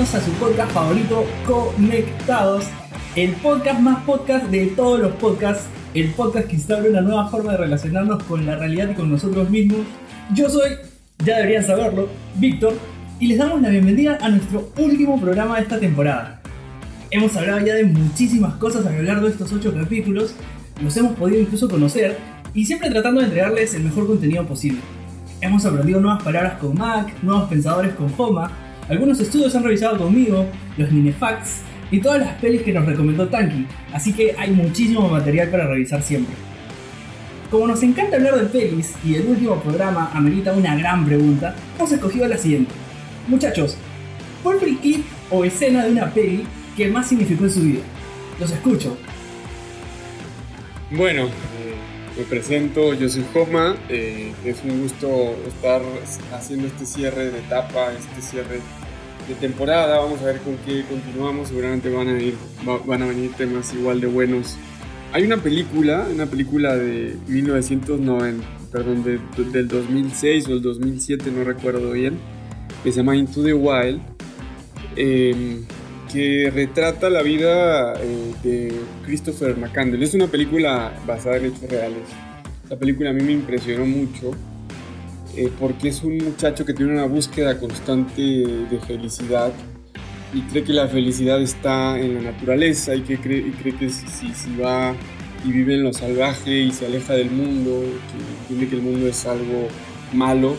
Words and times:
Bienvenidos 0.00 0.22
a 0.22 0.32
su 0.32 0.38
podcast 0.38 0.72
favorito, 0.72 1.26
Conectados, 1.46 2.64
el 3.16 3.32
podcast 3.32 3.80
más 3.80 4.02
podcast 4.04 4.46
de 4.46 4.68
todos 4.68 4.98
los 4.98 5.12
podcasts, 5.16 5.66
el 5.92 6.08
podcast 6.12 6.46
que 6.46 6.56
instaura 6.56 6.88
una 6.88 7.02
nueva 7.02 7.28
forma 7.28 7.52
de 7.52 7.58
relacionarnos 7.58 8.22
con 8.22 8.46
la 8.46 8.56
realidad 8.56 8.88
y 8.88 8.94
con 8.94 9.10
nosotros 9.10 9.50
mismos. 9.50 9.80
Yo 10.32 10.48
soy, 10.48 10.70
ya 11.22 11.36
deberían 11.36 11.66
saberlo, 11.66 12.08
Víctor, 12.36 12.78
y 13.18 13.26
les 13.26 13.36
damos 13.36 13.60
la 13.60 13.68
bienvenida 13.68 14.16
a 14.22 14.30
nuestro 14.30 14.72
último 14.78 15.20
programa 15.20 15.56
de 15.56 15.64
esta 15.64 15.78
temporada. 15.78 16.40
Hemos 17.10 17.36
hablado 17.36 17.58
ya 17.58 17.74
de 17.74 17.84
muchísimas 17.84 18.54
cosas 18.54 18.86
a 18.86 18.92
lo 18.92 19.02
largo 19.02 19.26
de 19.26 19.32
estos 19.32 19.52
ocho 19.52 19.74
capítulos, 19.74 20.34
nos 20.80 20.96
hemos 20.96 21.12
podido 21.12 21.42
incluso 21.42 21.68
conocer 21.68 22.16
y 22.54 22.64
siempre 22.64 22.88
tratando 22.88 23.20
de 23.20 23.26
entregarles 23.26 23.74
el 23.74 23.84
mejor 23.84 24.06
contenido 24.06 24.46
posible. 24.46 24.80
Hemos 25.42 25.66
aprendido 25.66 26.00
nuevas 26.00 26.22
palabras 26.22 26.54
con 26.54 26.74
Mac, 26.74 27.22
nuevos 27.22 27.50
pensadores 27.50 27.92
con 27.92 28.10
Homa, 28.16 28.50
algunos 28.90 29.20
estudios 29.20 29.54
han 29.54 29.62
revisado 29.62 29.96
conmigo, 29.96 30.46
los 30.76 30.90
Minefacts 30.90 31.60
y 31.92 32.00
todas 32.00 32.18
las 32.18 32.34
pelis 32.40 32.62
que 32.62 32.72
nos 32.72 32.84
recomendó 32.84 33.28
Tanky, 33.28 33.64
así 33.92 34.12
que 34.12 34.34
hay 34.36 34.50
muchísimo 34.50 35.08
material 35.08 35.48
para 35.48 35.68
revisar 35.68 36.02
siempre. 36.02 36.34
Como 37.52 37.68
nos 37.68 37.82
encanta 37.84 38.16
hablar 38.16 38.34
de 38.34 38.46
pelis 38.46 38.94
y 39.04 39.14
el 39.14 39.28
último 39.28 39.60
programa 39.60 40.10
amerita 40.12 40.52
una 40.52 40.74
gran 40.74 41.04
pregunta, 41.06 41.54
hemos 41.78 41.92
escogido 41.92 42.26
la 42.26 42.36
siguiente. 42.36 42.72
Muchachos, 43.28 43.76
¿cuál 44.42 44.58
fue 44.58 44.70
el 44.70 44.78
clip 44.78 45.04
o 45.30 45.44
escena 45.44 45.84
de 45.84 45.92
una 45.92 46.10
peli 46.12 46.44
que 46.76 46.88
más 46.88 47.08
significó 47.08 47.44
en 47.44 47.50
su 47.50 47.60
vida? 47.60 47.82
Los 48.40 48.50
escucho. 48.50 48.96
Bueno, 50.90 51.28
me 52.16 52.24
presento, 52.24 52.92
yo 52.94 53.08
soy 53.08 53.24
Joma, 53.32 53.76
eh, 53.88 54.32
es 54.44 54.62
un 54.64 54.82
gusto 54.82 55.36
estar 55.46 55.80
haciendo 56.34 56.66
este 56.66 56.84
cierre 56.84 57.30
de 57.30 57.38
etapa, 57.38 57.92
este 57.92 58.20
cierre 58.20 58.60
de 59.30 59.36
temporada, 59.36 59.98
vamos 59.98 60.20
a 60.22 60.24
ver 60.24 60.38
con 60.38 60.56
qué 60.66 60.84
continuamos, 60.88 61.48
seguramente 61.48 61.88
van 61.88 62.08
a, 62.08 62.20
ir, 62.20 62.34
van 62.84 63.02
a 63.02 63.06
venir 63.06 63.32
temas 63.34 63.72
igual 63.72 64.00
de 64.00 64.08
buenos. 64.08 64.56
Hay 65.12 65.22
una 65.22 65.36
película, 65.36 66.06
una 66.12 66.26
película 66.26 66.76
de 66.76 67.16
1990, 67.28 68.44
perdón, 68.72 69.04
del 69.04 69.68
2006 69.68 70.48
o 70.48 70.52
el 70.54 70.62
2007, 70.62 71.30
no 71.30 71.44
recuerdo 71.44 71.92
bien, 71.92 72.18
que 72.82 72.90
se 72.90 72.98
llama 72.98 73.16
Into 73.16 73.44
the 73.44 73.54
Wild, 73.54 74.00
eh, 74.96 75.62
que 76.12 76.50
retrata 76.52 77.08
la 77.08 77.22
vida 77.22 77.94
eh, 78.02 78.34
de 78.42 78.72
Christopher 79.04 79.56
McCandless. 79.56 80.08
Es 80.08 80.14
una 80.14 80.26
película 80.26 80.92
basada 81.06 81.36
en 81.36 81.46
hechos 81.46 81.70
reales. 81.70 82.02
La 82.68 82.76
película 82.76 83.10
a 83.10 83.12
mí 83.12 83.22
me 83.22 83.32
impresionó 83.32 83.86
mucho 83.86 84.32
eh, 85.40 85.50
porque 85.58 85.88
es 85.88 86.02
un 86.02 86.18
muchacho 86.18 86.66
que 86.66 86.74
tiene 86.74 86.92
una 86.92 87.06
búsqueda 87.06 87.58
constante 87.58 88.20
de 88.20 88.78
felicidad 88.86 89.50
y 90.34 90.42
cree 90.42 90.64
que 90.64 90.74
la 90.74 90.86
felicidad 90.86 91.40
está 91.40 91.98
en 91.98 92.16
la 92.16 92.32
naturaleza 92.32 92.94
y 92.94 93.00
que 93.00 93.18
cree, 93.18 93.38
y 93.38 93.50
cree 93.52 93.74
que 93.74 93.88
si, 93.88 94.06
si, 94.34 94.56
va 94.56 94.94
y 95.42 95.50
vive 95.50 95.76
en 95.76 95.84
lo 95.84 95.94
salvaje 95.94 96.60
y 96.60 96.72
se 96.72 96.84
aleja 96.84 97.14
del 97.14 97.30
mundo, 97.30 97.80
que 97.80 98.42
entiende 98.42 98.68
que 98.68 98.76
el 98.76 98.82
mundo 98.82 99.08
es 99.08 99.24
algo 99.24 99.68
malo, 100.12 100.56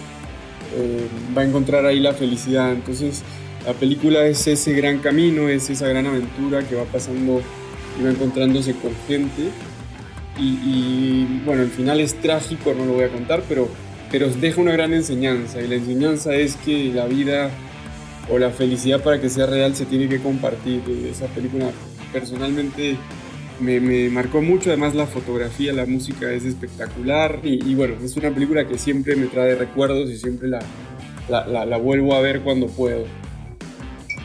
eh, 0.75 1.07
va 1.37 1.43
a 1.43 1.45
encontrar 1.45 1.85
ahí 1.85 1.99
la 1.99 2.13
felicidad. 2.13 2.71
Entonces, 2.71 3.21
la 3.67 3.73
película 3.73 4.25
es 4.25 4.47
ese 4.47 4.73
gran 4.73 4.97
camino, 4.97 5.47
es 5.47 5.69
esa 5.69 5.87
gran 5.87 6.07
aventura 6.07 6.67
que 6.67 6.73
va 6.73 6.85
pasando 6.85 7.43
y 7.99 8.03
va 8.03 8.09
encontrándose 8.09 8.73
con 8.73 8.93
gente. 9.07 9.51
Y, 10.39 11.27
bueno, 11.45 11.61
el 11.61 11.69
final 11.69 11.99
es 11.99 12.15
trágico, 12.19 12.73
no 12.73 12.85
lo 12.85 12.93
voy 12.93 13.03
a 13.03 13.09
contar, 13.09 13.43
pero, 13.47 13.69
pero 14.11 14.27
deja 14.29 14.61
una 14.61 14.73
gran 14.73 14.93
enseñanza. 14.93 15.61
Y 15.61 15.67
la 15.67 15.75
enseñanza 15.75 16.35
es 16.35 16.57
que 16.57 16.91
la 16.93 17.05
vida 17.05 17.49
o 18.29 18.37
la 18.37 18.49
felicidad 18.51 19.01
para 19.01 19.19
que 19.21 19.29
sea 19.29 19.45
real 19.45 19.75
se 19.75 19.85
tiene 19.85 20.09
que 20.09 20.21
compartir. 20.21 20.81
Esa 21.09 21.27
película 21.27 21.71
personalmente 22.11 22.97
me, 23.61 23.79
me 23.79 24.09
marcó 24.09 24.41
mucho, 24.41 24.69
además 24.69 24.95
la 24.95 25.07
fotografía, 25.07 25.71
la 25.71 25.85
música 25.85 26.31
es 26.31 26.43
espectacular. 26.43 27.39
Y, 27.43 27.73
bueno, 27.75 27.95
es 28.03 28.17
una 28.17 28.31
película 28.31 28.67
que 28.67 28.77
siempre 28.77 29.15
me 29.15 29.27
trae 29.27 29.55
recuerdos 29.55 30.09
y 30.09 30.17
siempre 30.17 30.49
la, 30.49 30.59
la, 31.29 31.65
la 31.65 31.77
vuelvo 31.77 32.13
a 32.13 32.21
ver 32.21 32.41
cuando 32.41 32.67
puedo. 32.67 33.05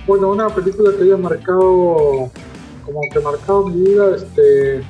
Bueno, 0.06 0.30
una 0.30 0.48
película 0.48 0.92
que 0.96 1.04
haya 1.04 1.16
marcado, 1.16 2.30
como 2.84 3.00
que 3.12 3.20
marcado 3.20 3.68
mi 3.68 3.88
vida, 3.88 4.16
este, 4.16 4.82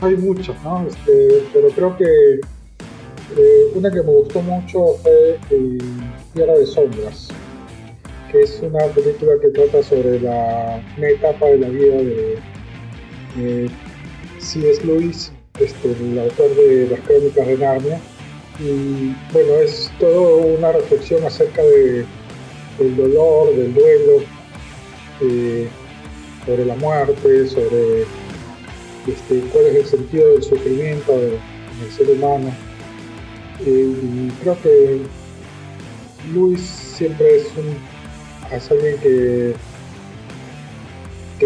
hay 0.00 0.16
muchas, 0.16 0.60
¿no? 0.64 0.86
Este, 0.88 1.44
pero 1.52 1.68
creo 1.68 1.96
que 1.96 2.40
eh, 3.36 3.72
una 3.74 3.90
que 3.90 4.02
me 4.02 4.12
gustó 4.12 4.40
mucho 4.42 4.96
fue 5.02 5.38
eh, 5.50 5.78
Tierra 6.34 6.54
de 6.54 6.66
Sombras, 6.66 7.28
que 8.30 8.42
es 8.42 8.60
una 8.62 8.84
película 8.86 9.32
que 9.40 9.48
trata 9.48 9.82
sobre 9.82 10.20
la 10.20 10.82
una 10.96 11.08
etapa 11.08 11.46
de 11.46 11.58
la 11.58 11.68
vida 11.68 11.96
de, 11.96 12.38
de 13.36 13.70
C.S. 14.38 14.84
Lewis, 14.84 15.32
este, 15.58 15.92
el 15.92 16.18
autor 16.18 16.54
de 16.56 16.88
las 16.90 17.00
crónicas 17.00 17.46
de 17.46 17.58
Narnia. 17.58 18.00
Y 18.58 19.14
bueno, 19.32 19.54
es 19.54 19.90
toda 19.98 20.44
una 20.44 20.72
reflexión 20.72 21.24
acerca 21.24 21.62
de, 21.62 22.04
del 22.78 22.96
dolor, 22.96 23.54
del 23.54 23.72
duelo, 23.72 24.22
eh, 25.22 25.68
sobre 26.44 26.64
la 26.64 26.74
muerte, 26.76 27.46
sobre 27.46 28.02
este, 29.06 29.40
cuál 29.52 29.66
es 29.66 29.76
el 29.76 29.86
sentido 29.86 30.32
del 30.32 30.42
sufrimiento 30.42 31.12
del 31.12 31.38
ser 31.96 32.10
humano. 32.10 32.52
Eh, 33.66 34.30
creo 34.42 34.56
que 34.62 35.02
Luis 36.32 36.60
siempre 36.60 37.36
es, 37.36 37.46
un, 37.56 37.76
alguien 38.50 38.98
que, 39.00 39.54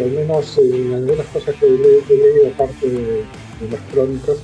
al 0.01 0.11
menos 0.11 0.59
en 0.59 0.95
algunas 0.95 1.27
cosas 1.29 1.57
que 1.57 1.67
he, 1.67 1.71
leído 1.71 2.49
aparte 2.55 2.89
de, 2.89 3.25
las 3.69 3.81
crónicas, 3.93 4.37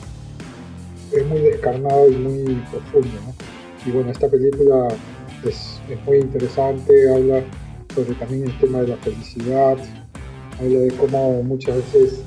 es 1.12 1.26
muy 1.26 1.40
descarnado 1.40 2.10
y 2.10 2.16
muy 2.16 2.54
profundo. 2.70 3.18
Y 3.86 3.90
bueno, 3.90 4.10
esta 4.10 4.28
película 4.28 4.88
es, 5.44 5.80
es 5.88 6.04
muy 6.06 6.18
interesante, 6.18 7.12
habla 7.12 7.44
sobre 7.94 8.14
también 8.14 8.44
el 8.44 8.58
tema 8.58 8.80
de 8.80 8.88
la 8.88 8.96
felicidad, 8.96 9.78
habla 10.58 10.78
de 10.80 10.92
cómo 10.98 11.42
muchas 11.44 11.76
veces 11.76 12.22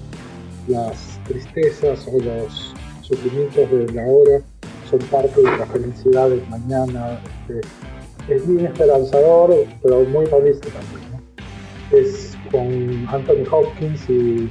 las 0.68 1.20
tristezas 1.28 2.08
o 2.08 2.20
los 2.20 2.74
sufrimientos 3.02 3.70
de 3.70 3.92
la 3.94 4.06
hora 4.06 4.42
son 4.94 5.08
parte 5.08 5.42
de 5.42 5.58
la 5.58 5.66
felicidad 5.66 6.30
del 6.30 6.44
mañana. 6.50 7.20
Este, 7.48 8.36
es 8.36 8.48
bien 8.48 8.66
esperanzador, 8.66 9.66
pero 9.82 10.04
muy 10.04 10.26
realista 10.26 10.68
también. 10.70 11.04
Es 11.92 12.38
con 12.52 13.08
Anthony 13.10 13.44
Hopkins 13.52 14.10
y 14.10 14.50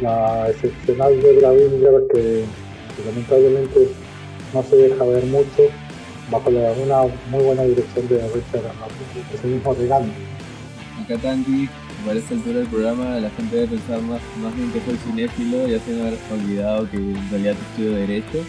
la 0.00 0.50
excepcional 0.50 1.20
Debra 1.20 1.52
Winger 1.52 2.02
que, 2.12 2.44
que 2.96 3.04
lamentablemente 3.06 3.88
no 4.52 4.62
se 4.62 4.76
deja 4.76 5.04
ver 5.04 5.24
mucho 5.26 5.62
bajo 6.30 6.50
la, 6.50 6.72
una 6.72 7.02
muy 7.30 7.44
buena 7.44 7.62
dirección 7.62 8.08
de 8.08 8.18
Richard 8.28 8.72
ese 9.34 9.46
mismo 9.46 9.74
regalo. 9.74 10.06
Acá 11.02 11.16
Tanti, 11.18 11.68
para 12.04 12.18
esta 12.18 12.34
altura 12.34 12.58
del 12.58 12.68
programa 12.68 13.20
la 13.20 13.30
gente 13.30 13.56
debe 13.56 13.68
pensar 13.68 14.00
más, 14.02 14.20
más 14.42 14.54
bien 14.56 14.70
que 14.72 14.80
soy 14.80 14.96
cinéfilo, 14.96 15.66
ya 15.66 15.80
se 15.80 15.92
me 15.92 16.08
ha 16.08 16.34
olvidado 16.34 16.90
que 16.90 16.96
en 16.96 17.30
realidad 17.30 17.56
estudio 17.70 17.92
Derecho. 17.92 18.44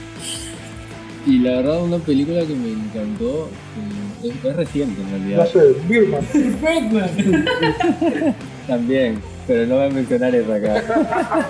Y 1.25 1.39
la 1.39 1.57
verdad 1.57 1.83
una 1.83 1.97
película 1.97 2.39
que 2.41 2.55
me 2.55 2.71
encantó, 2.71 3.49
eh, 3.77 4.29
es, 4.29 4.45
es, 4.45 4.55
reciente 4.55 5.01
en 5.01 5.09
realidad. 5.09 5.45
No 5.45 5.47
sé, 5.51 5.75
Birman. 5.87 6.21
También, 8.67 9.19
pero 9.47 9.65
no 9.67 9.75
voy 9.75 9.85
a 9.85 9.89
mencionar 9.89 10.33
esa 10.33 10.55
acá. 10.55 10.81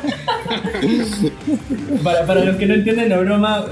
para, 2.04 2.26
para 2.26 2.44
los 2.46 2.56
que 2.58 2.66
no 2.66 2.74
entienden 2.74 3.10
la 3.10 3.20
broma, 3.20 3.66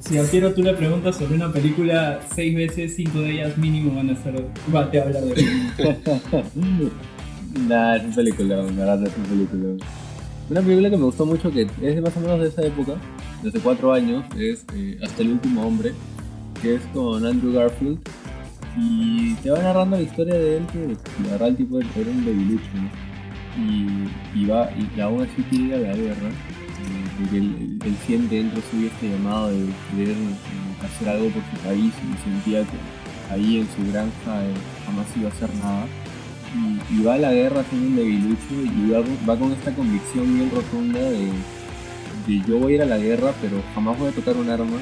si 0.00 0.18
a 0.18 0.22
Piero 0.22 0.54
tú 0.54 0.62
le 0.62 0.72
preguntas 0.72 1.16
sobre 1.16 1.34
una 1.34 1.52
película 1.52 2.20
seis 2.34 2.54
veces, 2.54 2.94
cinco 2.94 3.20
de 3.20 3.32
ellas 3.32 3.58
mínimo 3.58 3.94
van 3.94 4.10
a 4.10 4.22
ser. 4.22 4.34
Va, 4.74 4.90
te 4.90 4.98
va 4.98 5.04
a 5.04 5.06
hablar 5.08 5.24
de 5.24 6.90
Nah, 7.68 7.96
es 7.96 8.04
un 8.04 8.14
película, 8.14 8.56
la 8.56 8.62
verdad 8.62 9.06
es 9.06 9.16
un 9.16 9.24
película. 9.24 9.84
Una 10.48 10.60
película 10.60 10.90
que 10.90 10.96
me 10.96 11.04
gustó 11.04 11.26
mucho, 11.26 11.50
que 11.50 11.62
es 11.62 11.94
de 11.94 12.00
más 12.00 12.16
o 12.16 12.20
menos 12.20 12.40
de 12.40 12.48
esa 12.48 12.62
época, 12.62 12.94
desde 13.42 13.60
cuatro 13.60 13.92
años, 13.92 14.24
es 14.38 14.64
eh, 14.74 14.98
Hasta 15.02 15.22
el 15.22 15.32
último 15.32 15.66
hombre, 15.66 15.92
que 16.60 16.76
es 16.76 16.82
con 16.92 17.24
Andrew 17.24 17.52
Garfield. 17.52 17.98
Y 18.78 19.34
te 19.36 19.50
va 19.50 19.62
narrando 19.62 19.96
la 19.96 20.02
historia 20.02 20.34
de 20.34 20.58
él, 20.58 20.66
que 20.66 20.96
la 21.24 21.30
verdad 21.32 21.48
el 21.48 21.56
tipo 21.56 21.80
era 21.80 22.10
un 22.10 22.24
debilucho, 22.24 22.68
¿no? 22.74 22.90
Y, 23.58 24.10
y, 24.34 24.44
va, 24.44 24.70
y 24.70 25.00
aún 25.00 25.22
así 25.22 25.42
quiere 25.48 25.64
ir 25.64 25.74
a 25.74 25.78
la 25.78 25.96
guerra 25.96 26.30
porque 27.18 27.38
él, 27.38 27.96
siente 28.06 28.36
dentro 28.36 28.62
suyo 28.70 28.88
este 28.88 29.08
llamado 29.08 29.48
de 29.48 29.66
querer 29.90 30.16
hacer 30.84 31.08
algo 31.08 31.30
por 31.30 31.42
su 31.42 31.66
país 31.66 31.92
y 31.94 32.30
sentía 32.30 32.62
que 32.62 33.32
ahí 33.32 33.58
en 33.58 33.68
su 33.68 33.90
granja 33.90 34.44
eh, 34.44 34.54
jamás 34.84 35.06
iba 35.16 35.28
a 35.28 35.32
hacer 35.32 35.54
nada. 35.56 35.86
Y, 36.54 37.00
y, 37.00 37.02
va 37.02 37.14
a 37.14 37.18
la 37.18 37.32
guerra 37.32 37.64
siendo 37.68 37.88
un 37.88 37.96
debilucho 37.96 38.52
y 38.52 38.90
va, 38.90 39.00
va, 39.28 39.38
con 39.38 39.52
esta 39.52 39.74
convicción 39.74 40.34
bien 40.34 40.50
rotunda 40.50 41.00
de, 41.00 41.28
yo 42.46 42.58
voy 42.58 42.72
a 42.72 42.76
ir 42.76 42.82
a 42.82 42.86
la 42.86 42.98
guerra 42.98 43.32
pero 43.40 43.62
jamás 43.74 43.98
voy 43.98 44.08
a 44.08 44.12
tocar 44.12 44.36
un 44.36 44.50
arma 44.50 44.78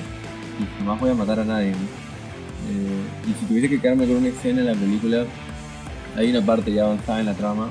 y 0.60 0.78
jamás 0.78 1.00
voy 1.00 1.10
a 1.10 1.14
matar 1.14 1.40
a 1.40 1.44
nadie. 1.44 1.70
Eh, 1.70 3.30
y 3.30 3.40
si 3.40 3.46
tuviese 3.46 3.68
que 3.68 3.80
quedarme 3.80 4.06
con 4.06 4.16
una 4.16 4.28
escena 4.28 4.60
en 4.60 4.66
la 4.66 4.74
película, 4.74 5.24
hay 6.16 6.30
una 6.30 6.44
parte 6.44 6.72
ya 6.72 6.84
avanzada 6.84 7.20
en 7.20 7.26
la 7.26 7.34
trama 7.34 7.68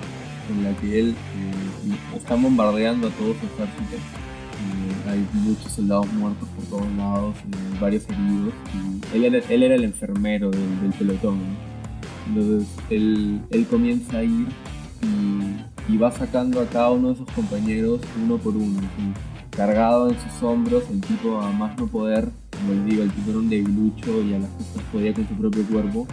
en 0.50 0.64
la 0.64 0.76
que 0.78 1.00
él 1.00 1.10
eh, 1.12 2.18
está 2.18 2.36
bombardeando 2.36 3.08
a 3.08 3.12
todo 3.12 3.34
su 3.34 3.46
ejército. 3.46 3.96
Eh, 3.96 5.10
hay 5.10 5.28
muchos 5.34 5.72
soldados 5.72 6.12
muertos 6.14 6.48
por 6.50 6.66
todos 6.66 6.96
lados, 6.96 7.36
eh, 7.38 7.78
varios 7.80 8.04
heridos. 8.10 8.54
Él, 9.14 9.26
era, 9.64 9.76
el 9.76 9.84
enfermero 9.84 10.52
del, 10.52 10.94
pelotón. 10.98 11.40
Entonces 12.28 12.68
él, 12.90 13.68
comienza 13.70 14.18
a 14.18 14.24
ir 14.24 14.48
y, 15.90 15.98
va 15.98 16.12
sacando 16.12 16.62
a 16.62 16.66
cada 16.66 16.92
uno 16.92 17.10
de 17.10 17.18
sus 17.18 17.30
compañeros 17.32 18.02
uno 18.24 18.38
por 18.38 18.56
uno. 18.56 18.80
Cargado 19.56 20.10
en 20.10 20.16
sus 20.20 20.42
hombros, 20.42 20.84
el 20.90 21.02
tipo 21.02 21.40
a 21.40 21.52
más 21.52 21.78
no 21.78 21.88
poder, 21.88 22.30
como 22.52 22.74
les 22.74 22.86
digo, 22.86 23.04
el 23.04 23.12
tipo 23.12 23.30
era 23.30 23.40
un 23.40 23.50
debilucho 23.50 24.22
y 24.24 24.34
a 24.34 24.40
las 24.40 24.50
cosas 24.50 24.84
podía 24.92 25.14
con 25.14 25.28
su 25.28 25.36
propio 25.36 25.64
cuerpo, 25.66 26.08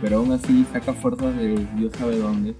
pero 0.00 0.18
aún 0.18 0.32
así 0.32 0.64
saca 0.72 0.92
fuerzas 0.92 1.36
de 1.36 1.66
Dios 1.76 1.92
sabe 1.98 2.18
dónde 2.18 2.54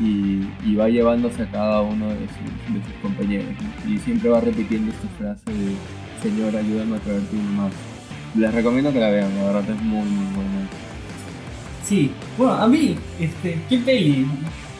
y, 0.00 0.74
va 0.74 0.88
llevándose 0.88 1.42
a 1.42 1.50
cada 1.50 1.82
uno 1.82 2.08
de 2.08 2.26
sus, 2.28 2.94
compañeros. 3.02 3.54
Y 3.86 3.98
siempre 3.98 4.30
va 4.30 4.40
repitiendo 4.40 4.92
esta 4.92 5.08
frase 5.18 5.50
de 5.50 5.74
Señor, 6.22 6.56
ayúdame 6.56 6.96
a 6.96 7.00
traerte 7.00 7.36
más. 7.56 7.72
Les 8.34 8.52
recomiendo 8.54 8.92
que 8.92 9.00
la 9.00 9.10
vean, 9.10 9.34
la 9.36 9.44
verdad 9.44 9.70
es 9.70 9.82
muy, 9.82 10.08
muy 10.08 10.34
buena. 10.34 10.68
Sí, 11.84 12.12
bueno, 12.38 12.54
a 12.54 12.66
mí, 12.66 12.96
este, 13.20 13.58
¿qué 13.68 13.78
peli? 13.78 14.26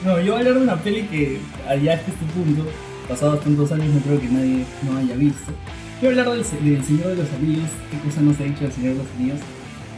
No, 0.05 0.21
yo 0.21 0.33
voy 0.33 0.37
a 0.37 0.39
hablar 0.39 0.55
de 0.55 0.63
una 0.63 0.77
peli 0.77 1.03
que 1.03 1.41
allá 1.69 1.95
hasta 1.95 2.11
este 2.11 2.25
punto, 2.27 2.65
pasados 3.13 3.45
tantos 3.45 3.71
años, 3.73 3.93
no 3.95 4.01
creo 4.01 4.21
que 4.21 4.29
nadie 4.29 4.65
no 4.83 4.97
haya 4.97 5.15
visto. 5.17 5.53
A 6.03 6.07
hablar 6.07 6.31
del, 6.31 6.43
del 6.65 6.83
Señor 6.83 7.09
de 7.09 7.17
los 7.17 7.33
Anillos, 7.35 7.69
qué 7.91 7.99
cosa 7.99 8.23
no 8.23 8.33
se 8.33 8.43
ha 8.43 8.47
dicho 8.47 8.65
del 8.65 8.73
Señor 8.73 8.93
de 8.95 8.99
los 8.99 9.07
Anillos. 9.19 9.41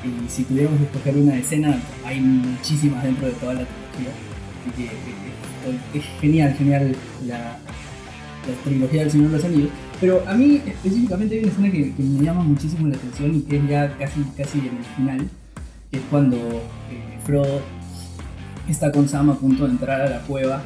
Y 0.02 0.28
si 0.28 0.43
tuviéramos 0.43 0.78
que 0.81 0.87
escoger 0.87 1.16
una 1.16 1.38
escena, 1.38 1.78
hay 2.05 2.20
muchísimas 2.20 3.05
dentro 3.05 3.28
de 3.28 3.32
toda 3.34 3.55
la 3.55 3.64
trilogía. 3.64 4.14
Así 4.61 4.70
que 4.76 4.84
eh, 4.84 5.78
es 5.94 6.05
genial, 6.20 6.55
genial 6.58 6.96
la, 7.25 7.37
la 7.38 8.55
trilogía 8.64 9.02
del 9.02 9.11
Señor 9.12 9.28
de 9.28 9.37
los 9.37 9.44
Anillos. 9.44 9.70
Pero 10.00 10.25
a 10.26 10.34
mí 10.34 10.61
específicamente 10.66 11.37
hay 11.37 11.43
una 11.44 11.52
escena 11.52 11.70
que, 11.70 11.94
que 11.94 12.02
me 12.02 12.25
llama 12.25 12.43
muchísimo 12.43 12.88
la 12.88 12.96
atención 12.96 13.37
y 13.37 13.40
que 13.43 13.56
es 13.58 13.69
ya 13.69 13.96
casi, 13.96 14.22
casi 14.37 14.58
en 14.58 14.76
el 14.76 14.84
final, 14.96 15.28
que 15.90 15.99
es 15.99 16.02
cuando 16.11 16.37
eh, 16.37 17.19
Frodo 17.25 17.62
está 18.69 18.90
con 18.90 19.08
Sam 19.08 19.31
a 19.31 19.38
punto 19.38 19.66
de 19.66 19.70
entrar 19.70 20.00
a 20.00 20.11
la 20.11 20.20
cueva 20.22 20.62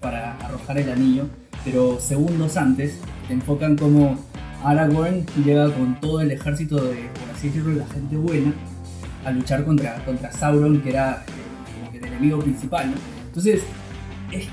para 0.00 0.36
arrojar 0.36 0.78
el 0.78 0.90
anillo, 0.90 1.26
pero 1.70 2.00
segundos 2.00 2.56
antes 2.56 2.98
te 3.26 3.34
enfocan 3.34 3.76
como 3.76 4.18
Aragorn 4.64 5.26
llega 5.44 5.70
con 5.70 6.00
todo 6.00 6.22
el 6.22 6.30
ejército 6.30 6.76
de, 6.76 6.94
por 6.94 7.30
así 7.34 7.48
decirlo, 7.48 7.74
la 7.74 7.86
gente 7.86 8.16
buena 8.16 8.54
a 9.24 9.30
luchar 9.30 9.64
contra, 9.64 10.02
contra 10.06 10.32
Sauron, 10.32 10.80
que 10.80 10.90
era 10.90 11.24
eh, 11.28 11.78
como 11.78 11.92
que 11.92 11.98
el 11.98 12.04
enemigo 12.06 12.38
principal. 12.38 12.94
Entonces, 13.26 13.62
es 14.32 14.46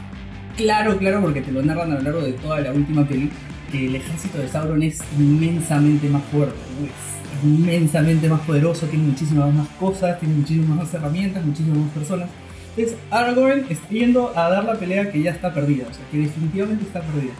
claro, 0.58 0.98
claro, 0.98 1.22
porque 1.22 1.42
te 1.42 1.54
lo 1.54 1.64
narran 1.64 1.94
a 1.94 1.96
lo 1.96 2.02
largo 2.02 2.22
de 2.22 2.34
toda 2.34 2.60
la 2.60 2.74
última 2.74 3.08
peli, 3.08 3.32
que 3.72 3.88
el 3.88 3.96
ejército 3.96 4.38
de 4.38 4.50
Sauron 4.50 4.84
es 4.84 5.00
inmensamente 5.18 6.10
más 6.10 6.24
fuerte, 6.26 6.58
es 6.84 7.46
inmensamente 7.46 8.28
más 8.28 8.42
poderoso, 8.42 8.88
tiene 8.88 9.06
muchísimas 9.06 9.54
más 9.54 9.70
cosas, 9.80 10.20
tiene 10.20 10.36
muchísimas 10.36 10.78
más 10.78 10.94
herramientas, 10.94 11.46
muchísimas 11.46 11.78
más 11.78 11.92
personas. 11.92 12.30
Entonces, 12.78 12.98
Aragorn 13.10 13.66
yendo 13.90 14.32
a 14.38 14.50
dar 14.50 14.64
la 14.66 14.76
pelea 14.76 15.12
que 15.12 15.22
ya 15.22 15.32
está 15.32 15.54
perdida, 15.54 15.86
o 15.90 15.94
sea, 15.94 16.04
que 16.12 16.18
definitivamente 16.20 16.84
está 16.84 17.02
perdida. 17.02 17.32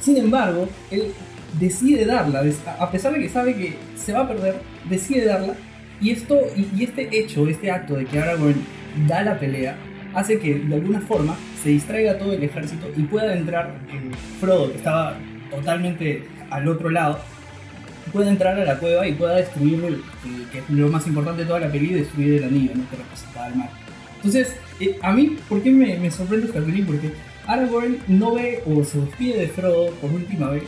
Sin 0.00 0.16
embargo, 0.16 0.68
él 0.90 1.12
decide 1.60 2.06
darla, 2.06 2.42
a 2.78 2.90
pesar 2.90 3.12
de 3.12 3.18
que 3.20 3.28
sabe 3.28 3.54
que 3.54 3.74
se 3.96 4.12
va 4.12 4.20
a 4.20 4.28
perder, 4.28 4.56
decide 4.88 5.26
darla. 5.26 5.54
Y, 6.00 6.10
esto, 6.10 6.38
y, 6.56 6.84
este 6.84 7.08
hecho, 7.18 7.48
este 7.48 7.70
acto 7.70 7.94
de 7.96 8.06
que 8.06 8.18
Aragorn 8.18 8.54
da 9.06 9.22
la 9.22 9.38
pelea, 9.38 9.76
hace 10.14 10.38
que 10.38 10.54
de 10.54 10.74
alguna 10.76 11.00
forma 11.00 11.36
se 11.62 11.70
distraiga 11.70 12.16
todo 12.18 12.32
el 12.32 12.42
ejército 12.42 12.88
y 12.96 13.02
pueda 13.02 13.34
entrar 13.36 13.74
eh, 13.92 14.10
Frodo, 14.40 14.70
que 14.70 14.78
estaba 14.78 15.16
totalmente 15.50 16.22
al 16.50 16.66
otro 16.68 16.88
lado, 16.90 17.18
pueda 18.12 18.30
entrar 18.30 18.58
a 18.58 18.64
la 18.64 18.78
cueva 18.78 19.06
y 19.06 19.12
pueda 19.12 19.34
destruir, 19.36 19.84
el- 19.84 20.02
es 20.56 20.70
lo 20.70 20.88
más 20.88 21.06
importante 21.06 21.42
de 21.42 21.46
toda 21.48 21.60
la 21.60 21.68
peli, 21.70 21.88
destruir 21.92 22.34
el 22.34 22.44
anillo, 22.44 22.72
¿no? 22.74 22.88
que 22.88 22.96
representaba 22.96 23.48
el 23.48 23.56
mar. 23.56 23.68
Entonces, 24.18 24.52
eh, 24.80 24.98
a 25.02 25.12
mí, 25.12 25.36
¿por 25.48 25.62
qué 25.62 25.70
me, 25.70 25.96
me 25.96 26.10
sorprende 26.10 26.46
esta 26.46 26.60
peli? 26.60 26.82
Porque 26.82 27.12
Aragorn 27.46 27.98
no 28.08 28.34
ve 28.34 28.62
o 28.66 28.84
se 28.84 29.00
despide 29.00 29.38
de 29.38 29.48
Frodo 29.48 29.90
por 29.94 30.12
última 30.12 30.50
vez 30.50 30.64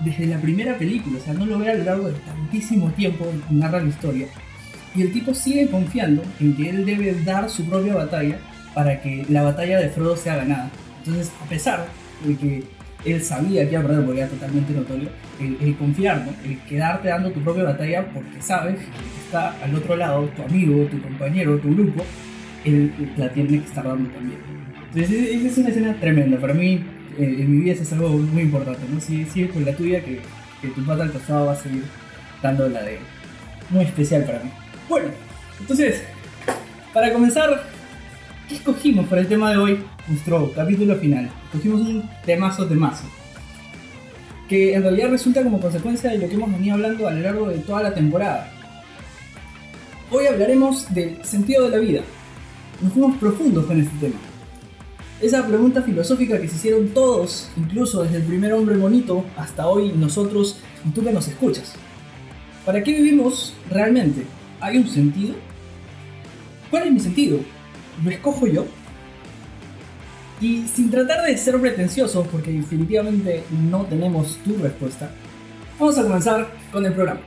desde 0.00 0.26
la 0.26 0.38
primera 0.38 0.76
película, 0.76 1.18
o 1.18 1.24
sea, 1.24 1.34
no 1.34 1.46
lo 1.46 1.58
ve 1.58 1.70
a 1.70 1.74
lo 1.74 1.84
largo 1.84 2.08
de 2.08 2.14
tantísimo 2.14 2.90
tiempo, 2.92 3.26
narra 3.50 3.80
la 3.80 3.88
historia. 3.88 4.26
Y 4.94 5.02
el 5.02 5.12
tipo 5.12 5.34
sigue 5.34 5.68
confiando 5.68 6.22
en 6.40 6.56
que 6.56 6.70
él 6.70 6.84
debe 6.84 7.14
dar 7.24 7.48
su 7.48 7.64
propia 7.64 7.94
batalla 7.94 8.38
para 8.74 9.00
que 9.00 9.24
la 9.28 9.42
batalla 9.42 9.78
de 9.78 9.88
Frodo 9.88 10.16
sea 10.16 10.36
ganada. 10.36 10.70
Entonces, 10.98 11.32
a 11.40 11.48
pesar 11.48 11.86
de 12.24 12.36
que 12.36 12.64
él 13.04 13.22
sabía 13.22 13.64
que 13.64 13.72
iba 13.72 13.80
a 13.80 13.86
perder 13.86 14.04
porque 14.04 14.20
era 14.20 14.30
totalmente 14.30 14.72
notorio, 14.72 15.08
el, 15.40 15.56
el 15.60 15.76
confiar, 15.76 16.24
¿no? 16.26 16.32
el 16.48 16.58
quedarte 16.62 17.08
dando 17.08 17.30
tu 17.30 17.40
propia 17.40 17.64
batalla 17.64 18.06
porque 18.12 18.40
sabes 18.40 18.76
que 18.76 19.24
está 19.24 19.54
al 19.62 19.74
otro 19.74 19.96
lado, 19.96 20.24
tu 20.36 20.42
amigo, 20.42 20.84
tu 20.86 21.00
compañero, 21.00 21.58
tu 21.58 21.74
grupo, 21.74 22.04
él 22.64 22.92
la 23.16 23.32
tiene 23.32 23.60
que 23.60 23.66
estar 23.66 23.84
dando 23.84 24.10
también. 24.10 24.38
Entonces, 24.94 25.30
esa 25.30 25.48
es 25.48 25.58
una 25.58 25.68
escena 25.68 26.00
tremenda. 26.00 26.38
Para 26.38 26.54
mí, 26.54 26.84
eh, 27.18 27.36
en 27.40 27.50
mi 27.50 27.64
vida 27.64 27.74
eso 27.74 27.82
es 27.82 27.92
algo 27.92 28.10
muy 28.10 28.42
importante. 28.42 28.82
¿no? 28.88 29.00
Sigue, 29.00 29.26
sigue 29.26 29.48
con 29.48 29.64
la 29.64 29.74
tuya, 29.74 30.02
que, 30.04 30.20
tu 30.74 30.84
pata 30.84 31.02
al 31.02 31.12
costado 31.12 31.46
va 31.46 31.52
a 31.52 31.56
seguir 31.56 31.84
dando 32.42 32.66
la 32.68 32.82
de 32.82 32.98
muy 33.70 33.84
especial 33.84 34.24
para 34.24 34.38
mí. 34.38 34.50
Bueno, 34.88 35.08
entonces, 35.60 36.02
para 36.92 37.12
comenzar, 37.12 37.64
¿qué 38.48 38.54
escogimos 38.54 39.06
para 39.06 39.20
el 39.20 39.28
tema 39.28 39.50
de 39.50 39.58
hoy? 39.58 39.78
Nuestro 40.08 40.52
capítulo 40.54 40.96
final. 40.96 41.30
Escogimos 41.46 41.80
un 41.82 42.08
temazo 42.24 42.66
temazo. 42.66 43.04
Que 44.48 44.74
en 44.74 44.82
realidad 44.82 45.10
resulta 45.10 45.42
como 45.42 45.60
consecuencia 45.60 46.10
de 46.10 46.18
lo 46.18 46.28
que 46.28 46.34
hemos 46.34 46.52
venido 46.52 46.74
hablando 46.74 47.08
a 47.08 47.12
lo 47.12 47.20
largo 47.20 47.48
de 47.48 47.58
toda 47.58 47.82
la 47.82 47.94
temporada. 47.94 48.50
Hoy 50.10 50.26
hablaremos 50.26 50.92
del 50.94 51.22
sentido 51.24 51.64
de 51.64 51.70
la 51.70 51.78
vida. 51.78 52.02
Nos 52.80 52.92
fuimos 52.92 53.16
profundos 53.18 53.66
con 53.66 53.80
este 53.80 53.96
tema. 53.98 54.20
Esa 55.20 55.46
pregunta 55.46 55.82
filosófica 55.82 56.40
que 56.40 56.48
se 56.48 56.56
hicieron 56.56 56.88
todos, 56.88 57.48
incluso 57.56 58.02
desde 58.02 58.16
el 58.16 58.24
primer 58.24 58.52
hombre 58.52 58.76
bonito 58.76 59.24
hasta 59.36 59.66
hoy 59.66 59.92
nosotros 59.92 60.58
y 60.86 60.90
tú 60.90 61.04
que 61.04 61.12
nos 61.12 61.28
escuchas. 61.28 61.72
¿Para 62.66 62.82
qué 62.82 62.92
vivimos 62.92 63.54
realmente? 63.70 64.24
¿Hay 64.60 64.78
un 64.78 64.88
sentido? 64.88 65.34
¿Cuál 66.70 66.88
es 66.88 66.92
mi 66.92 67.00
sentido? 67.00 67.38
¿Lo 68.02 68.10
escojo 68.10 68.46
yo? 68.46 68.66
Y 70.40 70.66
sin 70.66 70.90
tratar 70.90 71.24
de 71.24 71.38
ser 71.38 71.60
pretenciosos, 71.60 72.26
porque 72.26 72.50
definitivamente 72.50 73.44
no 73.70 73.86
tenemos 73.86 74.38
tu 74.44 74.56
respuesta, 74.56 75.10
vamos 75.78 75.96
a 75.96 76.02
comenzar 76.02 76.52
con 76.72 76.84
el 76.84 76.92
programa. 76.92 77.20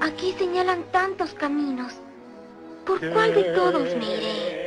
Aquí 0.00 0.32
señalan 0.38 0.82
tantos 0.92 1.34
caminos. 1.34 1.92
¿Por 2.86 2.98
cuál 3.12 3.34
de 3.34 3.44
todos 3.54 3.94
me 3.96 4.16
iré? 4.16 4.60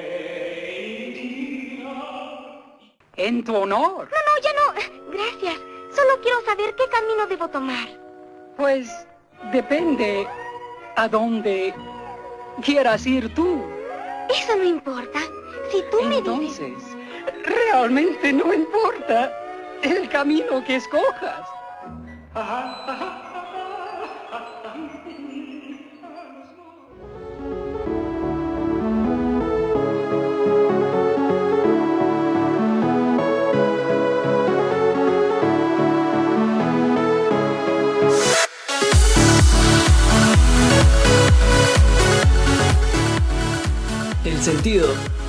En 3.15 3.43
tu 3.43 3.55
honor. 3.55 4.09
No, 4.09 4.17
no, 4.27 4.33
ya 4.43 4.53
no. 4.53 4.73
Gracias. 5.11 5.55
Solo 5.95 6.21
quiero 6.21 6.41
saber 6.45 6.75
qué 6.75 6.83
camino 6.89 7.27
debo 7.27 7.47
tomar. 7.47 7.87
Pues 8.57 8.89
depende 9.51 10.27
a 10.95 11.07
dónde 11.07 11.73
quieras 12.63 13.05
ir 13.05 13.33
tú. 13.33 13.63
Eso 14.29 14.55
no 14.55 14.63
importa. 14.63 15.19
Si 15.71 15.83
tú 15.91 16.01
me 16.03 16.21
dices... 16.21 16.59
Entonces, 16.59 16.97
realmente 17.43 18.33
no 18.33 18.53
importa 18.53 19.31
el 19.81 20.07
camino 20.09 20.63
que 20.63 20.75
escojas. 20.77 21.47
El 22.35 22.82
sentido. 44.43 44.87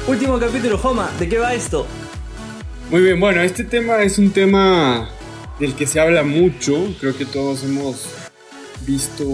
Último 0.08 0.38
capítulo, 0.38 0.76
Joma. 0.76 1.10
¿De 1.18 1.28
qué 1.28 1.38
va 1.38 1.54
esto? 1.54 1.86
Muy 2.90 3.00
bien, 3.00 3.18
bueno, 3.20 3.40
este 3.42 3.64
tema 3.64 4.02
es 4.02 4.18
un 4.18 4.30
tema 4.30 5.08
del 5.58 5.74
que 5.74 5.86
se 5.86 6.00
habla 6.00 6.22
mucho. 6.24 6.94
Creo 7.00 7.16
que 7.16 7.24
todos 7.24 7.62
hemos 7.64 8.08
visto 8.84 9.24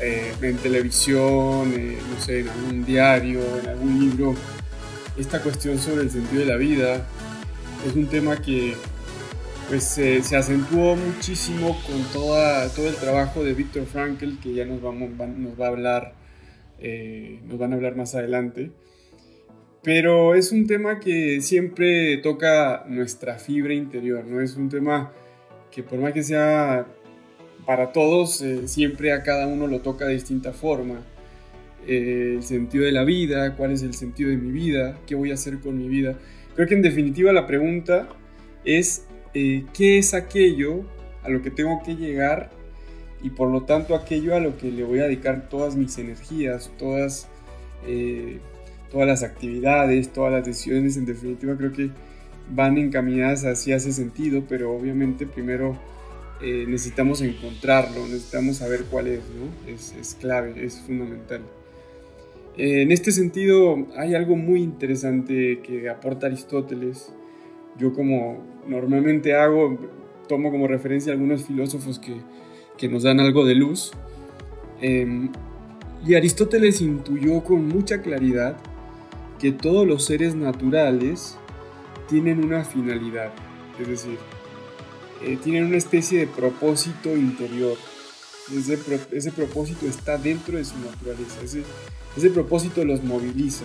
eh, 0.00 0.32
en 0.40 0.56
televisión, 0.58 1.72
eh, 1.74 1.98
no 2.12 2.20
sé, 2.20 2.40
en 2.40 2.48
algún 2.48 2.84
diario, 2.84 3.40
en 3.62 3.68
algún 3.68 4.00
libro, 4.00 4.34
esta 5.16 5.40
cuestión 5.40 5.78
sobre 5.78 6.02
el 6.02 6.10
sentido 6.10 6.40
de 6.40 6.46
la 6.46 6.56
vida. 6.56 7.06
Es 7.88 7.94
un 7.94 8.06
tema 8.06 8.36
que 8.36 8.74
pues 9.68 9.84
se 9.84 10.36
acentuó 10.36 10.94
muchísimo 10.94 11.80
con 11.86 12.02
toda, 12.12 12.68
todo 12.68 12.86
el 12.86 12.96
trabajo 12.96 13.42
de 13.42 13.54
Viktor 13.54 13.86
Frankl, 13.86 14.38
que 14.42 14.52
ya 14.52 14.66
nos, 14.66 14.82
va 14.84 15.64
a 15.64 15.68
hablar, 15.68 16.12
eh, 16.80 17.40
nos 17.46 17.58
van 17.58 17.72
a 17.72 17.76
hablar 17.76 17.96
más 17.96 18.14
adelante. 18.14 18.70
Pero 19.82 20.34
es 20.34 20.50
un 20.50 20.66
tema 20.66 20.98
que 20.98 21.40
siempre 21.42 22.16
toca 22.18 22.84
nuestra 22.88 23.38
fibra 23.38 23.74
interior, 23.74 24.24
¿no? 24.24 24.40
Es 24.40 24.56
un 24.56 24.68
tema 24.70 25.12
que 25.70 25.82
por 25.82 25.98
más 25.98 26.12
que 26.12 26.22
sea 26.22 26.86
para 27.66 27.92
todos, 27.92 28.40
eh, 28.40 28.66
siempre 28.68 29.12
a 29.12 29.22
cada 29.22 29.46
uno 29.46 29.66
lo 29.66 29.80
toca 29.80 30.06
de 30.06 30.14
distinta 30.14 30.52
forma. 30.52 31.02
El 31.86 32.42
sentido 32.42 32.84
de 32.84 32.92
la 32.92 33.04
vida, 33.04 33.56
cuál 33.56 33.72
es 33.72 33.82
el 33.82 33.92
sentido 33.92 34.30
de 34.30 34.36
mi 34.36 34.50
vida, 34.50 34.98
qué 35.06 35.14
voy 35.14 35.30
a 35.30 35.34
hacer 35.34 35.58
con 35.60 35.76
mi 35.76 35.88
vida. 35.88 36.18
Creo 36.54 36.66
que 36.66 36.74
en 36.74 36.82
definitiva 36.82 37.32
la 37.32 37.46
pregunta 37.46 38.08
es 38.64 39.06
eh, 39.34 39.64
qué 39.74 39.98
es 39.98 40.14
aquello 40.14 40.84
a 41.22 41.28
lo 41.28 41.42
que 41.42 41.50
tengo 41.50 41.82
que 41.84 41.96
llegar 41.96 42.50
y 43.24 43.30
por 43.30 43.50
lo 43.50 43.62
tanto 43.62 43.96
aquello 43.96 44.36
a 44.36 44.38
lo 44.38 44.56
que 44.56 44.70
le 44.70 44.84
voy 44.84 45.00
a 45.00 45.04
dedicar 45.04 45.48
todas 45.48 45.74
mis 45.74 45.98
energías, 45.98 46.70
todas, 46.78 47.26
todas 48.92 49.08
las 49.08 49.22
actividades, 49.22 50.12
todas 50.12 50.30
las 50.30 50.44
decisiones, 50.44 50.96
en 50.96 51.06
definitiva 51.06 51.56
creo 51.56 51.72
que 51.72 51.90
van 52.50 52.76
encaminadas 52.78 53.44
hacia 53.44 53.76
ese 53.76 53.92
sentido, 53.92 54.44
pero 54.48 54.72
obviamente 54.72 55.26
primero 55.26 55.76
eh, 56.42 56.66
necesitamos 56.68 57.22
encontrarlo, 57.22 58.06
necesitamos 58.06 58.58
saber 58.58 58.84
cuál 58.90 59.06
es, 59.06 59.20
¿no? 59.20 59.72
Es, 59.72 60.16
clave, 60.20 60.64
es 60.64 60.78
fundamental. 60.80 61.40
Eh, 62.58 62.82
en 62.82 62.92
este 62.92 63.12
sentido, 63.12 63.88
hay 63.96 64.14
algo 64.14 64.36
muy 64.36 64.62
interesante 64.62 65.60
que 65.60 65.88
aporta 65.88 66.26
Aristóteles. 66.26 67.12
Yo 67.78 67.94
como 67.94 68.44
normalmente 68.68 69.34
hago, 69.34 69.78
tomo 70.28 70.50
como 70.50 70.66
referencia 70.66 71.12
algunos 71.12 71.44
filósofos 71.44 71.98
que, 71.98 72.14
que 72.76 72.88
nos 72.88 73.02
dan 73.02 73.20
algo 73.20 73.44
de 73.44 73.54
luz. 73.54 73.92
Em, 74.80 75.30
y 76.06 76.14
Aristóteles 76.14 76.80
intuyó 76.80 77.42
con 77.42 77.66
mucha 77.66 78.02
claridad 78.02 78.56
que 79.38 79.52
todos 79.52 79.86
los 79.86 80.04
seres 80.04 80.34
naturales 80.34 81.36
tienen 82.08 82.44
una 82.44 82.64
finalidad, 82.64 83.32
es 83.80 83.88
decir, 83.88 84.18
eh, 85.22 85.38
tienen 85.42 85.64
una 85.64 85.76
especie 85.76 86.20
de 86.20 86.26
propósito 86.26 87.16
interior. 87.16 87.76
Ese, 88.54 88.78
ese, 89.12 89.32
propósito 89.32 89.86
está 89.86 90.18
dentro 90.18 90.58
de 90.58 90.64
su 90.64 90.78
naturaleza, 90.78 91.40
ese, 91.42 91.62
ese 92.14 92.30
propósito 92.30 92.84
los 92.84 93.02
moviliza. 93.02 93.64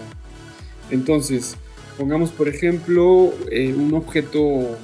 Entonces, 0.89 1.58
pongamos 1.98 2.32
por 2.32 2.48
ejemplo 2.48 3.34
eh, 3.51 3.74
un 3.74 3.94
objeto 3.94 4.78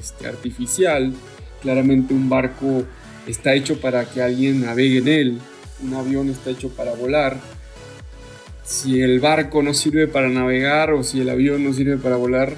este, 0.00 0.26
artificial, 0.26 1.12
claramente 1.60 2.14
un 2.14 2.30
barco 2.30 2.84
está 3.26 3.54
hecho 3.54 3.80
para 3.80 4.04
que 4.04 4.22
alguien 4.22 4.62
navegue 4.62 4.98
en 4.98 5.08
él, 5.08 5.38
un 5.82 5.94
avión 5.94 6.28
está 6.30 6.50
hecho 6.50 6.70
para 6.70 6.94
volar. 6.94 7.38
Si 8.64 9.00
el 9.00 9.20
barco 9.20 9.62
no 9.62 9.74
sirve 9.74 10.08
para 10.08 10.28
navegar 10.28 10.92
o 10.92 11.02
si 11.02 11.20
el 11.20 11.28
avión 11.28 11.64
no 11.64 11.72
sirve 11.72 11.98
para 11.98 12.16
volar, 12.16 12.56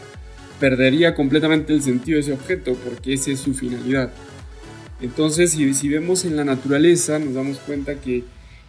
perdería 0.60 1.14
completamente 1.14 1.72
el 1.72 1.82
sentido 1.82 2.16
de 2.16 2.20
ese 2.20 2.32
objeto 2.32 2.74
porque 2.84 3.14
esa 3.14 3.32
es 3.32 3.40
su 3.40 3.54
finalidad. 3.54 4.12
Entonces, 5.00 5.50
si, 5.50 5.74
si 5.74 5.88
vemos 5.88 6.24
en 6.24 6.36
la 6.36 6.44
naturaleza, 6.44 7.18
nos 7.18 7.34
damos 7.34 7.58
cuenta 7.58 8.00
que 8.00 8.24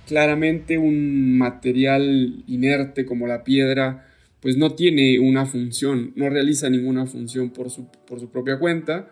claramente 0.08 0.78
un 0.78 1.38
material 1.38 2.44
inerte 2.48 3.06
como 3.06 3.28
la 3.28 3.44
piedra, 3.44 4.08
pues 4.42 4.58
no 4.58 4.74
tiene 4.74 5.20
una 5.20 5.46
función, 5.46 6.14
no 6.16 6.30
realiza 6.30 6.70
ninguna 6.70 7.06
función 7.06 7.50
por 7.50 7.70
su, 7.70 7.88
por 8.08 8.20
su 8.20 8.30
propia 8.30 8.60
cuenta, 8.60 9.10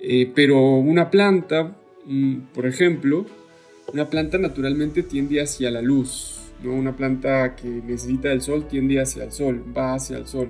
eh, 0.00 0.30
pero 0.34 0.76
una 0.76 1.10
planta, 1.10 1.76
por 2.54 2.66
ejemplo, 2.66 3.26
una 3.92 4.08
planta 4.08 4.38
naturalmente 4.38 5.02
tiende 5.02 5.40
hacia 5.40 5.70
la 5.70 5.82
luz, 5.82 6.40
¿no? 6.62 6.72
una 6.72 6.96
planta 6.96 7.56
que 7.56 7.68
necesita 7.68 8.32
el 8.32 8.42
sol 8.42 8.66
tiende 8.68 9.00
hacia 9.00 9.24
el 9.24 9.32
sol, 9.32 9.62
va 9.76 9.94
hacia 9.94 10.18
el 10.18 10.26
sol. 10.26 10.48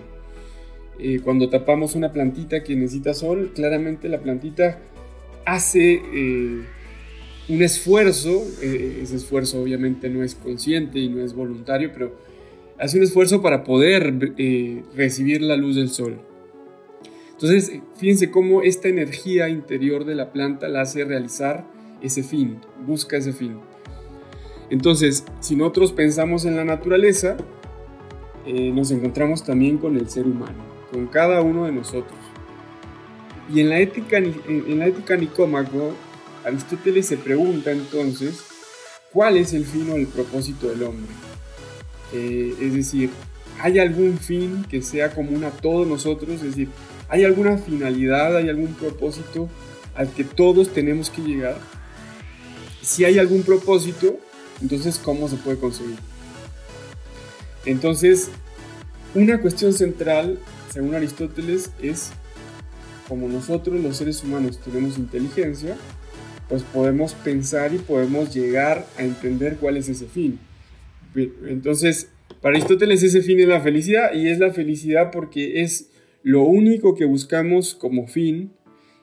Eh, 0.99 1.21
cuando 1.23 1.49
tapamos 1.49 1.95
una 1.95 2.13
plantita 2.13 2.63
que 2.63 2.75
necesita 2.75 3.13
sol, 3.13 3.53
claramente 3.55 4.09
la 4.09 4.21
plantita 4.21 4.81
hace 5.45 6.01
eh, 6.15 6.63
un 7.49 7.63
esfuerzo, 7.63 8.43
eh, 8.63 9.01
ese 9.03 9.17
esfuerzo 9.17 9.63
obviamente 9.63 10.09
no 10.09 10.23
es 10.23 10.35
consciente 10.35 10.99
y 10.99 11.09
no 11.09 11.23
es 11.23 11.35
voluntario, 11.35 11.91
pero 11.93 12.17
hace 12.79 12.97
un 12.97 13.05
esfuerzo 13.05 13.43
para 13.43 13.63
poder 13.65 14.35
recibir 14.95 15.43
la 15.43 15.57
luz 15.57 15.77
del 15.77 15.91
sol. 15.91 16.19
Entonces, 17.37 17.81
fíjense 17.97 18.31
cómo 18.31 18.63
esta 18.63 18.89
energía 18.89 19.49
interior 19.49 20.05
de 20.05 20.15
la 20.15 20.33
planta 20.33 20.69
la 20.69 20.83
hace 20.83 21.05
realizar 21.05 21.67
ese 22.01 22.23
fin, 22.23 22.61
busca 22.87 23.17
ese 23.17 23.33
fin. 23.33 23.59
Entonces, 24.71 25.25
si 25.41 25.55
nosotros 25.55 25.93
pensamos 25.93 26.45
en 26.45 26.57
la 26.57 26.65
naturaleza, 26.65 27.37
nos 28.47 28.91
encontramos 28.91 29.45
también 29.45 29.79
con 29.79 29.97
el 29.97 30.09
ser 30.09 30.27
humano 30.27 30.77
con 30.91 31.07
cada 31.07 31.41
uno 31.41 31.65
de 31.65 31.73
nosotros. 31.73 32.19
Y 33.53 33.61
en 33.61 33.69
la 33.69 33.79
ética, 33.79 34.19
en 34.19 34.79
la 34.79 34.87
ética 34.87 35.17
nicómaco, 35.17 35.95
Aristóteles 36.45 37.07
se 37.07 37.17
pregunta 37.17 37.73
entonces 37.73 38.45
cuál 39.13 39.37
es 39.37 39.53
el 39.53 39.65
fin 39.65 39.91
o 39.91 39.97
el 39.97 40.07
propósito 40.07 40.69
del 40.69 40.85
hombre. 40.85 41.13
Eh, 42.13 42.55
es 42.61 42.75
decir, 42.75 43.11
¿hay 43.61 43.79
algún 43.79 44.19
fin 44.19 44.65
que 44.69 44.83
sea 44.83 45.13
común 45.13 45.45
a 45.45 45.51
todos 45.51 45.87
nosotros? 45.87 46.37
Es 46.37 46.43
decir, 46.43 46.69
¿hay 47.09 47.25
alguna 47.25 47.59
finalidad, 47.59 48.37
hay 48.37 48.49
algún 48.49 48.75
propósito 48.75 49.49
al 49.95 50.13
que 50.13 50.25
todos 50.25 50.73
tenemos 50.73 51.11
que 51.11 51.23
llegar? 51.23 51.57
Si 52.83 53.05
hay 53.05 53.19
algún 53.19 53.43
propósito, 53.43 54.19
entonces 54.61 54.99
¿cómo 54.99 55.29
se 55.29 55.37
puede 55.37 55.59
conseguir? 55.59 55.97
Entonces, 57.65 58.31
una 59.15 59.41
cuestión 59.41 59.73
central 59.73 60.39
según 60.77 60.95
Aristóteles, 60.95 61.71
es 61.83 62.11
como 63.09 63.29
nosotros 63.29 63.81
los 63.81 63.97
seres 63.97 64.23
humanos 64.23 64.61
tenemos 64.63 64.99
inteligencia, 64.99 65.75
pues 66.51 66.65
podemos 66.65 67.15
pensar 67.15 67.73
y 67.73 67.79
podemos 67.79 68.35
llegar 68.35 68.87
a 68.99 69.03
entender 69.03 69.57
cuál 69.57 69.79
es 69.79 69.89
ese 69.89 70.05
fin. 70.05 70.39
Entonces, 71.49 72.09
para 72.43 72.57
Aristóteles 72.57 73.03
ese 73.03 73.23
fin 73.23 73.41
es 73.41 73.49
la 73.49 73.63
felicidad 73.63 74.13
y 74.13 74.29
es 74.29 74.39
la 74.39 74.53
felicidad 74.53 75.11
porque 75.13 75.63
es 75.63 75.89
lo 76.27 76.43
único 76.43 76.97
que 76.97 77.05
buscamos 77.05 77.77
como 77.77 78.09
fin 78.09 78.51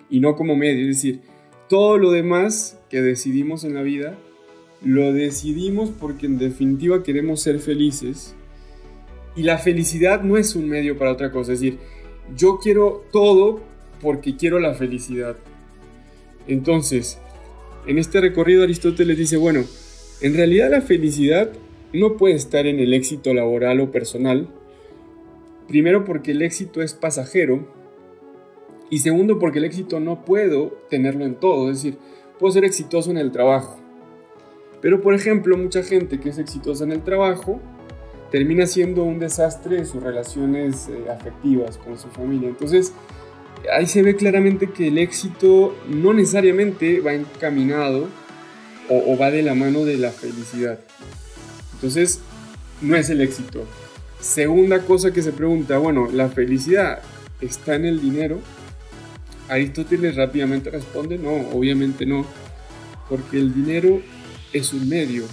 y 0.10 0.20
no 0.20 0.36
como 0.36 0.58
medio. 0.58 0.82
Es 0.82 0.98
decir, 0.98 1.22
todo 1.70 1.98
lo 1.98 2.12
demás 2.12 2.78
que 2.90 3.02
decidimos 3.02 3.64
en 3.64 3.76
la 3.76 3.82
vida, 3.82 4.18
lo 4.84 5.14
decidimos 5.14 5.90
porque 5.90 6.26
en 6.26 6.38
definitiva 6.38 7.02
queremos 7.02 7.40
ser 7.40 7.60
felices 7.60 8.36
y 9.38 9.44
la 9.44 9.58
felicidad 9.58 10.22
no 10.22 10.36
es 10.36 10.54
un 10.58 10.68
medio 10.68 10.98
para 10.98 11.14
otra 11.14 11.32
cosa. 11.32 11.54
Es 11.54 11.62
decir, 11.62 11.80
yo 12.36 12.60
quiero 12.62 13.06
todo 13.14 13.62
porque 14.02 14.36
quiero 14.36 14.60
la 14.60 14.74
felicidad. 14.74 15.38
Entonces, 16.46 17.20
en 17.88 18.00
este 18.00 18.20
recorrido 18.20 18.64
Aristóteles 18.64 19.18
dice, 19.18 19.38
bueno, 19.38 19.64
en 20.20 20.34
realidad 20.34 20.70
la 20.72 20.82
felicidad 20.82 21.54
no 21.94 22.18
puede 22.18 22.36
estar 22.36 22.68
en 22.68 22.82
el 22.82 22.94
éxito 22.94 23.34
laboral 23.34 23.80
o 23.80 23.92
personal. 23.92 24.50
Primero 25.68 26.04
porque 26.06 26.32
el 26.32 26.42
éxito 26.42 26.82
es 26.82 26.94
pasajero. 26.94 27.68
Y 28.90 29.00
segundo 29.00 29.40
porque 29.40 29.60
el 29.60 29.66
éxito 29.66 30.00
no 30.00 30.24
puedo 30.24 30.78
tenerlo 30.90 31.26
en 31.26 31.36
todo. 31.36 31.70
Es 31.72 31.84
decir, 31.84 31.98
puedo 32.40 32.54
ser 32.54 32.66
exitoso 32.66 33.12
en 33.12 33.18
el 33.18 33.32
trabajo. 33.32 33.80
Pero 34.82 35.02
por 35.02 35.14
ejemplo, 35.14 35.58
mucha 35.58 35.82
gente 35.82 36.20
que 36.20 36.30
es 36.30 36.38
exitosa 36.38 36.84
en 36.84 36.92
el 36.92 37.04
trabajo 37.04 37.62
termina 38.32 38.66
siendo 38.66 39.04
un 39.04 39.20
desastre 39.20 39.78
en 39.78 39.86
sus 39.86 40.02
relaciones 40.02 40.90
eh, 40.90 41.06
afectivas 41.10 41.78
con 41.78 41.98
su 41.98 42.10
familia. 42.10 42.50
Entonces, 42.50 42.92
ahí 43.72 43.86
se 43.86 44.02
ve 44.02 44.16
claramente 44.16 44.72
que 44.72 44.88
el 44.88 44.98
éxito 44.98 45.76
no 45.88 46.14
necesariamente 46.14 47.00
va 47.00 47.14
encaminado 47.14 48.08
o, 48.90 49.18
va 49.18 49.32
de 49.32 49.44
la 49.44 49.56
mano 49.56 49.86
de 49.86 49.98
la 49.98 50.12
felicidad. 50.12 50.80
Entonces, 51.76 52.20
no 52.82 52.96
es 52.98 53.10
el 53.10 53.22
éxito. 53.22 53.66
Segunda 54.24 54.80
cosa 54.86 55.12
que 55.12 55.22
se 55.22 55.34
pregunta, 55.34 55.78
bueno, 55.80 56.10
¿la 56.10 56.30
felicidad 56.30 57.02
está 57.42 57.76
en 57.76 57.84
el 57.84 58.00
dinero? 58.00 58.40
Aristóteles 59.50 60.16
rápidamente 60.16 60.70
responde, 60.70 61.18
no, 61.18 61.50
obviamente 61.52 62.06
no, 62.06 62.26
porque 63.10 63.38
el 63.38 63.54
dinero 63.54 64.02
es 64.54 64.72
un 64.72 64.88
medio, 64.88 65.26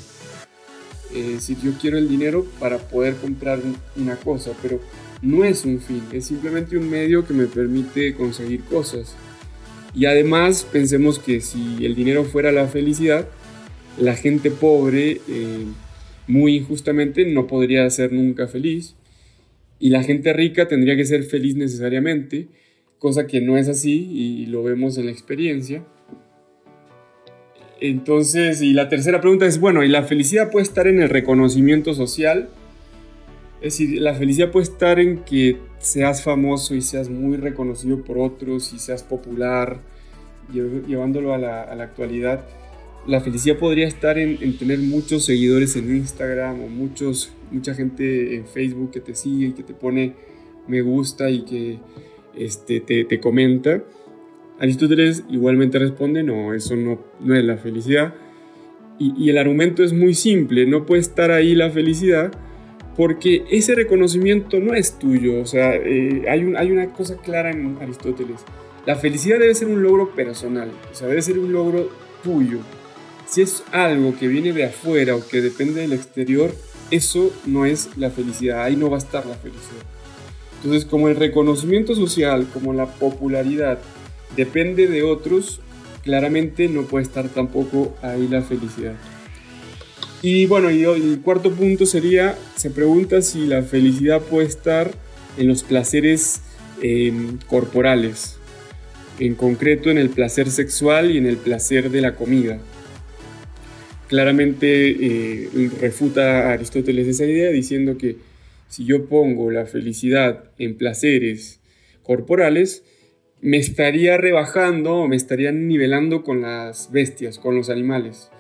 eh, 1.15 1.37
si 1.39 1.55
yo 1.55 1.71
quiero 1.81 1.99
el 1.99 2.09
dinero 2.09 2.45
para 2.59 2.79
poder 2.79 3.15
comprar 3.15 3.61
una 3.95 4.17
cosa, 4.17 4.51
pero 4.61 4.81
no 5.23 5.45
es 5.45 5.65
un 5.65 5.81
fin, 5.81 6.03
es 6.11 6.25
simplemente 6.25 6.77
un 6.77 6.91
medio 6.91 7.25
que 7.25 7.33
me 7.33 7.47
permite 7.47 8.15
conseguir 8.15 8.65
cosas. 8.65 9.15
Y 9.95 10.07
además 10.07 10.67
pensemos 10.71 11.21
que 11.21 11.41
si 11.41 11.87
el 11.87 11.95
dinero 11.95 12.25
fuera 12.25 12.51
la 12.51 12.67
felicidad, 12.67 13.29
la 13.99 14.17
gente 14.17 14.51
pobre, 14.51 15.21
eh, 15.29 15.67
muy 16.27 16.57
injustamente, 16.57 17.25
no 17.27 17.47
podría 17.47 17.89
ser 17.91 18.13
nunca 18.13 18.47
feliz. 18.47 18.97
y 19.83 19.89
la 19.89 20.03
gente 20.03 20.35
rica 20.35 20.69
tendría 20.69 20.95
que 20.95 21.07
ser 21.07 21.25
feliz 21.25 21.57
necesariamente, 21.57 22.49
cosa 22.99 23.27
que 23.27 23.41
no 23.41 23.57
es 23.57 23.67
así 23.67 24.11
y 24.13 24.47
lo 24.47 24.63
vemos 24.63 24.99
en 24.99 25.07
la 25.07 25.13
experiencia. 25.13 25.85
Entonces, 27.81 28.61
y 28.61 28.75
la 28.75 28.89
tercera 28.91 29.21
pregunta 29.21 29.47
es, 29.47 29.59
bueno, 29.59 29.83
¿y 29.83 29.89
la 29.89 30.03
felicidad 30.03 30.51
puede 30.51 30.65
estar 30.65 30.87
en 30.87 31.01
el 31.01 31.09
reconocimiento 31.09 31.95
social? 31.95 32.51
Es 33.63 33.79
decir, 33.79 34.01
la 34.01 34.15
felicidad 34.15 34.51
puede 34.51 34.65
estar 34.65 34.99
en 34.99 35.19
que 35.25 35.57
seas 35.79 36.23
famoso 36.23 36.75
y 36.75 36.83
seas 36.83 37.09
muy 37.09 37.39
reconocido 37.39 38.05
por 38.05 38.19
otros 38.19 38.75
y 38.75 38.79
seas 38.79 39.03
popular, 39.03 39.81
llevándolo 40.53 41.33
a 41.33 41.39
la, 41.39 41.63
actualidad. 41.83 42.45
La 43.07 43.21
felicidad 43.21 43.57
podría 43.57 43.89
estar 43.89 44.19
en, 44.19 44.59
tener 44.59 44.79
muchos 44.79 45.25
seguidores 45.25 45.75
en 45.77 45.97
Instagram 45.97 46.63
o 46.63 46.69
muchos, 46.69 47.33
mucha 47.51 47.75
gente 47.75 48.37
en 48.37 48.47
Facebook 48.47 48.91
que 48.91 49.01
te 49.01 49.15
sigue 49.15 49.49
y 49.49 49.53
que 49.53 49.63
te 49.63 49.75
pone 49.75 50.15
me 50.69 50.83
gusta 50.83 51.31
y 51.31 51.43
que 51.43 51.79
este, 52.37 52.81
te, 52.81 53.05
te 53.05 53.21
comenta. 53.21 53.83
Aristóteles 54.59 55.25
igualmente 55.31 55.79
responde, 55.79 56.23
no, 56.23 56.53
eso 56.53 56.77
no, 56.77 57.01
no 57.21 57.35
es 57.35 57.45
la 57.45 57.57
felicidad. 57.57 58.15
Y, 58.99 59.31
el 59.31 59.39
argumento 59.39 59.83
es 59.83 59.95
muy 59.95 60.13
simple, 60.13 60.67
no 60.67 60.85
puede 60.85 61.01
estar 61.01 61.31
ahí 61.31 61.55
la 61.55 61.71
felicidad 61.71 62.31
porque 62.99 63.45
ese 63.51 63.75
reconocimiento 63.75 64.61
no 64.61 64.75
es 64.75 64.99
tuyo. 64.99 65.41
O 65.41 65.47
sea, 65.47 65.75
eh, 65.75 66.25
hay, 66.29 66.45
un, 66.45 66.55
hay 66.59 66.71
una 66.71 66.93
cosa 66.93 67.17
clara 67.17 67.51
en 67.51 67.79
Aristóteles. 67.81 68.45
La 68.85 68.97
felicidad 68.97 69.39
debe 69.39 69.55
ser 69.55 69.69
un 69.69 69.83
logro 69.83 70.15
personal, 70.15 70.71
o 70.91 70.95
sea, 70.95 71.09
debe 71.09 71.23
ser 71.23 71.39
un 71.39 71.51
logro 71.51 71.89
tuyo. 72.23 72.59
Si 73.31 73.43
es 73.43 73.63
algo 73.71 74.19
que 74.19 74.27
viene 74.27 74.53
de 74.53 74.65
afuera 74.65 75.15
o 75.15 75.25
que 75.25 75.41
depende 75.41 75.83
del 75.83 75.93
exterior, 75.93 76.53
eso 76.91 77.33
no 77.47 77.65
es 77.65 77.91
la 77.97 78.11
felicidad, 78.11 78.65
ahí 78.65 78.75
no 78.75 78.91
va 78.91 78.97
a 78.97 78.99
estar 78.99 79.25
la 79.25 79.37
felicidad. 79.37 79.85
Entonces, 80.57 80.85
como 80.85 81.09
el 81.09 81.15
reconocimiento 81.15 81.95
social, 81.95 82.49
como 82.53 82.73
la 82.73 82.87
popularidad, 82.87 83.79
depende 84.37 84.89
de 84.89 85.05
otros, 85.05 85.61
claramente 86.03 86.69
no 86.69 86.83
puede 86.83 87.05
estar 87.05 87.29
tampoco 87.29 87.97
ahí 88.03 88.27
la 88.27 88.43
felicidad. 88.43 88.95
Y 90.23 90.47
bueno, 90.47 90.73
y 90.73 90.83
el 90.83 91.21
cuarto 91.23 91.53
punto 91.53 91.87
sería, 91.87 92.37
se 92.57 92.71
pregunta 92.71 93.23
si 93.23 93.47
la 93.47 93.63
felicidad 93.63 94.21
puede 94.21 94.49
estar 94.49 94.91
en 95.39 95.47
los 95.47 95.63
placeres 95.63 96.41
em, 96.83 97.39
corporales, 97.47 98.39
en 99.21 99.37
concreto 99.37 99.89
en 99.89 99.99
el 99.99 100.11
placer 100.11 100.51
sexual 100.51 101.13
y 101.13 101.19
en 101.19 101.27
el 101.27 101.37
placer 101.37 101.91
de 101.91 102.01
la 102.01 102.17
comida. 102.17 102.59
Claramente 104.11 104.89
eh, 104.91 105.71
refuta 105.81 106.51
Aristóteles 106.51 107.07
esa 107.07 107.27
idea 107.27 107.51
diciendo 107.51 107.97
que 107.97 108.17
si 108.67 108.85
yo 108.85 109.07
pongo 109.07 109.53
la 109.53 109.67
felicidad 109.67 110.51
en 110.59 110.77
placeres 110.77 111.61
corporales, 112.03 112.83
me 113.41 113.59
estaría 113.59 114.17
rebajando 114.17 115.07
me 115.07 115.15
estaría 115.15 115.53
nivelando 115.53 116.25
con 116.25 116.43
las 116.43 116.91
bestias, 116.91 117.39
con 117.39 117.55
los 117.55 117.71
animales. 117.71 118.33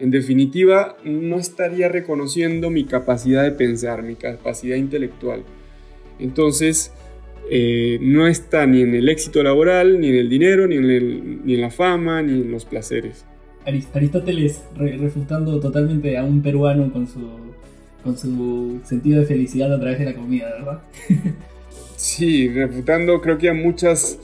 En 0.00 0.10
definitiva, 0.10 0.96
no 1.04 1.38
estaría 1.38 1.88
reconociendo 1.88 2.70
mi 2.70 2.82
capacidad 2.82 3.44
de 3.44 3.52
pensar, 3.52 4.02
mi 4.02 4.16
capacidad 4.16 4.74
intelectual. 4.74 5.44
Entonces, 6.18 6.90
eh, 7.48 8.00
no 8.00 8.26
está 8.26 8.66
ni 8.66 8.82
en 8.82 8.96
el 8.96 9.08
éxito 9.08 9.44
laboral, 9.44 10.00
ni 10.00 10.08
en 10.08 10.16
el 10.16 10.28
dinero, 10.28 10.66
ni 10.66 10.78
en, 10.78 11.46
ni 11.46 11.54
en 11.54 11.60
la 11.60 11.70
fama, 11.70 12.22
ni 12.22 12.40
en 12.40 12.50
los 12.50 12.64
placeres. 12.64 13.24
Aristóteles 13.64 14.62
refutando 14.76 15.60
totalmente 15.60 16.16
a 16.18 16.24
un 16.24 16.42
peruano 16.42 16.92
con 16.92 17.06
su, 17.06 17.28
con 18.02 18.18
su 18.18 18.80
sentido 18.84 19.20
de 19.20 19.26
felicidad 19.26 19.72
a 19.72 19.80
través 19.80 19.98
de 19.98 20.04
la 20.06 20.14
comida, 20.14 20.50
¿verdad? 20.50 20.82
Sí, 22.02 22.48
refutando 22.48 23.20
creo 23.20 23.38
que 23.38 23.48
a 23.48 23.54
muchas, 23.54 24.18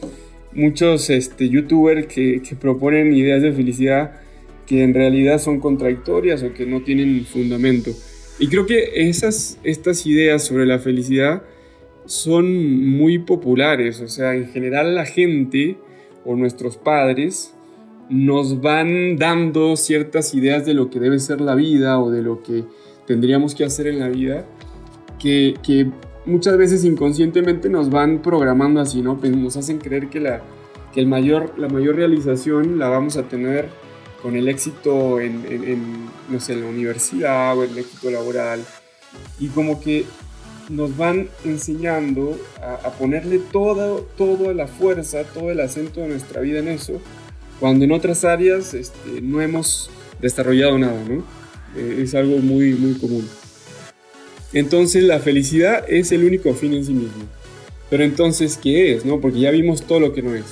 muchos 0.53 1.11
este, 1.11 1.49
youtubers 1.49 2.09
que, 2.09 2.43
proponen 2.61 3.13
ideas 3.13 3.41
de 3.41 3.53
felicidad 3.53 4.21
que 4.67 4.83
en 4.83 4.95
realidad 4.95 5.39
son 5.39 5.61
contradictorias 5.61 6.43
o 6.43 6.53
que 6.53 6.67
no 6.67 6.83
tienen 6.83 7.25
fundamento. 7.25 7.93
Y 8.41 8.49
creo 8.49 8.67
que 8.67 9.09
esas, 9.09 9.61
estas 9.63 10.07
ideas 10.07 10.45
sobre 10.45 10.67
la 10.67 10.81
felicidad 10.81 11.45
son 12.05 12.85
muy 12.85 13.21
populares, 13.21 14.01
o 14.01 14.09
sea, 14.09 14.35
en 14.35 14.49
general 14.49 14.97
la 14.97 15.07
gente 15.07 15.77
o 16.25 16.35
nuestros 16.35 16.77
padres 16.77 17.55
nos 18.11 18.61
van 18.61 19.17
dando 19.17 19.77
ciertas 19.77 20.35
ideas 20.35 20.65
de 20.65 20.75
lo 20.75 20.91
que 20.91 21.01
debe 21.01 21.19
ser 21.19 21.41
la 21.41 21.55
vida 21.55 22.01
o 22.01 22.11
de 22.11 22.23
lo 22.23 22.43
que 22.43 22.65
tendríamos 23.07 23.55
que 23.55 23.65
hacer 23.65 23.87
en 23.87 24.01
la 24.01 24.09
vida, 24.09 24.47
que, 25.19 25.91
muchas 26.27 26.59
veces 26.59 26.85
inconscientemente 26.85 27.71
nos 27.71 27.89
van 27.89 28.21
programando 28.21 28.81
así, 28.81 29.01
¿no? 29.01 29.19
Pues 29.19 29.35
nos 29.35 29.57
hacen 29.57 29.79
creer 29.79 30.09
que, 30.09 30.21
la, 30.21 30.43
que 30.93 31.01
el 31.01 31.07
mayor, 31.07 31.55
la 31.59 31.69
mayor 31.69 31.97
realización 31.97 32.79
la 32.79 32.89
vamos 32.89 33.17
a 33.17 33.23
tener 33.23 33.69
con 34.23 34.37
el 34.37 34.49
éxito 34.49 35.21
en, 35.21 36.07
no 36.29 36.39
sé, 36.39 36.53
en 36.53 36.61
la 36.63 36.67
universidad 36.67 37.57
o 37.57 37.65
en 37.65 37.71
el 37.71 37.79
éxito 37.79 38.11
laboral. 38.11 38.61
Y 39.41 39.49
como 39.49 39.81
que 39.81 40.05
nos 40.69 40.97
van 40.97 41.29
enseñando 41.45 42.39
a, 42.61 42.91
ponerle 42.91 43.39
toda, 43.39 44.01
toda 44.17 44.53
la 44.53 44.67
fuerza, 44.67 45.25
todo 45.25 45.51
el 45.51 45.61
acento 45.61 46.01
de 46.01 46.09
nuestra 46.09 46.41
vida 46.41 46.59
en 46.59 46.69
eso, 46.69 47.01
cuando 47.61 47.85
en 47.85 47.93
otras 47.93 48.25
áreas 48.25 48.75
este, 48.75 49.21
no 49.21 49.41
hemos 49.41 49.91
desarrollado 50.21 50.79
nada, 50.79 51.03
¿no? 51.09 51.25
Eh, 51.77 52.01
es 52.03 52.15
algo 52.15 52.39
muy, 52.39 52.75
muy 52.75 52.95
común. 52.95 53.29
Entonces 54.53 55.05
la 55.05 55.21
felicidad 55.21 55.85
es 55.89 56.13
el 56.13 56.25
único 56.25 56.55
fin 56.55 56.75
en 56.75 56.85
sí 56.85 56.93
mismo. 56.93 57.25
Pero 57.91 58.05
entonces, 58.05 58.59
¿qué 58.59 58.95
es? 58.95 59.05
No? 59.05 59.21
Porque 59.21 59.41
ya 59.41 59.51
vimos 59.51 59.83
todo 59.83 60.01
lo 60.01 60.13
que 60.13 60.23
no 60.23 60.35
es. 60.35 60.45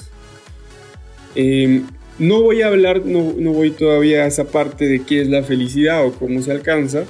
Em, 1.34 1.86
no 2.18 2.42
voy 2.42 2.62
a 2.62 2.68
hablar, 2.68 3.04
no, 3.04 3.34
no, 3.36 3.52
voy 3.52 3.70
todavía 3.70 4.24
a 4.24 4.26
esa 4.26 4.44
parte 4.44 4.86
de 4.86 5.02
qué 5.02 5.20
es 5.20 5.28
la 5.28 5.42
felicidad 5.42 6.06
o 6.06 6.12
cómo 6.12 6.40
se 6.42 6.50
alcanza. 6.50 7.04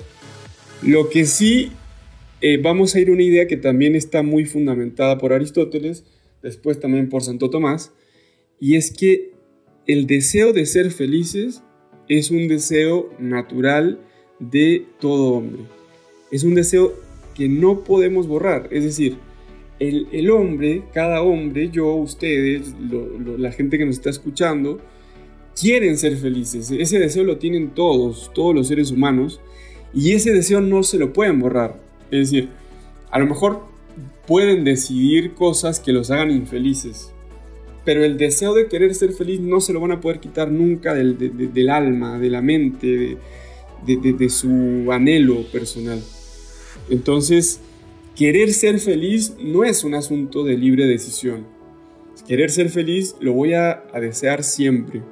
Lo 0.82 1.08
que 1.10 1.26
sí 1.26 1.72
eh, 2.40 2.58
vamos 2.60 2.94
a 2.94 3.00
ir 3.00 3.08
a 3.08 3.12
una 3.12 3.22
idea 3.22 3.46
que 3.46 3.56
también 3.56 3.94
está 3.94 4.22
muy 4.22 4.44
fundamentada 4.44 5.18
por 5.18 5.32
Aristóteles, 5.32 6.04
después 6.42 6.80
también 6.80 7.08
por 7.08 7.22
Santo 7.22 7.50
Tomás, 7.50 7.92
y 8.60 8.76
es 8.76 8.90
que 8.90 9.32
el 9.86 10.06
deseo 10.06 10.52
de 10.52 10.66
ser 10.66 10.90
felices 10.90 11.62
es 12.08 12.30
un 12.30 12.48
deseo 12.48 13.10
natural 13.18 14.00
de 14.38 14.86
todo 15.00 15.34
hombre 15.34 15.76
es 16.30 16.44
un 16.44 16.54
deseo 16.54 16.94
que 17.34 17.48
no 17.48 17.84
podemos 17.84 18.26
borrar. 18.26 18.68
Es 18.70 18.84
decir, 18.84 19.16
el, 19.78 20.30
hombre, 20.30 20.84
cada 20.92 21.22
hombre, 21.22 21.70
yo, 21.70 21.94
ustedes, 21.94 22.74
la 23.38 23.52
gente 23.52 23.78
que 23.78 23.84
nos 23.84 23.96
está 23.96 24.10
escuchando, 24.10 24.80
quieren 25.58 25.98
ser 25.98 26.16
felices. 26.16 26.70
Ese 26.70 26.98
deseo 26.98 27.24
lo 27.24 27.38
tienen 27.38 27.70
todos, 27.70 28.30
todos 28.34 28.54
los 28.54 28.68
seres 28.68 28.90
humanos, 28.90 29.40
y 29.94 30.12
ese 30.12 30.32
deseo 30.32 30.60
no 30.60 30.82
se 30.82 30.98
lo 30.98 31.12
pueden 31.12 31.40
borrar. 31.40 31.78
Es 32.10 32.30
decir, 32.30 32.48
a 33.10 33.18
lo 33.18 33.26
mejor 33.26 33.62
pueden 34.26 34.64
decidir 34.64 35.34
cosas 35.34 35.78
que 35.80 35.92
los 35.92 36.10
hagan 36.10 36.30
infelices, 36.30 37.12
pero 37.86 38.04
el 38.04 38.18
deseo 38.18 38.52
de 38.52 38.66
querer 38.66 38.94
ser 38.94 39.12
feliz 39.12 39.40
no 39.40 39.62
se 39.62 39.72
lo 39.72 39.80
van 39.80 39.92
a 39.92 40.00
poder 40.02 40.20
quitar 40.20 40.50
nunca 40.52 40.92
del, 40.92 41.16
del 41.54 41.70
alma, 41.70 42.18
de 42.18 42.28
la 42.28 42.42
mente, 42.42 43.16
de 43.86 44.28
su 44.28 44.92
anhelo 44.92 45.44
personal. 45.52 46.02
Entonces, 46.90 47.60
querer 48.14 48.52
ser 48.52 48.78
feliz 48.80 49.34
no 49.38 49.64
es 49.64 49.84
un 49.84 49.94
asunto 49.94 50.44
de 50.44 50.56
libre 50.56 50.86
decisión. 50.86 51.46
Querer 52.26 52.50
ser 52.50 52.70
feliz 52.70 53.14
lo 53.20 53.32
voy 53.32 53.54
a, 53.54 53.84
desear 54.00 54.42
siempre. 54.42 55.02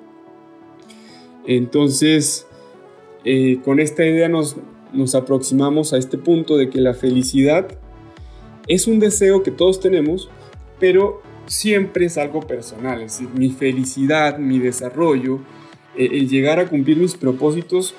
Entonces, 1.47 2.47
eh, 3.25 3.61
con 3.65 3.79
esta 3.79 4.05
idea 4.05 4.29
nos, 4.29 4.57
nos 4.93 5.15
aproximamos 5.15 5.93
a 5.93 5.99
este 5.99 6.19
punto 6.19 6.57
de 6.57 6.71
que 6.71 6.81
la 6.81 6.95
felicidad 6.95 7.79
es 8.67 8.87
un 8.89 8.99
deseo 8.99 9.43
que 9.43 9.51
todos 9.51 9.79
tenemos, 9.79 10.29
pero 10.81 11.23
siempre 11.47 12.07
es 12.07 12.19
algo 12.19 12.41
personal. 12.41 13.03
Es 13.03 13.19
decir, 13.19 13.29
mi 13.35 13.51
felicidad, 13.51 14.39
mi 14.39 14.59
desarrollo, 14.59 15.41
eh, 15.97 16.09
el 16.13 16.29
llegar 16.29 16.59
a 16.59 16.67
cumplir 16.67 16.97
mis 16.97 17.15
propósitos 17.15 17.95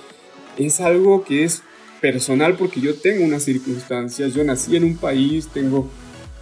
es 0.57 0.79
algo 0.79 1.23
que 1.23 1.43
es 1.43 1.63
personal 2.01 2.55
porque 2.55 2.81
yo 2.81 2.95
tengo 2.95 3.25
unas 3.25 3.43
circunstancias, 3.43 4.33
yo 4.33 4.43
nací 4.43 4.75
en 4.75 4.83
un 4.83 4.97
país, 4.97 5.47
tengo 5.47 5.89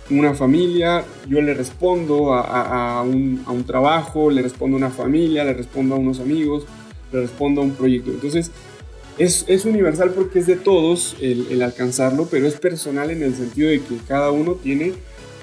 una 0.10 0.34
familia, 0.34 1.06
yo 1.28 1.42
le 1.42 1.54
respondo 1.54 2.34
a, 2.34 3.02
un, 3.04 3.64
trabajo, 3.66 4.30
le 4.30 4.42
respondo 4.42 4.76
a 4.76 4.80
una 4.80 4.90
familia, 4.90 5.44
le 5.44 5.54
respondo 5.54 5.96
a 5.96 5.98
unos 5.98 6.20
amigos, 6.20 6.66
le 7.12 7.22
respondo 7.22 7.62
a 7.62 7.64
un 7.64 7.72
proyecto. 7.72 8.12
Entonces, 8.12 8.52
es, 9.18 9.66
universal 9.66 10.12
porque 10.12 10.40
es 10.40 10.48
de 10.48 10.58
todos 10.58 11.16
el, 11.22 11.62
alcanzarlo, 11.62 12.28
pero 12.30 12.48
es 12.48 12.56
personal 12.56 13.12
en 13.12 13.24
el 13.24 13.34
sentido 13.36 13.70
de 13.70 13.80
que 13.80 13.98
cada 14.08 14.32
uno 14.32 14.56
tiene 14.56 14.94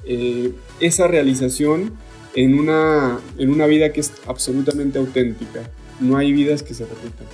eh, 0.04 0.52
esa 0.80 1.06
realización 1.06 1.92
en 2.34 2.58
una, 2.58 3.20
en 3.38 3.50
una 3.50 3.66
vida 3.66 3.92
que 3.92 4.00
es 4.00 4.12
absolutamente 4.26 4.98
auténtica. 4.98 5.62
No 6.00 6.16
hay 6.16 6.32
vidas 6.32 6.62
que 6.62 6.74
se 6.74 6.84
repitan. 6.84 7.26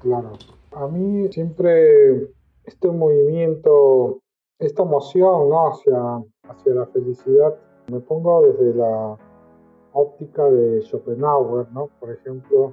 Claro. 0.00 0.32
A 0.72 0.88
mí 0.88 1.28
siempre 1.30 2.28
este 2.64 2.88
movimiento, 2.88 4.20
esta 4.58 4.82
emoción 4.82 5.50
hacia, 5.52 6.24
hacia 6.48 6.74
la 6.74 6.86
felicidad, 6.86 7.54
me 7.88 8.00
pongo 8.00 8.42
desde 8.42 8.74
la 8.74 9.18
óptica 9.92 10.44
de 10.44 10.80
Schopenhauer, 10.82 11.70
¿no? 11.72 11.88
Por 12.00 12.10
ejemplo, 12.12 12.72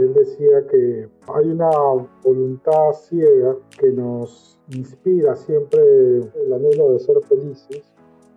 él 0.00 0.14
decía 0.14 0.66
que 0.66 1.08
hay 1.34 1.48
una 1.48 1.70
voluntad 2.24 2.92
ciega 2.92 3.56
que 3.78 3.92
nos 3.92 4.58
inspira 4.68 5.36
siempre 5.36 5.80
el 6.18 6.52
anhelo 6.52 6.92
de 6.92 6.98
ser 7.00 7.20
felices, 7.28 7.82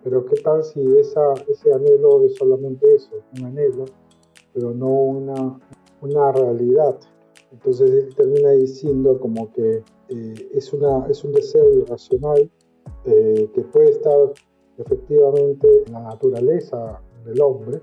pero 0.02 0.24
qué 0.26 0.36
tal 0.42 0.62
si 0.62 0.80
esa, 0.98 1.32
ese 1.48 1.72
anhelo 1.72 2.24
es 2.24 2.36
solamente 2.36 2.94
eso, 2.94 3.22
un 3.38 3.46
anhelo, 3.46 3.84
pero 4.52 4.72
no 4.72 4.88
una, 4.88 5.58
una 6.02 6.32
realidad. 6.32 6.98
Entonces 7.52 7.90
él 7.90 8.14
termina 8.14 8.50
diciendo 8.50 9.18
como 9.18 9.52
que 9.52 9.82
eh, 10.08 10.50
es, 10.52 10.72
una, 10.72 11.06
es 11.06 11.24
un 11.24 11.32
deseo 11.32 11.72
irracional 11.72 12.50
eh, 13.04 13.50
que 13.54 13.60
puede 13.62 13.90
estar 13.90 14.32
efectivamente 14.76 15.84
en 15.86 15.92
la 15.92 16.02
naturaleza 16.02 17.00
del 17.24 17.40
hombre, 17.40 17.80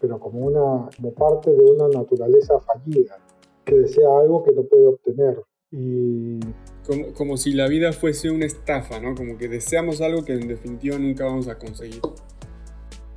pero 0.00 0.18
como, 0.18 0.40
una, 0.40 0.88
como 0.96 1.12
parte 1.12 1.50
de 1.50 1.62
una 1.62 1.88
naturaleza 1.88 2.58
fallida, 2.60 3.18
que 3.64 3.76
desea 3.76 4.08
algo 4.18 4.42
que 4.42 4.52
no 4.52 4.62
puede 4.62 4.86
obtener. 4.86 5.42
Y... 5.70 6.40
Como, 6.86 7.12
como 7.12 7.36
si 7.36 7.52
la 7.52 7.68
vida 7.68 7.92
fuese 7.92 8.30
una 8.30 8.46
estafa, 8.46 8.98
¿no? 8.98 9.14
Como 9.14 9.36
que 9.36 9.48
deseamos 9.48 10.00
algo 10.00 10.24
que 10.24 10.32
en 10.32 10.48
definitiva 10.48 10.98
nunca 10.98 11.26
vamos 11.26 11.46
a 11.46 11.56
conseguir. 11.58 12.00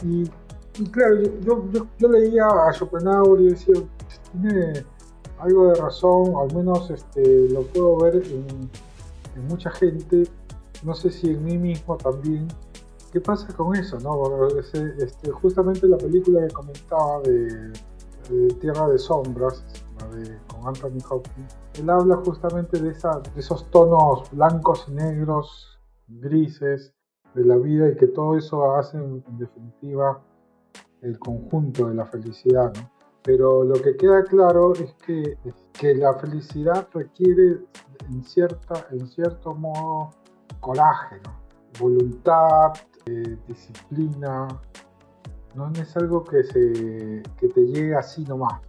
Y, 0.04 0.26
claro, 0.91 1.22
yo, 1.22 1.72
yo, 1.72 1.88
yo, 1.98 2.08
leía 2.10 2.46
a 2.46 2.74
Schopenhauer 2.74 3.41
y 3.41 3.50
decía, 3.52 3.76
tiene 4.34 4.84
algo 5.39 5.69
de 5.69 5.76
razón, 5.76 6.34
al 6.36 6.54
menos 6.56 6.89
este, 6.91 7.50
lo 7.50 7.62
puedo 7.63 7.98
ver 7.98 8.15
en, 8.15 8.69
en 9.36 9.48
mucha 9.48 9.72
gente, 9.72 10.24
no 10.84 10.93
sé 10.93 11.10
si 11.10 11.32
en 11.32 11.43
mí 11.43 11.58
mismo 11.58 11.98
también, 11.98 12.48
¿Qué 13.13 13.21
pasa 13.21 13.45
con 13.56 13.76
eso? 13.76 13.99
No? 13.99 14.47
Este, 14.58 15.30
justamente 15.30 15.88
la 15.88 15.97
película 15.97 16.47
que 16.47 16.52
comentaba 16.52 17.21
de, 17.21 17.71
Tierra 18.60 18.88
de 18.88 18.97
Sombras, 18.97 19.63
con 20.47 20.67
Anthony 20.67 20.97
Hopkins, 21.08 21.56
él 21.76 21.91
habla 21.91 22.15
justamente 22.26 22.82
de, 22.82 22.89
esa, 22.89 23.19
de 23.19 23.39
esos 23.39 23.69
tonos 23.69 24.32
blancos 24.32 24.86
y 24.88 24.93
negros, 24.93 25.80
grises 26.08 26.95
de 27.36 27.45
la 27.45 27.58
vida 27.58 27.88
y 27.89 27.95
que 27.97 28.08
todo 28.08 28.36
eso 28.36 28.73
hace 28.73 28.97
en, 28.97 29.23
definitiva 29.38 30.19
el 31.04 31.19
conjunto 31.19 31.89
de 31.89 31.93
la 31.93 32.08
felicidad. 32.08 32.73
¿no? 32.73 32.89
Pero 33.21 33.63
lo 33.63 33.76
que 33.76 33.95
queda 33.95 34.23
claro 34.23 34.73
es 34.73 34.91
que, 35.06 35.38
que 35.71 35.93
la 35.93 36.15
felicidad 36.15 36.88
requiere 36.91 37.60
en, 38.10 38.23
cierta, 38.23 38.88
en 38.89 39.08
cierto 39.08 39.54
modo 39.54 40.10
coraje, 40.60 41.21
voluntad, 41.80 42.73
eh, 43.06 43.38
disciplina, 43.48 44.48
no 45.56 45.72
es 45.74 45.96
algo 45.98 46.24
que, 46.24 46.44
se, 46.44 47.24
que 47.38 47.48
te 47.50 47.62
llegue 47.62 47.96
así 47.96 48.24
nomás, 48.24 48.62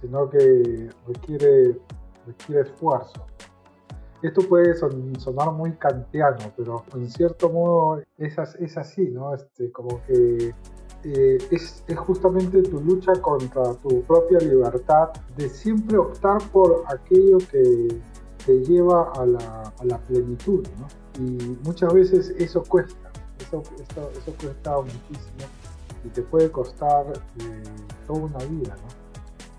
sino 0.00 0.28
que 0.28 0.90
requiere, 1.06 1.78
requiere 2.26 2.62
esfuerzo. 2.62 3.26
Esto 4.22 4.40
puede 4.48 4.74
sonar 4.74 5.52
muy 5.52 5.72
kantiano, 5.74 6.52
pero 6.56 6.84
en 6.94 7.08
cierto 7.08 7.50
modo 7.50 8.02
es, 8.16 8.36
es 8.58 8.76
así, 8.76 9.10
¿no? 9.10 9.32
Este, 9.32 9.70
como 9.70 10.02
que 10.06 10.52
eh, 11.04 11.38
es, 11.52 11.84
es, 11.86 11.98
justamente 11.98 12.62
tu 12.62 12.80
lucha 12.80 13.12
contra 13.20 13.74
tu 13.74 14.02
propia 14.02 14.40
libertad 14.40 15.10
de 15.36 15.48
siempre 15.48 15.96
optar 15.96 16.38
por 16.50 16.82
aquello 16.88 17.38
que 17.52 18.00
te 18.44 18.60
lleva 18.64 19.12
a 19.12 19.24
la, 19.24 19.72
a 19.78 19.84
la 19.84 19.98
plenitud, 19.98 20.66
¿no? 20.80 20.88
Y 21.24 21.56
muchas 21.64 21.92
veces 21.92 22.34
eso 22.38 22.64
cuesta 22.64 23.07
eso, 23.38 23.62
eso 23.82 24.34
cuesta 24.40 24.76
muchísimo 24.80 25.48
y 26.04 26.08
te 26.08 26.22
puede 26.22 26.50
costar 26.50 27.06
eh, 27.40 27.62
toda 28.06 28.20
una 28.20 28.38
vida, 28.38 28.76
¿no? 28.76 29.08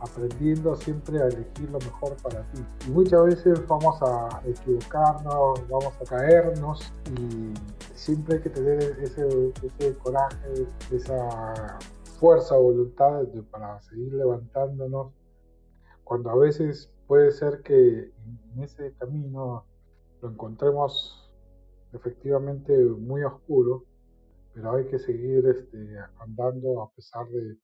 aprendiendo 0.01 0.75
siempre 0.75 1.21
a 1.21 1.27
elegir 1.27 1.69
lo 1.69 1.79
mejor 1.79 2.15
para 2.23 2.41
ti. 2.51 2.63
Y 2.87 2.91
muchas 2.91 3.25
veces 3.25 3.67
vamos 3.67 4.01
a 4.01 4.41
equivocarnos, 4.45 5.67
vamos 5.67 5.93
a 6.01 6.05
caernos 6.05 6.93
y 7.17 7.53
siempre 7.95 8.37
hay 8.37 8.41
que 8.41 8.49
tener 8.49 8.81
ese, 9.01 9.27
ese 9.61 9.97
coraje, 9.97 10.67
esa 10.91 11.77
fuerza, 12.19 12.55
voluntad 12.55 13.23
para 13.51 13.81
seguir 13.81 14.13
levantándonos, 14.13 15.11
cuando 16.03 16.29
a 16.29 16.35
veces 16.35 16.89
puede 17.07 17.31
ser 17.31 17.61
que 17.61 18.11
en 18.53 18.63
ese 18.63 18.93
camino 18.93 19.65
lo 20.21 20.29
encontremos 20.29 21.18
efectivamente 21.93 22.77
muy 22.77 23.23
oscuro, 23.23 23.83
pero 24.53 24.73
hay 24.73 24.85
que 24.85 24.99
seguir 24.99 25.45
este, 25.47 25.97
andando 26.19 26.83
a 26.83 26.91
pesar 26.91 27.27
de, 27.29 27.57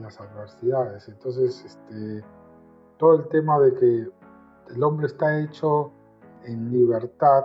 las 0.00 0.20
adversidades. 0.20 1.08
Entonces, 1.08 1.64
este, 1.64 2.24
todo 2.98 3.14
el 3.20 3.28
tema 3.28 3.60
de 3.60 3.72
que 3.74 4.08
el 4.74 4.82
hombre 4.82 5.06
está 5.06 5.40
hecho 5.40 5.92
en 6.44 6.72
libertad 6.72 7.44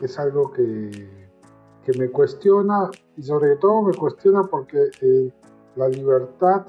es 0.00 0.16
algo 0.16 0.52
que, 0.52 0.90
que 1.84 1.98
me 1.98 2.08
cuestiona 2.08 2.88
y 3.16 3.22
sobre 3.22 3.56
todo 3.56 3.82
me 3.82 3.94
cuestiona 3.94 4.44
porque 4.44 4.90
eh, 5.00 5.32
la 5.74 5.88
libertad 5.88 6.66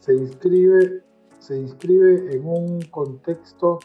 se 0.00 0.14
inscribe, 0.14 1.04
se 1.38 1.56
inscribe 1.56 2.34
en 2.34 2.46
un 2.46 2.80
contexto 2.90 3.78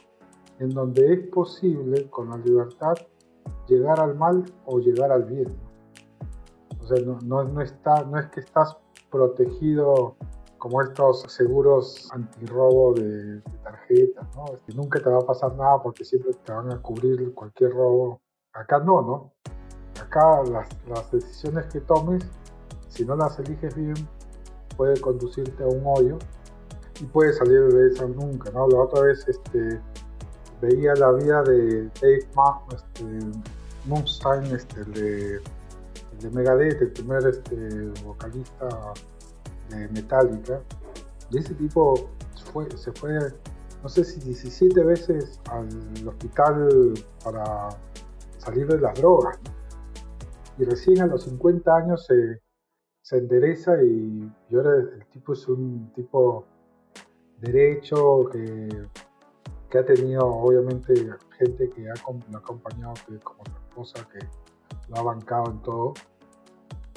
en 0.59 0.69
donde 0.69 1.13
es 1.13 1.27
posible 1.27 2.09
con 2.09 2.29
la 2.29 2.37
libertad 2.37 2.95
llegar 3.67 3.99
al 3.99 4.15
mal 4.15 4.43
o 4.65 4.79
llegar 4.79 5.11
al 5.11 5.23
bien. 5.23 5.55
O 6.81 6.87
sea, 6.87 7.03
no, 7.03 7.43
no, 7.43 7.61
está, 7.61 8.03
no 8.03 8.19
es 8.19 8.27
que 8.27 8.41
estás 8.41 8.77
protegido 9.09 10.15
como 10.57 10.81
estos 10.81 11.21
seguros 11.27 12.09
antirrobo 12.11 12.93
de, 12.93 13.35
de 13.35 13.57
tarjetas, 13.63 14.27
¿no? 14.35 14.45
que 14.65 14.73
nunca 14.73 14.99
te 14.99 15.09
va 15.09 15.19
a 15.19 15.25
pasar 15.25 15.55
nada 15.55 15.81
porque 15.81 16.03
siempre 16.03 16.31
te 16.43 16.51
van 16.51 16.71
a 16.71 16.81
cubrir 16.81 17.33
cualquier 17.33 17.71
robo. 17.71 18.21
Acá 18.53 18.79
no, 18.79 19.01
¿no? 19.01 19.33
Acá 20.01 20.43
las, 20.49 20.69
las 20.87 21.11
decisiones 21.11 21.65
que 21.67 21.81
tomes, 21.81 22.23
si 22.87 23.05
no 23.05 23.15
las 23.15 23.37
eliges 23.39 23.75
bien, 23.75 23.95
puede 24.77 24.99
conducirte 24.99 25.63
a 25.63 25.67
un 25.67 25.83
hoyo 25.85 26.17
y 27.01 27.05
puedes 27.05 27.37
salir 27.37 27.61
de 27.67 27.87
esa 27.89 28.07
nunca, 28.07 28.51
¿no? 28.51 28.67
La 28.67 28.81
otra 28.81 29.01
vez 29.01 29.27
este, 29.27 29.81
veía 30.61 30.93
la 30.95 31.11
vida 31.11 31.43
de 31.43 31.89
Dave 32.01 32.27
Mustaine, 32.35 33.17
este, 33.17 33.39
este 34.51 34.83
de, 34.85 35.39
de, 36.19 36.29
Megadeth, 36.31 36.81
el 36.81 36.91
primer 36.91 37.27
este, 37.27 37.89
vocalista 38.03 38.93
de 39.69 39.87
Metallica. 39.89 40.61
Y 41.31 41.37
ese 41.37 41.53
tipo 41.55 42.09
fue, 42.51 42.69
se 42.77 42.91
fue, 42.93 43.17
no 43.83 43.89
sé 43.89 44.03
si 44.03 44.19
17 44.21 44.83
veces 44.83 45.39
al 45.51 45.67
hospital 46.07 46.93
para 47.23 47.69
salir 48.37 48.67
de 48.67 48.79
las 48.79 48.95
drogas. 48.95 49.37
Y 50.57 50.63
recién 50.63 51.01
a 51.01 51.07
los 51.07 51.23
50 51.23 51.75
años 51.75 52.07
se, 52.07 52.41
endereza 53.15 53.83
y, 53.83 54.31
ahora 54.51 54.77
el 54.77 55.05
tipo 55.11 55.33
es 55.33 55.47
un 55.47 55.91
tipo 55.93 56.45
derecho 57.39 58.29
que 58.31 59.77
ha 59.77 59.85
tenido 59.85 60.25
obviamente 60.25 60.93
gente 61.37 61.69
que 61.69 61.89
ha, 61.89 61.93
lo 62.31 62.37
ha 62.37 62.39
acompañado, 62.39 62.93
esposa, 63.75 64.07
que 64.11 64.19
lo 64.89 64.97
ha 64.97 65.03
bancado 65.03 65.51
en 65.51 65.61
todo. 65.61 65.93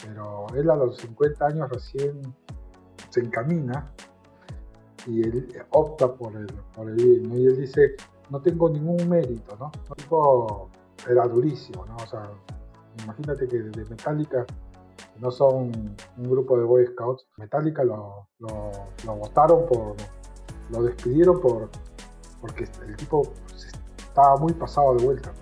Pero 0.04 0.46
él 0.54 0.70
a 0.70 0.76
los 0.76 0.96
50 0.98 1.46
años 1.46 1.68
recién 1.70 2.20
se 3.10 3.20
encamina 3.20 3.92
y 5.06 5.22
él 5.22 5.48
opta 5.70 6.14
por 6.14 6.36
el, 6.36 6.46
por 6.74 6.88
el 6.88 6.94
bien. 6.94 7.32
Y 7.36 7.46
él 7.46 7.56
dice, 7.56 7.94
no 8.30 8.40
tengo 8.40 8.68
ningún 8.68 9.08
mérito, 9.08 9.56
¿no? 9.56 9.72
El 9.88 9.96
tipo 9.96 10.70
era 11.08 11.26
durísimo, 11.26 11.84
¿no? 11.86 11.96
O 11.96 12.06
sea, 12.06 12.30
imagínate 13.02 13.48
que 13.48 13.58
de 13.58 13.84
Metallica 13.86 14.46
no 15.18 15.30
son 15.30 15.72
un 16.16 16.30
grupo 16.30 16.56
de 16.56 16.64
Boy 16.64 16.86
Scouts. 16.86 17.26
Metallica 17.38 17.82
lo, 17.82 18.28
lo, 18.38 18.70
lo 19.04 19.16
votaron 19.16 19.66
por, 19.66 19.96
lo 20.70 20.82
despidieron 20.82 21.40
por 21.40 21.68
porque 22.40 22.68
el 22.86 22.96
tipo 22.96 23.22
estaba 23.96 24.36
muy 24.36 24.52
pasado 24.52 24.94
de 24.94 25.04
vuelta. 25.04 25.32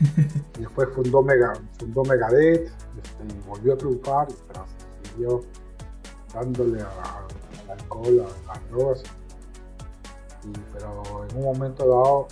Y 0.00 0.60
después 0.60 0.88
fundó, 0.94 1.22
Mega, 1.22 1.52
fundó 1.78 2.02
Megadeth 2.04 2.66
este, 3.02 3.24
y 3.24 3.48
volvió 3.48 3.74
a 3.74 3.76
triunfar, 3.76 4.28
pero 4.48 4.64
siguió 5.02 5.40
dándole 6.32 6.80
al 6.80 7.70
alcohol, 7.70 8.26
a, 8.26 8.52
las 8.52 8.70
drogas. 8.70 9.02
pero 10.72 11.26
en 11.28 11.36
un 11.36 11.44
momento 11.44 11.86
dado 11.86 12.28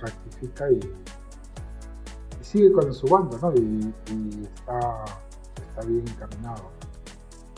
rectifica 0.00 0.70
y, 0.70 0.80
sigue 2.42 2.72
con 2.72 2.94
su 2.94 3.06
banda, 3.08 3.38
¿no? 3.42 3.52
Y, 3.54 3.92
está, 4.54 5.82
bien 5.86 6.08
encaminado. 6.08 6.70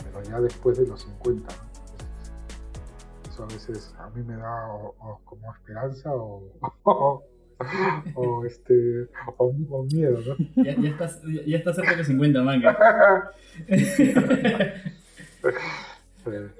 Pero 0.03 0.23
ya 0.23 0.41
después 0.41 0.77
de 0.77 0.87
los 0.87 1.01
50, 1.01 1.55
¿no? 1.55 1.69
esto 3.29 3.43
a 3.43 3.45
veces 3.45 3.93
a 3.99 4.09
mí 4.09 4.23
me 4.23 4.35
da 4.35 4.67
como 5.23 5.53
esperanza 5.53 6.11
o, 6.13 7.23
o, 8.15 8.45
este, 8.45 9.07
o, 9.37 9.53
miedo, 9.91 10.19
¿no? 10.25 10.63
Ya, 10.63 10.75
ya 10.75 10.89
estás, 10.89 11.21
ya, 11.45 11.57
estás 11.57 11.75
cerca 11.75 11.91
de 11.91 11.97
los 11.97 12.07
50 12.07 12.41
manga. 12.43 13.31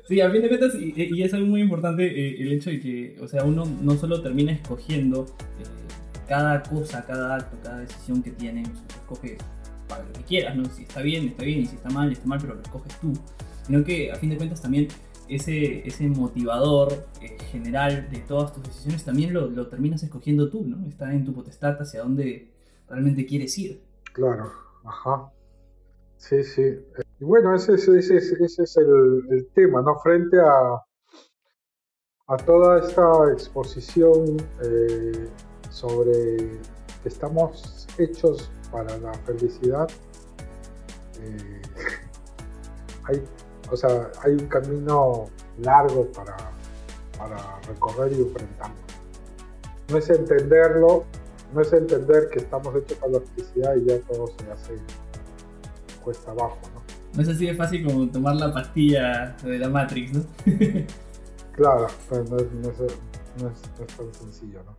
Sí. 0.07 0.21
A 0.21 0.29
fin 0.29 0.41
de 0.41 0.47
cuentas, 0.47 0.73
y, 0.75 1.21
es 1.21 1.33
algo 1.33 1.47
muy 1.47 1.61
importante 1.61 2.05
eh, 2.05 2.41
el 2.41 2.53
hecho 2.53 2.69
de 2.69 2.79
que, 2.79 3.17
o 3.21 3.27
sea, 3.27 3.43
uno 3.43 3.65
no 3.81 3.95
solo 3.95 4.21
termina 4.21 4.51
escogiendo 4.51 5.25
eh, 5.59 5.63
cada 6.27 6.63
cosa, 6.63 7.05
cada 7.05 7.35
acto, 7.35 7.57
cada 7.61 7.79
decisión 7.79 8.23
que 8.23 8.31
tiene, 8.31 8.63
o 8.63 8.75
sea, 8.75 9.01
escoge 9.01 9.37
para 9.87 10.03
lo 10.03 10.13
que 10.13 10.23
quieras, 10.23 10.55
¿no? 10.55 10.65
Si 10.65 10.83
está 10.83 11.01
bien, 11.01 11.27
está 11.27 11.43
bien, 11.43 11.59
y 11.61 11.65
si 11.65 11.75
está 11.75 11.89
mal, 11.89 12.11
está 12.11 12.25
mal, 12.27 12.39
pero 12.41 12.55
lo 12.55 12.61
escoges 12.61 12.99
tú. 12.99 13.13
Sino 13.65 13.83
que, 13.83 14.11
a 14.11 14.15
fin 14.15 14.29
de 14.31 14.37
cuentas, 14.37 14.61
también 14.61 14.87
ese, 15.29 15.87
ese 15.87 16.07
motivador 16.07 16.93
eh, 17.21 17.37
general 17.51 18.09
de 18.09 18.19
todas 18.19 18.53
tus 18.53 18.63
decisiones 18.63 19.03
también 19.05 19.33
lo, 19.33 19.47
lo 19.49 19.67
terminas 19.67 20.03
escogiendo 20.03 20.49
tú, 20.49 20.63
¿no? 20.65 20.87
Está 20.87 21.13
en 21.13 21.25
tu 21.25 21.33
potestad 21.33 21.77
hacia 21.81 22.01
dónde 22.01 22.51
realmente 22.87 23.25
quieres 23.25 23.57
ir. 23.57 23.81
Claro, 24.13 24.51
ajá. 24.85 25.31
Sí, 26.17 26.43
sí. 26.43 26.63
Y 27.19 27.23
bueno, 27.25 27.55
ese, 27.55 27.75
es- 27.75 27.87
ese, 27.87 28.17
es- 28.17 28.31
ese 28.33 28.63
es 28.63 28.77
el, 28.77 29.23
el 29.31 29.47
tema, 29.53 29.81
¿no? 29.81 29.97
Frente 29.99 30.37
a, 30.39 30.83
a 32.27 32.37
toda 32.37 32.79
esta 32.79 33.31
exposición 33.33 34.37
eh, 34.63 35.27
sobre 35.69 36.37
que 37.01 37.09
estamos 37.09 37.87
hechos 37.97 38.49
para 38.71 38.97
la 38.99 39.13
felicidad, 39.25 39.87
eh, 41.21 41.61
hay, 43.05 43.23
o 43.71 43.77
sea, 43.77 44.11
hay 44.23 44.33
un 44.33 44.47
camino 44.47 45.25
largo 45.61 46.05
para, 46.11 46.35
para 47.17 47.59
recorrer 47.67 48.13
y 48.13 48.21
enfrentarlo. 48.21 48.75
No 49.89 49.97
es 49.97 50.09
entenderlo, 50.09 51.05
no 51.53 51.61
es 51.61 51.73
entender 51.73 52.29
que 52.31 52.39
estamos 52.39 52.75
hechos 52.75 52.97
para 52.97 53.13
la 53.13 53.19
felicidad 53.21 53.75
y 53.75 53.85
ya 53.85 53.99
todo 54.01 54.27
se 54.27 54.51
hace 54.51 54.73
cuesta 56.03 56.31
abajo, 56.31 56.57
¿no? 56.73 56.79
No 57.15 57.21
es 57.23 57.29
así 57.29 57.47
de 57.47 57.55
fácil 57.55 57.85
como 57.85 58.07
tomar 58.09 58.35
la 58.35 58.53
pastilla 58.53 59.35
de 59.43 59.57
la 59.59 59.69
Matrix, 59.69 60.13
¿no? 60.13 60.23
Claro, 61.53 61.87
pero 62.09 62.23
no 62.23 62.37
es, 62.37 62.51
no 62.53 62.69
es- 62.69 62.79
no 63.41 63.49
es- 63.49 63.61
no 63.79 63.85
es 63.85 63.97
tan 63.97 64.13
sencillo, 64.13 64.63
¿no? 64.63 64.77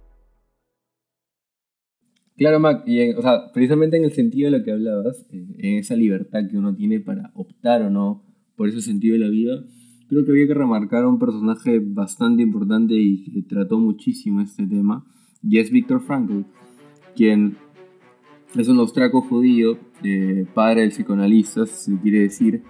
Claro, 2.37 2.59
Mac, 2.59 2.85
y 2.87 3.01
en- 3.01 3.19
o 3.19 3.23
sea, 3.23 3.53
precisamente 3.53 3.97
en 3.99 4.05
el 4.05 4.13
sentido 4.13 4.51
de 4.51 4.59
lo 4.59 4.65
que 4.65 4.73
hablabas, 4.73 5.27
eh, 5.31 5.47
en 5.59 5.79
esa 5.79 5.95
libertad 5.95 6.41
que 6.51 6.57
uno 6.57 6.75
tiene 6.75 7.01
para 7.01 7.31
optar 7.35 7.83
o 7.83 7.91
no 7.91 8.25
por 8.61 8.69
ese 8.69 8.83
sentido 8.83 9.15
de 9.15 9.21
la 9.21 9.31
vida, 9.31 9.65
creo 10.07 10.23
que 10.23 10.33
había 10.33 10.47
que 10.47 10.53
remarcar 10.53 11.05
a 11.05 11.09
un 11.09 11.19
personaje 11.19 11.81
bastante 11.83 12.43
importante 12.43 12.93
y 12.93 13.25
que 13.25 13.41
trató 13.41 13.79
muchísimo 13.79 14.43
este 14.43 14.67
tema, 14.67 15.03
y 15.43 15.61
es 15.61 15.71
Viktor 15.71 16.03
Frankl, 16.03 16.43
quien 17.17 17.57
es 18.55 18.69
un 18.69 18.79
austriaco 18.79 19.23
judío, 19.23 19.79
eh, 20.03 20.45
padre 20.53 20.83
del 20.83 20.91
psicoanalista, 20.91 21.65
si 21.65 21.93
se 21.93 22.01
quiere 22.03 22.19
decir, 22.19 22.63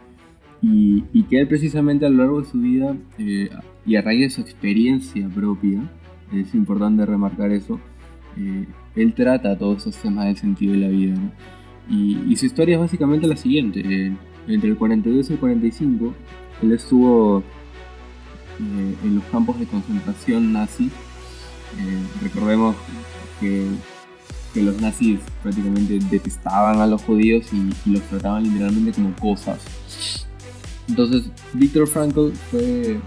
y, 0.62 1.03
que 1.24 1.40
él 1.40 1.48
precisamente 1.48 2.07
a 2.07 2.09
lo 2.09 2.18
largo 2.18 2.40
de 2.40 2.46
su 2.46 2.61
vida 2.61 2.96
eh, 3.18 3.50
y 3.85 3.96
a 3.96 4.03
raíz 4.03 4.20
de 4.20 4.31
su 4.31 4.42
experiencia 4.42 5.29
propia, 5.29 5.90
es 6.33 6.55
importante 6.55 7.05
remarcar 7.05 7.50
eso, 7.50 7.81
eh, 8.38 8.64
él 8.94 9.12
trata 9.12 9.59
todos 9.59 9.79
esos 9.79 9.96
temas 10.00 10.26
del 10.26 10.37
sentido 10.37 10.72
de 10.72 10.79
la 10.79 10.88
vida. 10.88 11.16
Y, 11.90 12.16
y 12.29 12.37
su 12.37 12.46
historia 12.46 12.76
es 12.76 12.81
básicamente 12.81 13.26
la 13.26 13.35
siguiente. 13.35 13.83
Entre 14.46 14.70
el 14.70 14.76
42 14.76 15.31
y 15.31 15.33
el 15.33 15.38
45, 15.38 16.14
él 16.62 16.72
estuvo 16.72 17.42
eh, 18.59 18.96
en 19.05 19.14
los 19.14 19.24
campos 19.24 19.59
de 19.59 19.66
concentración 19.66 20.53
nazi. 20.53 20.90
Eh, 21.79 22.03
recordemos 22.22 22.76
que, 23.40 23.66
los 24.57 24.81
nazis 24.81 25.20
prácticamente 25.44 26.00
detestaban 26.11 26.81
a 26.81 26.87
los 26.87 27.00
judíos 27.03 27.46
y, 27.53 27.90
los 27.90 28.03
trataban 28.03 28.42
literalmente 28.42 28.92
como 28.92 29.14
cosas. 29.14 29.61
Entonces, 30.88 31.31
Viktor 31.53 31.87
Frankl 31.87 32.33
fue, 32.50 32.98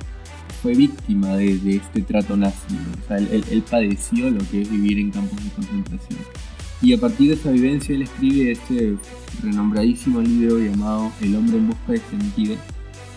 fue 0.62 0.74
víctima 0.74 1.36
de, 1.36 1.76
este 1.76 2.02
trato 2.02 2.38
nazi. 2.38 2.78
O 3.04 3.08
sea, 3.08 3.18
él 3.18 3.64
padeció 3.70 4.30
lo 4.30 4.40
que 4.50 4.62
es 4.62 4.72
vivir 4.72 5.00
en 5.00 5.12
campos 5.12 5.44
de 5.44 5.50
concentración. 5.52 6.20
Y 6.84 6.94
a 6.94 7.00
partir 7.00 7.30
de 7.30 7.36
esa 7.36 7.50
vivencia, 7.50 7.96
él 7.96 8.02
escribe 8.04 8.52
este 8.52 8.96
renombradísimo 9.42 10.22
libro 10.22 10.60
llamado 10.60 11.12
El 11.22 11.36
hombre 11.36 11.58
en 11.58 11.68
busca 11.68 11.94
de 11.94 12.02
sentido, 12.10 12.56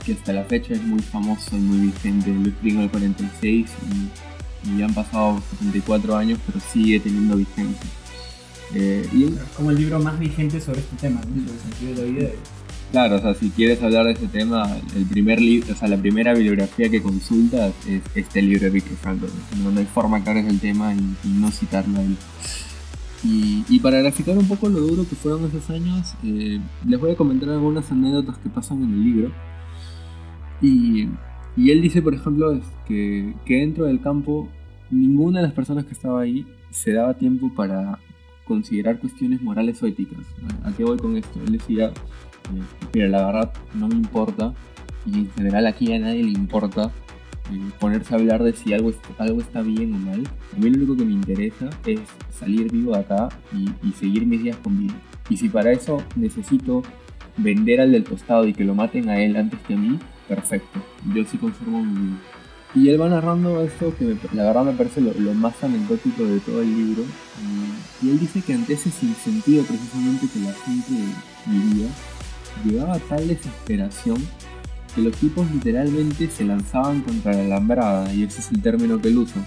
que 0.04 0.12
hasta 0.12 0.32
la 0.32 0.44
fecha 0.44 0.74
es 0.74 0.82
muy 0.84 1.00
famoso 1.00 1.56
y 1.56 1.60
muy 1.60 1.88
vigente. 1.88 2.30
Lo 2.32 2.48
escribió 2.48 2.78
en 2.78 2.84
el 2.84 2.90
46 2.90 3.66
y, 4.70 4.70
y 4.78 4.82
han 4.82 4.94
pasado 4.94 5.42
74 5.58 6.16
años, 6.16 6.38
pero 6.46 6.60
sigue 6.72 7.00
teniendo 7.00 7.36
vigencia. 7.36 7.90
Eh, 8.74 9.08
y 9.12 9.24
él- 9.24 9.38
Como 9.56 9.72
el 9.72 9.78
libro 9.78 9.98
más 10.00 10.18
vigente 10.18 10.60
sobre 10.60 10.80
este 10.80 10.96
tema, 10.96 11.20
¿no? 11.20 11.42
Sobre 11.42 11.52
el 11.52 11.60
sentido 11.60 11.94
de 11.94 11.96
la 12.12 12.18
vida. 12.18 12.28
Claro, 12.92 13.16
o 13.16 13.20
sea, 13.20 13.34
si 13.34 13.50
quieres 13.50 13.82
hablar 13.82 14.06
de 14.06 14.12
ese 14.12 14.28
tema, 14.28 14.76
el 14.94 15.06
primer 15.06 15.40
libro, 15.40 15.72
o 15.72 15.76
sea, 15.76 15.88
la 15.88 15.96
primera 15.96 16.32
bibliografía 16.34 16.88
que 16.88 17.02
consultas 17.02 17.72
es 17.88 18.00
este 18.14 18.42
libro 18.42 18.60
de 18.66 18.70
Viktor 18.70 18.96
Frankl. 18.98 19.26
No, 19.60 19.72
no 19.72 19.80
hay 19.80 19.86
forma 19.86 20.22
que 20.22 20.30
hables 20.30 20.46
del 20.46 20.60
tema 20.60 20.94
y, 20.94 20.98
y 20.98 21.28
no 21.32 21.50
citarlo 21.50 21.98
a 21.98 22.02
él. 22.02 22.16
Y, 23.28 23.80
para 23.80 24.00
graficar 24.00 24.38
un 24.38 24.46
poco 24.46 24.68
lo 24.68 24.80
duro 24.80 25.08
que 25.08 25.16
fueron 25.16 25.44
esos 25.44 25.68
años, 25.70 26.14
eh, 26.22 26.60
les 26.86 27.00
voy 27.00 27.10
a 27.12 27.16
comentar 27.16 27.48
algunas 27.48 27.90
anécdotas 27.90 28.38
que 28.38 28.48
pasan 28.48 28.82
en 28.82 28.92
el 28.92 29.04
libro. 29.04 29.32
Y, 30.62 31.08
y 31.56 31.70
él 31.70 31.82
dice, 31.82 32.02
por 32.02 32.14
ejemplo, 32.14 32.60
que, 32.86 33.34
que 33.44 33.56
dentro 33.56 33.86
del 33.86 34.00
campo 34.00 34.48
ninguna 34.90 35.40
de 35.40 35.46
las 35.46 35.54
personas 35.54 35.84
que 35.84 35.92
estaba 35.92 36.20
ahí 36.20 36.46
se 36.70 36.92
daba 36.92 37.14
tiempo 37.14 37.52
para 37.54 37.98
considerar 38.46 38.98
cuestiones 38.98 39.42
morales 39.42 39.82
o 39.82 39.86
éticas. 39.86 40.24
¿A 40.64 40.72
qué 40.72 40.84
voy 40.84 40.96
con 40.98 41.16
esto? 41.16 41.40
Él 41.44 41.52
decía, 41.52 41.86
eh, 41.88 42.86
mira, 42.94 43.08
la 43.08 43.26
verdad 43.26 43.52
no 43.74 43.88
me 43.88 43.94
importa, 43.94 44.54
y 45.04 45.20
en 45.20 45.30
general 45.32 45.66
aquí 45.66 45.92
a 45.92 45.98
nadie 45.98 46.22
le 46.22 46.30
importa 46.30 46.92
ponerse 47.78 48.14
a 48.14 48.18
hablar 48.18 48.42
de 48.42 48.52
si 48.52 48.72
algo, 48.74 48.92
algo 49.18 49.40
está 49.40 49.62
bien 49.62 49.94
o 49.94 49.98
mal. 49.98 50.22
A 50.54 50.58
mí 50.58 50.70
lo 50.70 50.76
único 50.78 50.96
que 50.96 51.04
me 51.04 51.12
interesa 51.12 51.70
es 51.86 52.00
salir 52.38 52.70
vivo 52.70 52.92
de 52.92 53.00
acá 53.00 53.28
y, 53.52 53.68
y 53.86 53.92
seguir 53.92 54.26
mis 54.26 54.42
días 54.42 54.56
con 54.62 54.78
vida. 54.78 54.94
Y 55.28 55.36
si 55.36 55.48
para 55.48 55.72
eso 55.72 56.02
necesito 56.16 56.82
vender 57.36 57.80
al 57.80 57.92
del 57.92 58.04
costado 58.04 58.46
y 58.46 58.52
que 58.54 58.64
lo 58.64 58.74
maten 58.74 59.08
a 59.08 59.20
él 59.22 59.36
antes 59.36 59.60
que 59.66 59.74
a 59.74 59.76
mí, 59.76 59.98
perfecto. 60.28 60.80
Yo 61.14 61.24
sí 61.24 61.36
conservo 61.38 61.82
mi 61.82 61.92
vida. 62.08 62.18
Y 62.74 62.88
él 62.90 63.00
va 63.00 63.08
narrando 63.08 63.62
esto 63.62 63.94
que 63.96 64.04
me- 64.04 64.16
la 64.34 64.44
verdad 64.44 64.64
me 64.64 64.72
parece 64.72 65.00
lo, 65.00 65.12
lo 65.18 65.32
más 65.34 65.62
anecdótico 65.64 66.24
de 66.24 66.40
todo 66.40 66.60
el 66.62 66.74
libro. 66.74 67.04
Y 68.02 68.10
él 68.10 68.18
dice 68.18 68.42
que 68.42 68.52
ante 68.54 68.74
ese 68.74 68.90
sinsentido 68.90 69.64
precisamente 69.64 70.26
que 70.32 70.40
la 70.40 70.52
gente 70.52 71.14
vivía, 71.46 71.88
llegaba 72.64 72.94
a 72.94 72.98
tal 72.98 73.26
desesperación 73.28 74.16
que 74.96 75.02
los 75.02 75.14
tipos 75.16 75.48
literalmente 75.52 76.28
se 76.28 76.44
lanzaban 76.44 77.02
contra 77.02 77.32
la 77.34 77.42
alambrada, 77.44 78.12
y 78.12 78.24
ese 78.24 78.40
es 78.40 78.50
el 78.50 78.60
término 78.62 79.00
que 79.00 79.08
él 79.08 79.18
usa. 79.18 79.46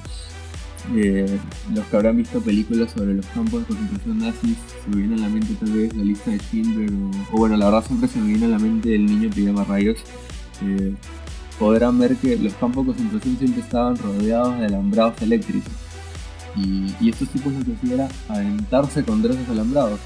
Eh, 0.95 1.37
los 1.75 1.85
que 1.87 1.95
habrán 1.97 2.17
visto 2.17 2.39
películas 2.39 2.91
sobre 2.95 3.13
los 3.15 3.25
campos 3.27 3.61
de 3.61 3.65
concentración 3.75 4.19
nazis, 4.19 4.57
se 4.83 4.89
me 4.89 4.97
viene 4.97 5.15
a 5.15 5.27
la 5.27 5.29
mente 5.29 5.53
tal 5.59 5.71
vez 5.71 5.93
la 5.95 6.03
lista 6.03 6.31
de 6.31 6.37
Schindler, 6.37 6.89
o, 6.93 7.35
o 7.35 7.37
bueno, 7.37 7.57
la 7.57 7.65
verdad 7.65 7.85
siempre 7.85 8.07
se 8.07 8.19
me 8.19 8.27
viene 8.27 8.45
a 8.45 8.49
la 8.49 8.59
mente 8.59 8.95
el 8.95 9.05
niño 9.05 9.29
pijama 9.29 9.65
rayos. 9.65 9.97
Eh, 10.63 10.93
podrán 11.59 11.99
ver 11.99 12.15
que 12.15 12.37
los 12.37 12.53
campos 12.53 12.85
de 12.87 12.93
concentración 12.93 13.37
siempre 13.37 13.61
estaban 13.61 13.97
rodeados 13.97 14.57
de 14.59 14.65
alambrados 14.67 15.21
eléctricos. 15.21 15.73
Y, 16.55 16.93
y 17.01 17.09
estos 17.09 17.27
tipos 17.29 17.51
lo 17.53 17.63
que 17.65 17.73
hacían 17.73 17.93
era 17.93 18.09
aventarse 18.29 19.03
contra 19.03 19.33
esos 19.33 19.49
alambrados. 19.49 19.99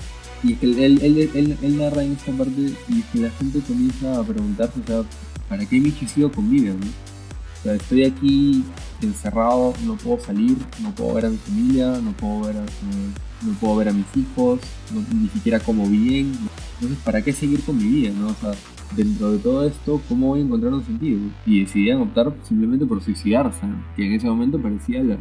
Y 0.43 0.53
es 0.53 0.59
que 0.59 0.65
él, 0.65 0.99
él, 1.01 1.29
él- 1.33 1.57
él 1.61 1.77
narra 1.77 2.03
en 2.03 2.13
esta 2.13 2.31
parte 2.33 2.51
y 2.89 2.99
es 2.99 3.05
que 3.13 3.19
la 3.19 3.29
gente 3.29 3.59
comienza 3.61 4.19
a 4.19 4.23
preguntarse, 4.23 4.79
o 4.81 4.85
sea, 4.85 5.03
¿para 5.49 5.65
qué 5.65 5.79
Michi 5.79 6.07
sigo 6.07 6.31
con 6.31 6.49
vida? 6.49 6.73
no? 6.73 6.85
O 6.85 7.63
sea, 7.63 7.75
estoy 7.75 8.03
aquí 8.03 8.63
encerrado, 9.01 9.73
no 9.85 9.95
puedo 9.95 10.19
salir, 10.19 10.57
no 10.81 10.91
puedo 10.93 11.13
ver 11.15 11.25
a 11.27 11.29
mi 11.29 11.37
familia, 11.37 11.97
no 12.03 12.11
puedo 12.11 12.41
ver 12.47 12.57
a, 12.57 12.61
no, 12.61 13.47
no 13.51 13.53
puedo 13.59 13.75
ver 13.77 13.89
a 13.89 13.93
mis 13.93 14.05
hijos, 14.17 14.59
no- 14.93 15.19
ni 15.19 15.27
siquiera 15.29 15.59
como 15.59 15.87
bien. 15.87 16.33
Entonces, 16.75 16.97
¿para 17.05 17.21
qué 17.21 17.31
seguir 17.31 17.61
con 17.63 17.77
mi 17.77 17.85
vida? 17.85 18.11
No? 18.17 18.27
O 18.27 18.33
sea, 18.35 18.51
dentro 18.97 19.31
de 19.31 19.37
todo 19.39 19.65
esto, 19.65 20.01
¿cómo 20.09 20.27
voy 20.27 20.41
a 20.41 20.43
encontrar 20.43 20.73
un 20.73 20.83
sentido? 20.85 21.19
Y 21.45 21.61
decidían 21.61 22.01
optar 22.01 22.33
simplemente 22.43 22.85
por 22.85 23.01
suicidarse, 23.01 23.65
¿no? 23.65 23.83
que 23.95 24.05
en 24.05 24.13
ese 24.13 24.27
momento 24.27 24.61
parecía 24.61 25.01
la, 25.01 25.17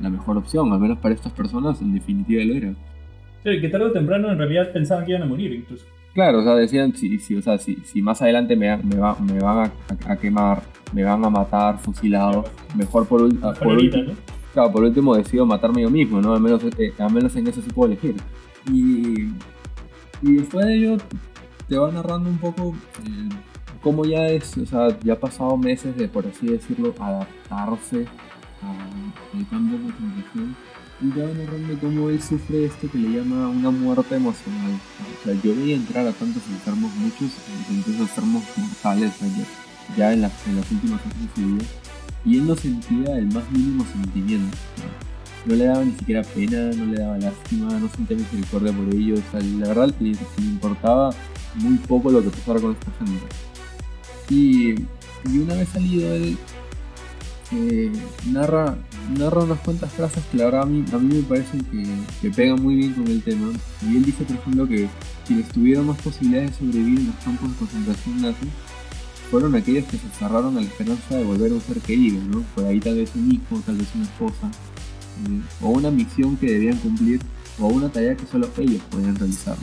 la 0.00 0.08
mejor 0.10 0.38
opción, 0.38 0.72
al 0.72 0.80
menos 0.80 0.98
para 0.98 1.14
estas 1.14 1.32
personas, 1.32 1.80
en 1.82 1.92
definitiva 1.92 2.42
lo 2.44 2.54
era. 2.54 2.74
Y 3.44 3.60
que 3.60 3.68
tarde 3.68 3.86
o 3.86 3.92
temprano 3.92 4.30
en 4.32 4.38
realidad 4.38 4.72
pensaban 4.72 5.04
que 5.04 5.10
iban 5.12 5.22
a 5.24 5.26
morir 5.26 5.52
incluso. 5.52 5.84
Claro, 6.14 6.40
o 6.40 6.42
sea, 6.42 6.54
decían, 6.56 6.94
si, 6.94 7.18
si, 7.18 7.34
o 7.36 7.42
sea, 7.42 7.56
si, 7.58 7.76
si 7.84 8.02
más 8.02 8.20
adelante 8.20 8.54
me, 8.54 8.76
me, 8.78 8.96
va- 8.96 9.16
me 9.18 9.38
van 9.38 9.70
a, 10.06 10.12
a 10.12 10.16
quemar, 10.16 10.62
me 10.92 11.04
van 11.04 11.24
a 11.24 11.30
matar 11.30 11.78
fusilado, 11.78 12.44
mejor 12.74 13.06
por, 13.06 13.22
Mejor 13.32 13.58
por, 13.58 13.68
ahorita, 13.68 13.96
ulti- 13.98 14.06
¿no? 14.08 14.14
claro, 14.52 14.72
por 14.72 14.82
último 14.84 15.16
decido 15.16 15.46
matarme 15.46 15.80
yo 15.82 15.90
mismo, 15.90 16.20
¿no? 16.20 16.34
Al 16.34 16.40
menos, 16.40 16.62
eh, 16.78 16.92
al 16.98 17.12
menos 17.12 17.34
en 17.36 17.46
eso 17.46 17.62
sí 17.62 17.70
puedo 17.72 17.90
elegir. 17.92 18.16
Y, 18.70 19.28
y 20.22 20.34
después 20.36 20.66
de 20.66 20.76
ello 20.76 20.96
te 21.68 21.78
va 21.78 21.90
narrando 21.90 22.28
un 22.28 22.36
poco 22.38 22.74
eh, 23.06 23.28
cómo 23.82 24.04
ya 24.04 24.26
es, 24.26 24.56
o 24.58 24.66
sea, 24.66 24.88
ya 25.02 25.14
ha 25.14 25.18
pasado 25.18 25.56
meses 25.56 25.96
de, 25.96 26.08
por 26.08 26.26
así 26.26 26.46
decirlo, 26.46 26.94
adaptarse 27.00 28.06
al 28.62 29.48
cambio 29.48 29.78
de 29.78 29.84
y 29.86 30.54
ya 31.10 31.24
van 31.24 31.38
narrando 31.38 31.78
cómo 31.80 32.10
él 32.10 32.22
sufre 32.22 32.66
esto 32.66 32.88
que 32.90 32.98
le 32.98 33.18
llama 33.18 33.48
una 33.48 33.70
muerte 33.70 34.14
emocional. 34.14 34.72
O 35.20 35.24
sea, 35.24 35.34
yo 35.42 35.54
veía 35.56 35.76
entrar 35.76 36.06
a 36.06 36.12
tantos 36.12 36.42
enfermos, 36.48 36.92
muchos, 36.96 37.30
enfermos 37.86 38.44
mortales 38.56 39.12
ya, 39.96 40.12
en, 40.12 40.22
las, 40.22 40.32
en 40.46 40.56
las 40.56 40.70
últimas 40.70 41.00
años 41.02 41.34
de 41.36 41.42
vida, 41.44 41.64
y 42.24 42.38
él 42.38 42.46
no 42.46 42.56
sentía 42.56 43.18
el 43.18 43.26
más 43.26 43.50
mínimo 43.50 43.84
sentimiento. 43.92 44.56
No 45.44 45.56
le 45.56 45.64
daba 45.64 45.84
ni 45.84 45.92
siquiera 45.92 46.22
pena, 46.22 46.70
no 46.76 46.86
le 46.86 47.00
daba 47.00 47.18
lástima, 47.18 47.68
no 47.78 47.88
sentía 47.88 48.16
misericordia 48.16 48.72
por 48.72 48.94
ellos. 48.94 49.20
O 49.26 49.30
sea, 49.32 49.40
la 49.40 49.68
verdad 49.68 49.94
le, 49.98 50.10
le 50.10 50.44
importaba 50.44 51.10
muy 51.56 51.76
poco 51.78 52.12
lo 52.12 52.22
que 52.22 52.30
pasara 52.30 52.60
con 52.60 52.72
esta 52.72 52.92
gente. 52.98 53.26
Y, 54.30 54.74
y 55.28 55.38
una 55.38 55.54
vez 55.54 55.68
salido 55.68 56.14
él 56.14 56.38
eh, 57.54 57.92
narra, 58.30 58.76
narra 59.18 59.44
unas 59.44 59.58
cuantas 59.60 59.92
frases 59.92 60.22
que 60.30 60.38
la 60.38 60.46
verdad 60.46 60.62
a 60.62 60.66
mí, 60.66 60.84
a 60.92 60.98
mí 60.98 61.16
me 61.16 61.22
parecen 61.22 61.60
que, 61.64 61.84
que, 62.20 62.30
pegan 62.30 62.62
muy 62.62 62.76
bien 62.76 62.94
con 62.94 63.06
el 63.08 63.22
tema. 63.22 63.50
Y 63.82 63.96
él 63.96 64.04
dice, 64.04 64.24
por 64.24 64.36
ejemplo, 64.36 64.68
que 64.68 64.88
quienes 65.26 65.48
tuvieron 65.48 65.86
más 65.86 66.00
posibilidades 66.00 66.52
de 66.52 66.56
sobrevivir 66.58 67.00
en 67.00 67.06
los 67.08 67.16
campos 67.16 67.50
de 67.50 67.56
concentración 67.56 68.22
nazi 68.22 68.48
fueron 69.30 69.54
aquellos 69.54 69.84
que 69.86 69.96
se 69.96 70.08
cerraron 70.18 70.56
a 70.56 70.60
la 70.60 70.66
esperanza 70.66 71.16
de 71.16 71.24
volver 71.24 71.52
a 71.52 71.54
un 71.54 71.60
ser 71.60 71.78
querido, 71.80 72.22
¿no? 72.24 72.42
Por 72.54 72.64
ahí 72.64 72.80
tal 72.80 72.96
vez 72.96 73.10
un 73.14 73.32
hijo, 73.32 73.62
tal 73.64 73.76
vez 73.76 73.88
una 73.94 74.04
esposa, 74.04 74.46
eh, 75.28 75.40
o 75.62 75.68
una 75.70 75.90
misión 75.90 76.36
que 76.36 76.50
debían 76.52 76.76
cumplir, 76.78 77.20
o 77.58 77.68
una 77.68 77.88
tarea 77.90 78.16
que 78.16 78.26
solo 78.26 78.48
ellos 78.58 78.82
podían 78.90 79.16
realizar. 79.16 79.56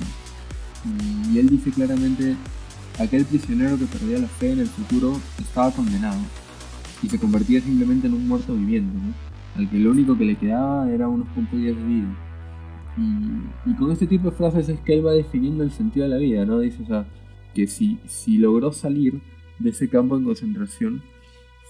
Y 1.31 1.37
él 1.37 1.49
dice 1.49 1.71
claramente, 1.71 2.35
aquel 2.97 3.25
prisionero 3.25 3.77
que 3.77 3.85
perdía 3.85 4.19
la 4.19 4.27
fe 4.27 4.51
en 4.51 4.59
el 4.59 4.67
futuro 4.67 5.19
estaba 5.39 5.71
condenado 5.71 6.19
y 7.01 7.09
se 7.09 7.19
convertía 7.19 7.61
simplemente 7.61 8.07
en 8.07 8.13
un 8.13 8.27
muerto 8.27 8.53
viviente, 8.53 8.97
al 9.55 9.69
que 9.69 9.77
lo 9.77 9.91
único 9.91 10.17
que 10.17 10.25
le 10.25 10.35
quedaba 10.35 10.91
era 10.91 11.07
unos 11.07 11.27
días 11.51 11.75
de 11.75 11.83
vida. 11.83 12.15
Y, 13.65 13.73
con 13.75 13.91
este 13.91 14.07
tipo 14.07 14.29
de 14.29 14.35
frases 14.35 14.67
es 14.67 14.79
que 14.81 14.93
él 14.93 15.05
va 15.05 15.13
definiendo 15.13 15.63
el 15.63 15.71
sentido 15.71 16.05
de 16.05 16.13
la 16.13 16.17
vida, 16.17 16.45
¿no? 16.45 16.59
Dice, 16.59 16.83
o 16.83 16.85
sea, 16.85 17.05
que 17.53 17.67
si, 17.67 17.97
si 18.05 18.37
logró 18.37 18.71
salir 18.71 19.21
de 19.59 19.69
ese 19.69 19.87
campo 19.89 20.17
de 20.17 20.25
concentración 20.25 21.01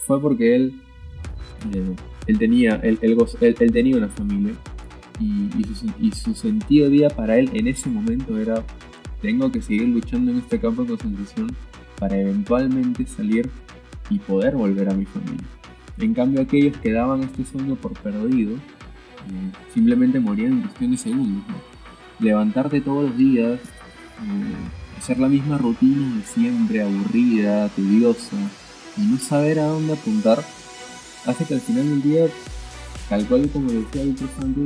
fue 0.05 0.19
porque 0.19 0.55
él, 0.55 0.81
eh, 1.73 1.95
él, 2.27 2.39
tenía, 2.39 2.75
él, 2.77 2.99
él, 3.01 3.71
tenía 3.71 3.97
una 3.97 4.09
familia 4.09 4.53
y, 5.19 5.63
su, 5.73 5.91
y 5.99 6.11
su 6.11 6.33
sentido 6.33 6.85
de 6.85 6.91
vida 6.91 7.09
para 7.09 7.37
él 7.37 7.49
en 7.53 7.67
ese 7.67 7.89
momento 7.89 8.37
era 8.37 8.63
tengo 9.21 9.51
que 9.51 9.61
seguir 9.61 9.87
luchando 9.89 10.31
en 10.31 10.37
este 10.37 10.59
campo 10.59 10.83
de 10.83 10.89
concentración 10.89 11.55
para 11.99 12.17
eventualmente 12.17 13.05
salir 13.05 13.49
y 14.10 14.19
poder 14.19 14.56
volver 14.56 14.89
a 14.89 14.93
mi 14.93 15.06
familia. 15.06 15.48
En 15.98 16.13
cambio, 16.13 16.41
aquellos 16.41 16.78
que 16.78 16.91
daban 16.91 17.24
este 17.24 17.45
sueño 17.45 17.76
por 17.76 17.93
perdido 17.93 18.56
eh, 18.56 19.52
simplemente 19.74 20.19
morían 20.19 20.54
en 20.54 20.62
cuestión 20.62 20.91
de 20.91 20.98
segundos. 20.98 21.43
Levantarte 22.19 22.82
todos 22.82 23.10
los 23.10 23.17
días, 23.17 23.60
eh, 23.60 24.98
hacer 24.98 25.19
la 25.19 25.28
misma 25.28 25.58
rutina 25.58 26.15
de 26.15 26.24
siempre, 26.24 26.82
aburrida, 26.82 27.69
tediosa, 27.69 28.38
y 28.98 29.02
no 29.02 29.17
saber 29.17 29.60
a 29.60 29.67
dónde 29.67 29.93
apuntar, 29.93 30.43
hace 31.26 31.45
que 31.45 31.54
al 31.54 31.62
final 31.62 31.89
del 31.89 32.02
día, 32.02 32.26
tal 33.08 33.26
cual 33.26 33.50
como 33.50 33.72
decía 33.72 34.04
Víctor 34.04 34.30
Franco, 34.38 34.62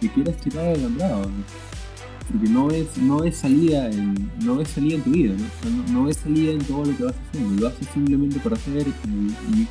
que 0.00 0.08
quieras 0.08 0.36
tirar 0.38 0.66
al 0.66 0.76
alambrado 0.76 1.30
porque 2.30 2.48
no 2.48 2.66
ves, 2.66 2.86
no 2.98 3.18
ves 3.20 3.36
salida 3.36 3.88
en, 3.90 4.30
no 4.44 4.56
ves 4.56 4.68
salida 4.68 4.96
en 4.96 5.02
tu 5.02 5.10
vida, 5.10 5.34
¿no? 5.34 5.92
no, 5.92 6.04
ves 6.04 6.16
salida 6.16 6.52
en 6.52 6.58
todo 6.58 6.84
lo 6.84 6.96
que 6.96 7.04
vas 7.04 7.14
haciendo, 7.28 7.60
lo 7.60 7.68
haces 7.68 7.88
simplemente 7.94 8.40
por 8.40 8.54
hacer 8.54 8.86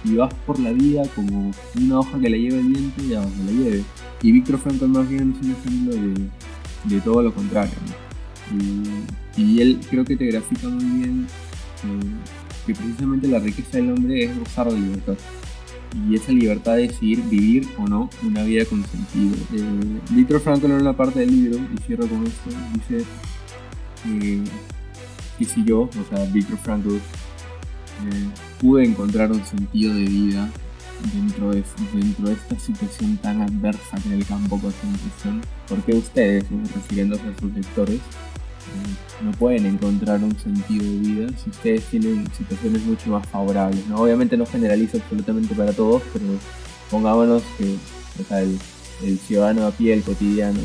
y, 0.06 0.16
vas 0.16 0.34
por 0.46 0.60
la 0.60 0.72
vida 0.72 1.04
como 1.16 1.52
una 1.76 2.00
hoja 2.00 2.20
que 2.20 2.30
la 2.30 2.38
lleva 2.38 2.58
el 2.58 2.68
viento 2.68 3.04
y 3.04 3.14
a 3.14 3.22
donde 3.22 3.52
la 3.52 3.60
lleve. 3.60 3.84
Y 4.22 4.32
Víctor 4.32 4.60
Frankl 4.60 4.88
más 4.88 5.10
bien 5.10 5.36
es 5.38 5.46
un 5.46 5.52
ejemplo 5.52 5.94
de, 5.96 6.96
de 6.96 7.02
todo 7.02 7.22
lo 7.22 7.34
contrario. 7.34 7.74
Y, 9.38 9.42
y, 9.42 9.62
él 9.62 9.80
creo 9.90 10.06
que 10.06 10.16
te 10.16 10.28
grafica 10.28 10.70
muy 10.70 10.86
bien 10.86 11.28
eh, 11.84 12.66
que 12.66 12.74
precisamente 12.74 13.28
la 13.28 13.40
riqueza 13.40 13.78
del 13.78 13.92
hombre 13.92 14.24
es 14.24 14.40
gozar 14.40 14.72
de 14.72 14.80
libertad 14.80 15.16
y 16.08 16.16
esa 16.16 16.32
libertad 16.32 16.76
de 16.76 16.88
decidir 16.88 17.22
vivir 17.24 17.68
o 17.78 17.88
no 17.88 18.10
una 18.24 18.44
vida 18.44 18.66
con 18.66 18.84
sentido. 18.86 19.36
Eh, 19.54 20.00
Víctor 20.12 20.42
en 20.46 20.72
una 20.72 20.94
parte 20.94 21.20
del 21.22 21.32
libro, 21.32 21.60
y 21.74 21.82
cierro 21.84 22.08
con 22.08 22.26
esto, 22.26 22.50
dice 22.74 23.06
que 25.38 25.46
si 25.46 25.64
yo, 25.64 25.82
o 25.82 26.16
sea, 26.16 26.26
Víctor 26.26 26.58
Frankl, 26.58 26.96
eh, 26.96 27.00
pude 28.60 28.86
encontrar 28.86 29.32
un 29.32 29.44
sentido 29.46 29.94
de 29.94 30.02
vida 30.02 30.50
dentro 31.14 31.52
de, 31.52 31.64
dentro 31.94 32.28
de 32.28 32.34
esta 32.34 32.60
situación 32.60 33.18
tan 33.18 33.42
adversa 33.42 33.98
que 34.02 34.10
en 34.10 34.16
el 34.16 34.26
campo 34.26 34.60
concentración, 34.60 35.42
¿por 35.68 35.82
qué 35.84 35.94
ustedes, 35.94 36.46
refiriéndose 36.74 37.24
a 37.24 37.40
sus 37.40 37.54
lectores, 37.54 38.00
no 39.24 39.32
pueden 39.32 39.66
encontrar 39.66 40.24
un 40.24 40.38
sentido 40.38 40.84
de 40.84 40.98
vida 40.98 41.28
si 41.44 41.50
ustedes 41.50 41.84
tienen 41.86 42.28
situaciones 42.38 42.84
mucho 42.84 43.10
más 43.12 43.28
favorables. 43.28 43.86
¿no? 43.88 43.98
Obviamente 43.98 44.38
no 44.38 44.46
generalizo 44.46 44.98
absolutamente 44.98 45.56
para 45.56 45.74
todos, 45.74 46.04
pero 46.14 46.26
pongámonos 46.90 47.44
que 47.58 47.76
el, 49.04 49.20
ciudadano 49.20 49.66
a 49.66 49.72
pie, 49.72 49.94
el 49.94 50.04
cotidiano, 50.04 50.60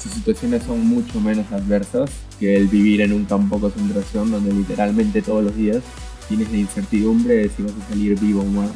sus 0.00 0.12
situaciones 0.12 0.62
son 0.64 0.86
mucho 0.86 1.20
menos 1.20 1.50
adversas 1.52 2.10
que 2.38 2.56
el 2.56 2.68
vivir 2.68 3.00
en 3.00 3.12
un 3.12 3.24
campo 3.24 3.56
de 3.56 3.62
concentración 3.62 4.30
donde 4.30 4.52
literalmente 4.52 5.22
todos 5.22 5.44
los 5.44 5.56
días 5.56 5.82
tienes 6.28 6.50
la 6.50 6.58
incertidumbre 6.58 7.34
de 7.34 7.48
si 7.48 7.62
vas 7.62 7.72
a 7.72 7.88
salir 7.88 8.18
vivo 8.18 8.42
o 8.42 8.44
muerto. 8.44 8.74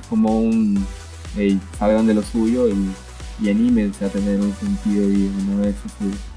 Es 0.00 0.06
como 0.08 0.40
un, 0.40 0.84
hey, 1.36 1.58
salgan 1.78 2.06
de 2.06 2.14
lo 2.14 2.22
suyo 2.22 2.68
y, 2.68 2.74
y 3.42 3.50
anímense 3.50 4.04
a 4.04 4.08
tener 4.08 4.40
un 4.40 4.54
sentido 4.54 5.02
de 5.02 5.14
vida, 5.14 5.32
¿no? 5.48 5.64
Eso 5.64 5.80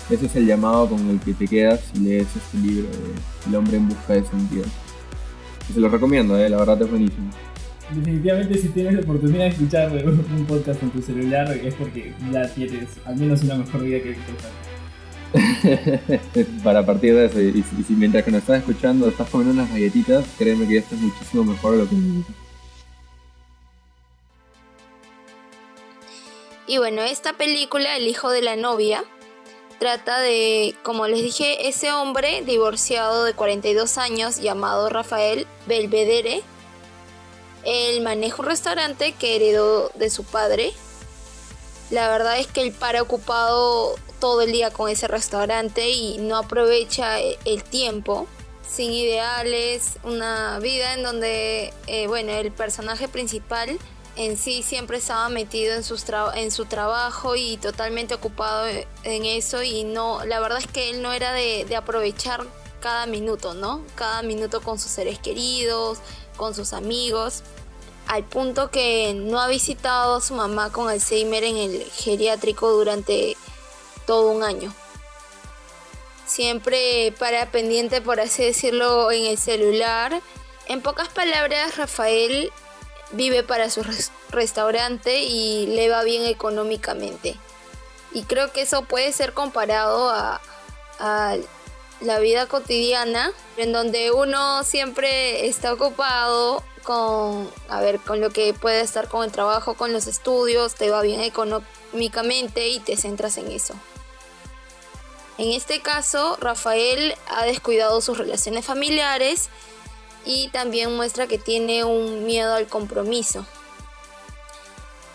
ese 0.09 0.25
es 0.25 0.35
el 0.35 0.45
llamado 0.45 0.87
con 0.89 1.09
el 1.09 1.19
que 1.19 1.33
te 1.33 1.47
quedas 1.47 1.81
si 1.93 1.99
lees 1.99 2.27
este 2.35 2.57
libro 2.57 2.89
de 2.89 3.49
El 3.49 3.55
hombre 3.55 3.77
en 3.77 3.89
busca 3.89 4.13
de 4.13 4.23
sentido. 4.23 4.63
se 5.73 5.79
lo 5.79 5.89
recomiendo, 5.89 6.37
¿eh? 6.37 6.49
la 6.49 6.57
verdad 6.57 6.81
es 6.81 6.89
buenísimo. 6.89 7.29
Definitivamente 7.93 8.57
si 8.57 8.69
tienes 8.69 8.93
la 8.95 9.01
oportunidad 9.01 9.45
de 9.45 9.49
escuchar 9.49 9.91
un 10.05 10.45
podcast 10.45 10.83
en 10.83 10.89
tu 10.91 11.01
celular 11.01 11.51
es 11.51 11.73
porque 11.75 12.13
ya 12.31 12.47
tienes 12.53 12.89
al 13.05 13.15
menos 13.17 13.43
una 13.43 13.55
mejor 13.55 13.83
vida 13.83 13.99
que 13.99 14.15
Para 16.63 16.85
partir 16.85 17.13
de 17.13 17.25
eso, 17.25 17.41
y, 17.41 17.63
si 17.63 17.93
mientras 17.93 18.23
que 18.23 18.31
nos 18.31 18.41
estás 18.41 18.59
escuchando 18.59 19.09
estás 19.09 19.29
comiendo 19.29 19.61
unas 19.61 19.69
galletitas, 19.71 20.25
créeme 20.37 20.67
que 20.67 20.75
ya 20.75 20.79
estás 20.79 20.99
muchísimo 20.99 21.43
mejor 21.43 21.73
de 21.73 21.77
lo 21.79 21.89
que 21.89 21.95
Y 26.69 26.77
bueno, 26.79 27.01
esta 27.01 27.33
película, 27.33 27.95
El 27.95 28.07
hijo 28.07 28.29
de 28.29 28.41
la 28.41 28.57
novia, 28.57 29.03
Trata 29.79 30.19
de, 30.19 30.75
como 30.81 31.07
les 31.07 31.21
dije, 31.21 31.67
ese 31.67 31.91
hombre 31.91 32.41
divorciado 32.43 33.23
de 33.23 33.33
42 33.33 33.99
años 33.99 34.37
llamado 34.41 34.89
Rafael 34.89 35.45
Belvedere. 35.67 36.41
Él 37.63 38.01
maneja 38.01 38.41
un 38.41 38.47
restaurante 38.47 39.11
que 39.11 39.35
heredó 39.35 39.89
de 39.95 40.09
su 40.09 40.23
padre. 40.23 40.73
La 41.91 42.09
verdad 42.09 42.39
es 42.39 42.47
que 42.47 42.61
él 42.61 42.71
para 42.71 43.03
ocupado 43.03 43.95
todo 44.19 44.41
el 44.41 44.51
día 44.51 44.71
con 44.71 44.89
ese 44.89 45.07
restaurante 45.07 45.91
y 45.91 46.17
no 46.17 46.37
aprovecha 46.37 47.19
el 47.19 47.63
tiempo 47.63 48.27
sin 48.67 48.91
ideales, 48.91 49.97
una 50.03 50.59
vida 50.59 50.93
en 50.95 51.03
donde, 51.03 51.73
eh, 51.85 52.07
bueno, 52.07 52.31
el 52.33 52.51
personaje 52.51 53.07
principal 53.07 53.77
en 54.17 54.35
sí 54.35 54.63
siempre 54.63 54.97
estaba 54.97 55.29
metido 55.29 55.75
en, 55.75 55.83
en 56.35 56.51
su 56.51 56.65
trabajo 56.65 57.35
y 57.35 57.57
totalmente 57.57 58.15
ocupado 58.15 58.65
en 59.03 59.25
eso 59.25 59.61
y 59.61 59.83
no, 59.83 60.25
la 60.25 60.39
verdad 60.39 60.57
es 60.57 60.67
que 60.67 60.89
él 60.89 61.01
no 61.01 61.13
era 61.13 61.33
de, 61.33 61.65
de 61.65 61.75
aprovechar 61.75 62.43
cada 62.81 63.05
minuto, 63.05 63.53
¿no? 63.53 63.83
Cada 63.95 64.23
minuto 64.23 64.61
con 64.61 64.79
sus 64.79 64.91
seres 64.91 65.19
queridos, 65.19 65.99
con 66.35 66.55
sus 66.55 66.73
amigos, 66.73 67.43
al 68.07 68.23
punto 68.23 68.71
que 68.71 69.13
no 69.13 69.39
ha 69.39 69.47
visitado 69.47 70.15
a 70.15 70.21
su 70.21 70.33
mamá 70.33 70.71
con 70.71 70.89
Alzheimer 70.89 71.43
en 71.43 71.57
el 71.57 71.83
geriátrico 71.83 72.71
durante 72.71 73.37
todo 74.05 74.31
un 74.31 74.43
año. 74.43 74.73
Siempre 76.25 77.13
para 77.19 77.51
pendiente, 77.51 78.01
por 78.01 78.19
así 78.19 78.43
decirlo, 78.43 79.11
en 79.11 79.25
el 79.25 79.37
celular. 79.37 80.21
En 80.67 80.81
pocas 80.81 81.07
palabras, 81.09 81.77
Rafael 81.77 82.51
vive 83.11 83.43
para 83.43 83.69
su 83.69 83.83
restaurante 84.29 85.23
y 85.23 85.67
le 85.67 85.89
va 85.89 86.03
bien 86.03 86.25
económicamente. 86.25 87.35
Y 88.13 88.23
creo 88.23 88.51
que 88.51 88.61
eso 88.61 88.83
puede 88.83 89.11
ser 89.13 89.33
comparado 89.33 90.09
a, 90.09 90.41
la 91.99 92.19
vida 92.19 92.45
cotidiana, 92.45 93.31
en 93.57 93.71
donde 93.71 94.11
uno 94.11 94.63
siempre 94.63 95.47
está 95.47 95.73
ocupado 95.73 96.63
con, 96.83 97.49
a 97.69 97.81
ver, 97.81 97.99
con 97.99 98.21
lo 98.21 98.29
que 98.29 98.53
puede 98.53 98.81
estar 98.81 99.07
con 99.07 99.23
el 99.23 99.31
trabajo, 99.31 99.73
con 99.73 99.93
los 99.93 100.05
estudios, 100.05 100.75
te 100.75 100.91
va 100.91 101.01
bien 101.01 101.21
económicamente 101.21 102.69
y 102.69 102.79
te 102.79 102.97
centras 102.97 103.37
en 103.37 103.51
eso. 103.51 103.73
En 105.37 105.51
este 105.51 105.81
caso, 105.81 106.37
Rafael 106.39 107.15
ha 107.27 107.45
descuidado 107.45 108.01
sus 108.01 108.17
relaciones 108.17 108.65
familiares 108.65 109.49
y 110.27 110.49
también 110.49 110.93
muestra 110.93 111.25
que 111.25 111.37
tiene 111.37 111.85
un 111.85 112.25
miedo 112.25 112.53
al 112.53 112.67
compromiso. 112.67 113.45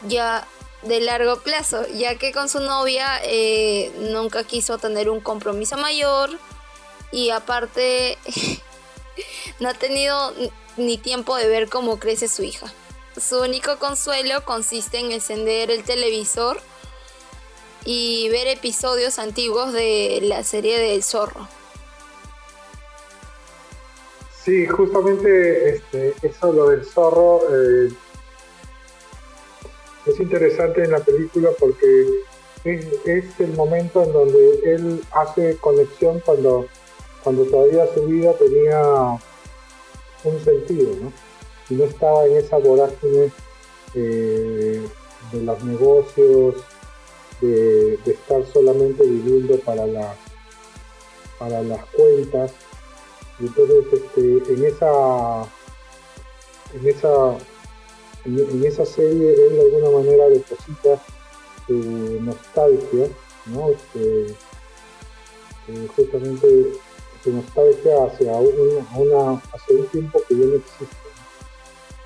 Ya 0.09 0.49
de 0.81 1.01
largo 1.01 1.41
plazo, 1.43 1.87
ya 1.89 2.17
que 2.17 2.33
con 2.33 2.49
su 2.49 2.61
novia 2.61 3.21
eh, 3.23 3.93
nunca 3.99 4.43
quiso 4.43 4.79
tener 4.79 5.11
un 5.11 5.21
compromiso 5.21 5.77
mayor 5.77 6.31
y 7.13 7.29
aparte 7.29 8.19
no 9.61 9.69
ha 9.69 9.75
tenido 9.75 10.33
ni 10.79 10.97
tiempo 10.97 11.37
de 11.37 11.47
ver 11.47 11.69
cómo 11.69 11.99
crece 11.99 12.27
su 12.27 12.43
hija. 12.43 12.73
Su 13.21 13.41
único 13.41 13.79
consuelo 13.79 14.47
consiste 14.47 14.99
en 14.99 15.13
encender 15.13 15.71
el 15.71 15.85
televisor 15.85 16.59
y 17.85 18.31
ver 18.31 18.49
episodios 18.49 19.19
antiguos 19.19 19.75
de 19.75 20.21
la 20.23 20.43
serie 20.43 20.79
del 20.79 21.05
zorro. 21.05 21.47
Sí, 24.45 24.67
justamente 24.67 25.77
este, 25.77 26.15
eso 26.23 26.53
lo 26.53 26.71
del 26.71 26.85
zorro 26.85 27.43
eh, 27.49 27.93
es 30.07 30.19
interesante 30.19 30.83
en 30.83 30.91
la 30.91 30.99
película 30.99 31.51
porque 31.61 32.09
es, 32.65 33.41
el 33.41 33.53
momento 33.55 34.03
en 34.03 34.13
donde 34.13 34.61
él 34.65 35.05
hace 35.13 35.57
conexión 35.59 36.21
cuando, 36.27 36.67
cuando 37.23 37.45
todavía 37.45 37.87
su 37.95 38.05
vida 38.07 38.35
tenía 38.35 38.81
un 40.25 40.45
sentido, 40.45 40.93
¿no? 41.01 41.13
Y 41.71 41.75
no 41.75 41.85
estaba 41.85 42.27
en 42.27 42.37
esa 42.39 42.59
vorágine 42.59 43.31
eh, 43.95 44.83
de 45.33 45.43
los 45.43 45.65
negocios, 45.65 46.57
de, 47.41 47.95
estar 48.07 48.45
solamente 48.53 49.05
viviendo 49.05 49.57
para 49.61 49.85
para 51.39 51.63
las 51.63 51.85
cuentas. 51.87 52.53
Entonces 53.43 53.85
este, 53.93 54.55
en 54.55 54.65
esa 54.65 55.43
en 56.75 56.89
esa 56.89 57.37
en, 58.25 58.65
esa 58.65 58.87
serie 58.87 59.35
él 59.47 59.57
de 59.57 59.61
alguna 59.63 59.91
manera 59.99 60.29
deposita 60.29 61.03
su 61.67 62.21
nostalgia, 62.21 63.09
¿no? 63.47 63.71
Este, 63.71 64.37
eh, 65.69 65.89
justamente 65.97 66.73
su 67.23 67.33
nostalgia 67.33 68.05
hacia, 68.05 68.33
una, 68.33 69.43
hacia 69.53 69.77
un 69.77 69.87
tiempo 69.89 70.21
que 70.29 70.37
ya 70.37 70.47
no 70.47 70.55
existe. 70.55 70.97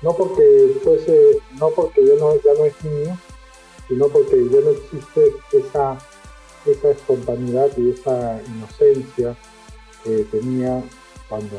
No 0.01 0.15
porque 0.15 0.79
fuese, 0.83 1.39
no 1.59 1.69
porque 1.71 2.05
ya 2.05 2.15
no, 2.15 2.35
ya 2.35 2.53
no 2.57 2.65
es 2.65 2.83
niño, 2.83 3.19
sino 3.87 4.07
porque 4.09 4.47
ya 4.49 4.61
no 4.61 4.69
existe 4.71 5.33
esa, 5.53 5.97
esa 6.65 6.89
espontaneidad 6.91 7.75
y 7.77 7.91
esa 7.91 8.41
inocencia 8.47 9.35
que 10.03 10.23
tenía 10.25 10.83
cuando, 11.29 11.57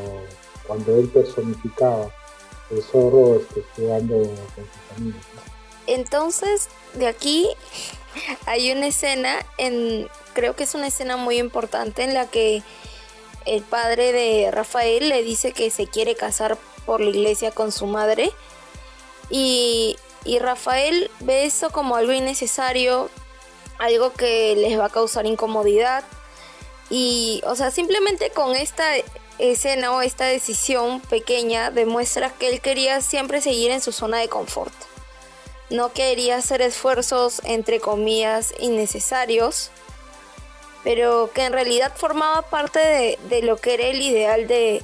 cuando 0.66 0.96
él 0.96 1.08
personificaba 1.08 2.10
el 2.70 2.82
zorro 2.82 3.36
este, 3.36 3.64
jugando 3.76 4.16
con 4.16 4.64
sus 4.64 4.96
amigos. 4.96 5.22
Entonces, 5.86 6.68
de 6.94 7.06
aquí 7.06 7.48
hay 8.46 8.72
una 8.72 8.88
escena, 8.88 9.44
en, 9.56 10.08
creo 10.34 10.54
que 10.54 10.64
es 10.64 10.74
una 10.74 10.88
escena 10.88 11.16
muy 11.16 11.38
importante 11.38 12.02
en 12.02 12.14
la 12.14 12.26
que 12.26 12.62
el 13.46 13.62
padre 13.62 14.12
de 14.12 14.50
Rafael 14.50 15.08
le 15.08 15.22
dice 15.22 15.52
que 15.52 15.70
se 15.70 15.86
quiere 15.86 16.14
casar 16.14 16.58
por 16.84 17.00
la 17.00 17.10
iglesia 17.10 17.50
con 17.50 17.72
su 17.72 17.86
madre 17.86 18.32
y, 19.30 19.96
y 20.24 20.38
Rafael 20.38 21.10
ve 21.20 21.44
eso 21.44 21.70
como 21.70 21.96
algo 21.96 22.12
innecesario, 22.12 23.08
algo 23.78 24.12
que 24.12 24.54
les 24.56 24.78
va 24.78 24.86
a 24.86 24.90
causar 24.90 25.24
incomodidad 25.24 26.04
y, 26.90 27.42
o 27.46 27.54
sea, 27.54 27.70
simplemente 27.70 28.30
con 28.30 28.54
esta 28.56 28.84
escena 29.38 29.92
o 29.92 30.02
esta 30.02 30.24
decisión 30.24 31.00
pequeña 31.00 31.70
demuestra 31.70 32.30
que 32.30 32.48
él 32.48 32.60
quería 32.60 33.00
siempre 33.00 33.40
seguir 33.40 33.70
en 33.70 33.80
su 33.80 33.92
zona 33.92 34.18
de 34.18 34.28
confort. 34.28 34.74
No 35.70 35.92
quería 35.92 36.36
hacer 36.36 36.62
esfuerzos, 36.62 37.40
entre 37.44 37.78
comillas, 37.78 38.54
innecesarios, 38.58 39.70
pero 40.82 41.30
que 41.34 41.44
en 41.44 41.52
realidad 41.52 41.92
formaba 41.96 42.42
parte 42.42 43.18
de, 43.28 43.42
lo 43.42 43.56
que 43.56 43.74
era 43.74 43.84
el 43.84 44.00
ideal 44.00 44.46
de, 44.48 44.82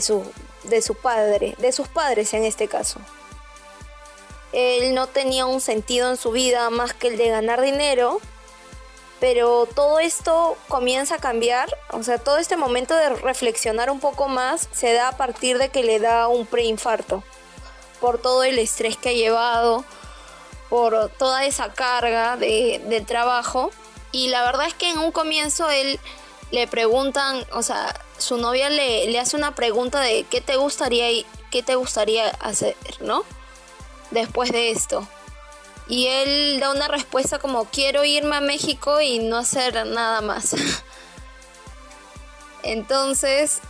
su, 0.00 0.24
de 0.64 0.82
su 0.82 0.94
padre, 0.94 1.54
de 1.58 1.72
sus 1.72 1.88
padres 1.88 2.34
en 2.34 2.44
este 2.44 2.68
caso. 2.68 3.00
Él 4.52 4.94
no 4.94 5.06
tenía 5.06 5.46
un 5.46 5.60
sentido 5.60 6.10
en 6.10 6.16
su 6.16 6.32
vida 6.32 6.70
más 6.70 6.94
que 6.94 7.08
el 7.08 7.18
de 7.18 7.28
ganar 7.28 7.60
dinero 7.60 8.20
pero 9.20 9.66
todo 9.66 9.98
esto 9.98 10.56
comienza 10.68 11.16
a 11.16 11.18
cambiar, 11.18 11.74
o 11.92 12.02
sea, 12.02 12.18
todo 12.18 12.38
este 12.38 12.56
momento 12.56 12.94
de 12.94 13.10
reflexionar 13.10 13.90
un 13.90 14.00
poco 14.00 14.28
más 14.28 14.68
se 14.72 14.92
da 14.92 15.08
a 15.08 15.16
partir 15.16 15.58
de 15.58 15.70
que 15.70 15.82
le 15.82 15.98
da 15.98 16.28
un 16.28 16.46
preinfarto, 16.46 17.22
por 18.00 18.20
todo 18.20 18.44
el 18.44 18.58
estrés 18.58 18.96
que 18.96 19.10
ha 19.10 19.12
llevado, 19.12 19.84
por 20.68 21.08
toda 21.10 21.44
esa 21.44 21.72
carga 21.72 22.36
de, 22.36 23.04
trabajo, 23.06 23.70
y 24.12 24.28
la 24.28 24.42
verdad 24.44 24.66
es 24.66 24.74
que 24.74 24.90
en 24.90 24.98
un 24.98 25.12
comienzo 25.12 25.70
él 25.70 25.98
le 26.50 26.66
preguntan, 26.66 27.44
o 27.52 27.62
sea, 27.62 27.98
su 28.18 28.36
novia 28.36 28.70
le, 28.70 29.06
le 29.06 29.18
hace 29.18 29.36
una 29.36 29.54
pregunta 29.54 30.00
de 30.00 30.24
qué 30.24 30.40
te 30.40 30.56
gustaría 30.56 31.08
qué 31.50 31.62
te 31.62 31.74
gustaría 31.74 32.28
hacer, 32.40 32.76
¿no? 33.00 33.24
Después 34.10 34.52
de 34.52 34.70
esto. 34.70 35.06
Y 35.88 36.08
él 36.08 36.58
da 36.60 36.72
una 36.72 36.88
respuesta 36.88 37.38
como 37.38 37.66
quiero 37.66 38.04
irme 38.04 38.36
a 38.36 38.40
México 38.40 39.00
y 39.00 39.20
no 39.20 39.36
hacer 39.36 39.86
nada 39.86 40.20
más. 40.20 40.56
Entonces, 42.62 43.60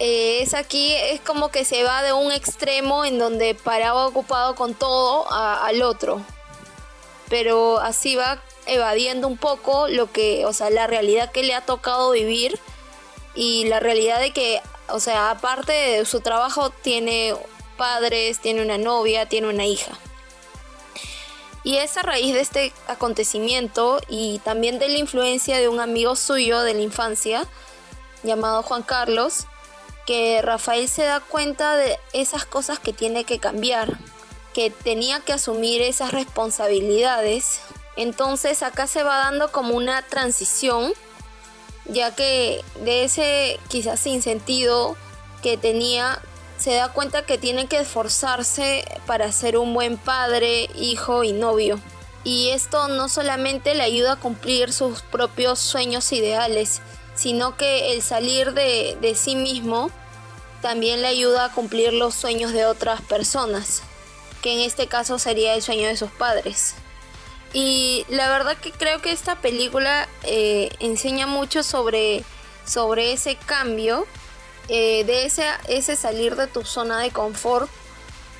eh, 0.00 0.40
es 0.42 0.54
aquí, 0.54 0.92
es 0.92 1.20
como 1.20 1.50
que 1.50 1.64
se 1.64 1.84
va 1.84 2.02
de 2.02 2.12
un 2.12 2.32
extremo 2.32 3.04
en 3.04 3.18
donde 3.18 3.54
paraba 3.54 4.06
ocupado 4.06 4.56
con 4.56 4.74
todo 4.74 5.30
al 5.30 5.82
otro. 5.82 6.20
Pero 7.28 7.78
así 7.78 8.16
va 8.16 8.42
evadiendo 8.66 9.28
un 9.28 9.36
poco 9.36 9.88
lo 9.88 10.10
que, 10.10 10.46
o 10.46 10.52
sea, 10.52 10.70
la 10.70 10.86
realidad 10.86 11.30
que 11.30 11.42
le 11.42 11.54
ha 11.54 11.60
tocado 11.60 12.10
vivir 12.10 12.58
y 13.34 13.66
la 13.66 13.80
realidad 13.80 14.20
de 14.20 14.32
que, 14.32 14.60
o 14.88 15.00
sea, 15.00 15.30
aparte 15.30 15.72
de 15.72 16.04
su 16.04 16.20
trabajo, 16.20 16.70
tiene 16.70 17.34
padres, 17.76 18.40
tiene 18.40 18.62
una 18.62 18.78
novia, 18.78 19.28
tiene 19.28 19.48
una 19.48 19.66
hija. 19.66 19.92
Y 21.64 21.78
es 21.78 21.96
a 21.96 22.02
raíz 22.02 22.34
de 22.34 22.40
este 22.40 22.72
acontecimiento 22.86 23.98
y 24.08 24.38
también 24.40 24.78
de 24.78 24.88
la 24.88 24.98
influencia 24.98 25.58
de 25.58 25.68
un 25.68 25.80
amigo 25.80 26.14
suyo 26.14 26.60
de 26.60 26.74
la 26.74 26.82
infancia, 26.82 27.46
llamado 28.22 28.62
Juan 28.62 28.82
Carlos, 28.82 29.46
que 30.06 30.42
Rafael 30.42 30.88
se 30.88 31.04
da 31.04 31.20
cuenta 31.20 31.76
de 31.76 31.98
esas 32.12 32.44
cosas 32.44 32.78
que 32.78 32.92
tiene 32.92 33.24
que 33.24 33.38
cambiar, 33.38 33.98
que 34.52 34.68
tenía 34.68 35.20
que 35.20 35.32
asumir 35.32 35.80
esas 35.80 36.12
responsabilidades. 36.12 37.60
Entonces 37.96 38.62
acá 38.62 38.86
se 38.86 39.02
va 39.02 39.16
dando 39.16 39.50
como 39.50 39.74
una 39.74 40.02
transición, 40.02 40.92
ya 41.86 42.14
que 42.14 42.62
de 42.80 43.04
ese 43.04 43.58
quizás 43.68 44.00
sin 44.00 44.20
sentido 44.20 44.96
que 45.42 45.56
tenía 45.56 46.20
se 46.64 46.72
da 46.72 46.88
cuenta 46.88 47.26
que 47.26 47.36
tiene 47.36 47.66
que 47.66 47.76
esforzarse 47.76 48.86
para 49.04 49.30
ser 49.32 49.58
un 49.58 49.74
buen 49.74 49.98
padre, 49.98 50.70
hijo 50.76 51.22
y 51.22 51.32
novio. 51.34 51.78
Y 52.24 52.48
esto 52.52 52.88
no 52.88 53.10
solamente 53.10 53.74
le 53.74 53.82
ayuda 53.82 54.12
a 54.12 54.16
cumplir 54.16 54.72
sus 54.72 55.02
propios 55.02 55.58
sueños 55.58 56.10
ideales, 56.10 56.80
sino 57.14 57.58
que 57.58 57.92
el 57.92 58.00
salir 58.00 58.54
de, 58.54 59.14
sí 59.14 59.36
mismo 59.36 59.90
también 60.62 61.02
le 61.02 61.08
ayuda 61.08 61.44
a 61.44 61.52
cumplir 61.52 61.92
los 61.92 62.14
sueños 62.14 62.54
de 62.54 62.64
otras 62.64 63.02
personas, 63.02 63.82
que 64.40 64.54
en 64.54 64.60
este 64.60 64.86
caso 64.86 65.18
sería 65.18 65.52
el 65.52 65.60
sueño 65.60 65.86
de 65.88 65.98
sus 65.98 66.12
padres. 66.12 66.76
Y 67.52 68.06
la 68.08 68.30
verdad 68.30 68.56
que 68.56 68.72
creo 68.72 69.02
que 69.02 69.12
esta 69.12 69.36
película 69.36 70.08
eh, 70.22 70.70
enseña 70.80 71.26
mucho 71.26 71.62
sobre, 71.62 72.24
sobre 72.64 73.12
ese 73.12 73.36
cambio 73.36 74.06
eh, 74.68 75.04
de 75.04 75.26
ese, 75.26 75.44
ese 75.68 75.96
salir 75.96 76.36
de 76.36 76.46
tu 76.46 76.64
zona 76.64 77.00
de 77.00 77.10
confort 77.10 77.70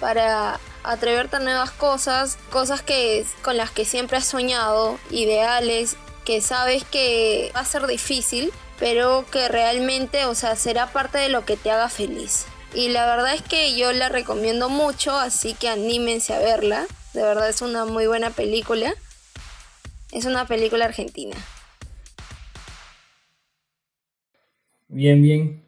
para 0.01 0.59
atreverte 0.83 1.37
a 1.37 1.41
nuevas 1.41 1.71
cosas, 1.71 2.39
cosas 2.51 2.83
que, 2.83 3.25
con 3.43 3.57
las 3.57 3.71
que 3.71 3.85
siempre 3.85 4.19
has 4.19 4.27
soñado, 4.27 4.99
ideales, 5.11 5.97
que 6.25 6.41
sabes 6.41 6.85
que 6.85 7.53
va 7.55 7.61
a 7.61 7.65
ser 7.65 7.87
difícil, 7.87 8.53
pero 8.79 9.25
que 9.31 9.49
realmente, 9.49 10.25
o 10.27 10.35
sea, 10.35 10.57
será 10.57 10.93
parte 10.93 11.19
de 11.19 11.29
lo 11.29 11.45
que 11.45 11.57
te 11.57 11.71
haga 11.71 11.89
feliz. 11.89 12.47
Y 12.75 12.89
la 12.89 13.07
verdad 13.07 13.35
es 13.35 13.43
que 13.43 13.77
yo 13.77 13.93
la 13.93 14.09
recomiendo 14.09 14.69
mucho, 14.69 15.17
así 15.17 15.55
que 15.55 15.69
anímense 15.69 16.35
a 16.35 16.41
verla. 16.41 16.87
De 17.13 17.23
verdad 17.23 17.49
es 17.49 17.63
una 17.63 17.85
muy 17.85 18.07
buena 18.07 18.31
película. 18.31 18.95
Es 20.11 20.25
una 20.25 20.47
película 20.47 20.85
argentina. 20.85 21.37
Bien, 24.89 25.23
bien. 25.23 25.64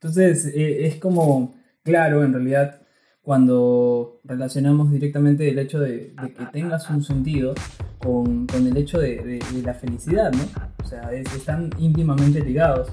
Entonces, 0.00 0.46
eh, 0.54 0.86
es 0.86 0.96
como, 0.96 1.54
claro, 1.82 2.24
en 2.24 2.32
realidad, 2.32 2.82
cuando 3.22 4.20
relacionamos 4.24 4.90
directamente 4.90 5.48
el 5.48 5.58
hecho 5.58 5.80
de, 5.80 6.14
que 6.36 6.46
tengas 6.52 6.88
un 6.90 7.02
sentido 7.02 7.54
con, 7.98 8.46
el 8.54 8.76
hecho 8.76 8.98
de, 8.98 9.40
la 9.64 9.74
felicidad, 9.74 10.32
¿no? 10.32 10.44
O 10.84 10.86
sea, 10.86 11.12
están 11.12 11.70
íntimamente 11.78 12.40
ligados. 12.40 12.92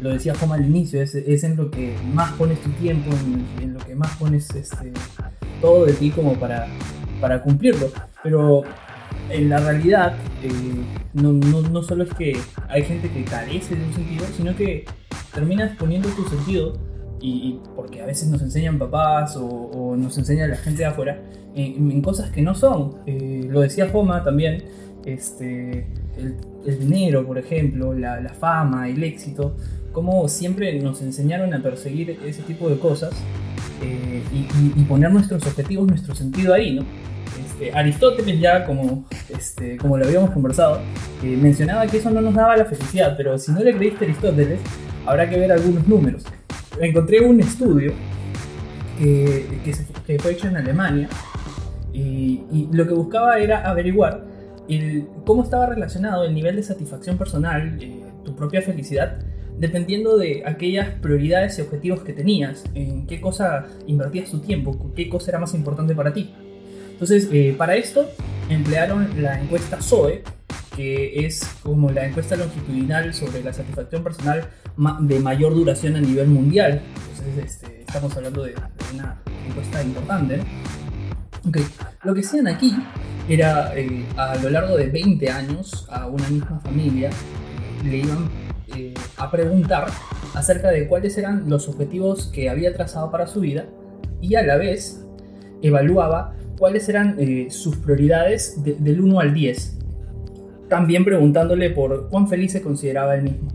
lo 0.00 0.10
decía 0.10 0.34
Joma 0.34 0.56
al 0.56 0.66
inicio, 0.66 1.02
es, 1.02 1.14
es, 1.14 1.44
en 1.44 1.56
lo 1.56 1.70
que 1.70 1.96
más 2.14 2.32
pones 2.32 2.60
tu 2.60 2.70
tiempo, 2.72 3.10
en, 3.10 3.64
en 3.64 3.74
lo 3.74 3.80
que 3.80 3.94
más 3.96 4.14
pones 4.16 4.48
este, 4.54 4.92
todo 5.60 5.86
de 5.86 5.94
ti 5.94 6.10
como 6.10 6.34
para, 6.38 6.68
para 7.20 7.42
cumplirlo. 7.42 7.90
Pero 8.22 8.62
en 9.30 9.48
la 9.48 9.58
realidad, 9.58 10.14
eh, 10.42 10.50
no, 11.14 11.32
no, 11.32 11.62
no, 11.62 11.82
solo 11.82 12.04
es 12.04 12.14
que 12.14 12.36
hay 12.68 12.82
gente 12.82 13.10
que 13.10 13.24
carece 13.24 13.74
de 13.74 13.84
un 13.84 13.92
sentido, 13.92 14.26
sino 14.36 14.56
que 14.56 14.84
terminas 15.38 15.76
poniendo 15.76 16.08
tu 16.08 16.24
sentido, 16.28 16.72
y, 17.20 17.60
porque 17.76 18.00
a 18.02 18.06
veces 18.06 18.28
nos 18.28 18.42
enseñan 18.42 18.78
papás 18.78 19.36
o, 19.36 19.94
nos 19.96 20.18
enseña 20.18 20.46
la 20.48 20.56
gente 20.56 20.80
de 20.80 20.86
afuera, 20.86 21.20
en, 21.54 22.02
cosas 22.02 22.30
que 22.30 22.42
no 22.42 22.54
son. 22.54 22.96
Eh, 23.06 23.46
lo 23.48 23.60
decía 23.60 23.88
Joma 23.88 24.24
también, 24.24 24.64
este, 25.04 25.86
el, 26.16 26.78
dinero, 26.80 27.24
por 27.24 27.38
ejemplo, 27.38 27.94
la, 27.94 28.20
la, 28.20 28.34
fama, 28.34 28.88
el 28.88 29.02
éxito, 29.04 29.54
como 29.92 30.28
siempre 30.28 30.80
nos 30.80 31.02
enseñaron 31.02 31.54
a 31.54 31.62
perseguir 31.62 32.18
ese 32.26 32.42
tipo 32.42 32.68
de 32.68 32.78
cosas 32.78 33.12
eh, 33.82 34.22
y, 34.32 34.80
y, 34.80 34.84
poner 34.84 35.12
nuestros 35.12 35.46
objetivos, 35.46 35.86
nuestro 35.86 36.14
sentido 36.16 36.52
ahí, 36.52 36.74
¿no? 36.74 36.84
Este, 37.44 37.72
Aristóteles 37.72 38.40
ya, 38.40 38.64
como, 38.64 39.04
este, 39.28 39.76
como 39.76 39.96
lo 39.96 40.04
habíamos 40.04 40.30
conversado, 40.30 40.80
eh, 41.22 41.36
mencionaba 41.40 41.86
que 41.86 41.98
eso 41.98 42.10
no 42.10 42.20
nos 42.20 42.34
daba 42.34 42.56
la 42.56 42.64
felicidad, 42.64 43.14
pero 43.16 43.38
si 43.38 43.52
no 43.52 43.60
le 43.60 43.76
creíste 43.76 44.04
a 44.04 44.08
Aristóteles, 44.08 44.60
habrá 45.08 45.28
que 45.28 45.38
ver 45.38 45.50
algunos 45.50 45.86
números. 45.88 46.24
Encontré 46.80 47.20
un 47.20 47.40
estudio 47.40 47.92
que, 48.98 49.46
que, 50.06 50.18
fue 50.18 50.32
hecho 50.32 50.48
en 50.48 50.56
Alemania 50.56 51.08
y, 51.92 52.68
lo 52.72 52.86
que 52.86 52.94
buscaba 52.94 53.38
era 53.38 53.68
averiguar 53.68 54.24
cómo 55.24 55.42
estaba 55.42 55.66
relacionado 55.66 56.24
el 56.24 56.34
nivel 56.34 56.56
de 56.56 56.62
satisfacción 56.62 57.16
personal, 57.16 57.78
eh, 57.80 58.02
tu 58.24 58.36
propia 58.36 58.60
felicidad, 58.60 59.18
dependiendo 59.58 60.18
de 60.18 60.42
aquellas 60.44 60.90
prioridades 61.00 61.58
y 61.58 61.62
objetivos 61.62 62.00
que 62.02 62.12
tenías, 62.12 62.64
en 62.74 63.06
qué 63.06 63.20
cosa 63.20 63.66
invertías 63.86 64.30
tu 64.30 64.40
tiempo, 64.40 64.92
qué 64.94 65.08
cosa 65.08 65.30
era 65.30 65.38
más 65.38 65.54
importante 65.54 65.94
para 65.94 66.12
ti. 66.12 66.34
Entonces, 66.92 67.28
eh, 67.32 67.54
para 67.56 67.76
esto 67.76 68.06
emplearon 68.50 69.08
la 69.22 69.40
encuesta 69.40 69.80
SOE, 69.80 70.22
que 70.78 71.26
es 71.26 71.42
como 71.64 71.90
la 71.90 72.06
encuesta 72.06 72.36
longitudinal 72.36 73.12
sobre 73.12 73.42
la 73.42 73.52
satisfacción 73.52 74.04
personal 74.04 74.48
de 75.00 75.18
mayor 75.18 75.52
duración 75.52 75.96
a 75.96 76.00
nivel 76.00 76.28
mundial. 76.28 76.80
Entonces, 77.10 77.44
este, 77.44 77.80
estamos 77.80 78.16
hablando 78.16 78.44
de, 78.44 78.54
una 78.94 79.20
encuesta 79.44 79.82
importante. 79.82 80.38
Okay. 81.48 81.64
Lo 82.04 82.14
que 82.14 82.20
hacían 82.20 82.46
aquí 82.46 82.76
era 83.28 83.76
eh, 83.76 84.06
a 84.16 84.36
lo 84.36 84.50
largo 84.50 84.76
de 84.76 84.86
20 84.86 85.28
años 85.28 85.84
a 85.90 86.06
una 86.06 86.28
misma 86.28 86.60
familia 86.60 87.10
le 87.84 87.96
iban 87.96 88.30
eh, 88.76 88.94
a 89.16 89.32
preguntar 89.32 89.88
acerca 90.34 90.70
de 90.70 90.86
cuáles 90.86 91.18
eran 91.18 91.50
los 91.50 91.68
objetivos 91.68 92.28
que 92.28 92.50
había 92.50 92.72
trazado 92.72 93.10
para 93.10 93.26
su 93.26 93.40
vida 93.40 93.66
y 94.20 94.36
a 94.36 94.44
la 94.44 94.56
vez 94.56 95.04
evaluaba 95.60 96.36
cuáles 96.56 96.88
eran 96.88 97.16
eh, 97.18 97.48
sus 97.50 97.78
prioridades 97.78 98.62
del 98.62 99.00
1 99.00 99.18
al 99.18 99.34
10. 99.34 99.78
También 100.68 101.04
preguntándole 101.04 101.70
por 101.70 102.08
cuán 102.08 102.28
feliz 102.28 102.52
se 102.52 102.62
consideraba 102.62 103.14
él 103.14 103.22
mismo. 103.22 103.48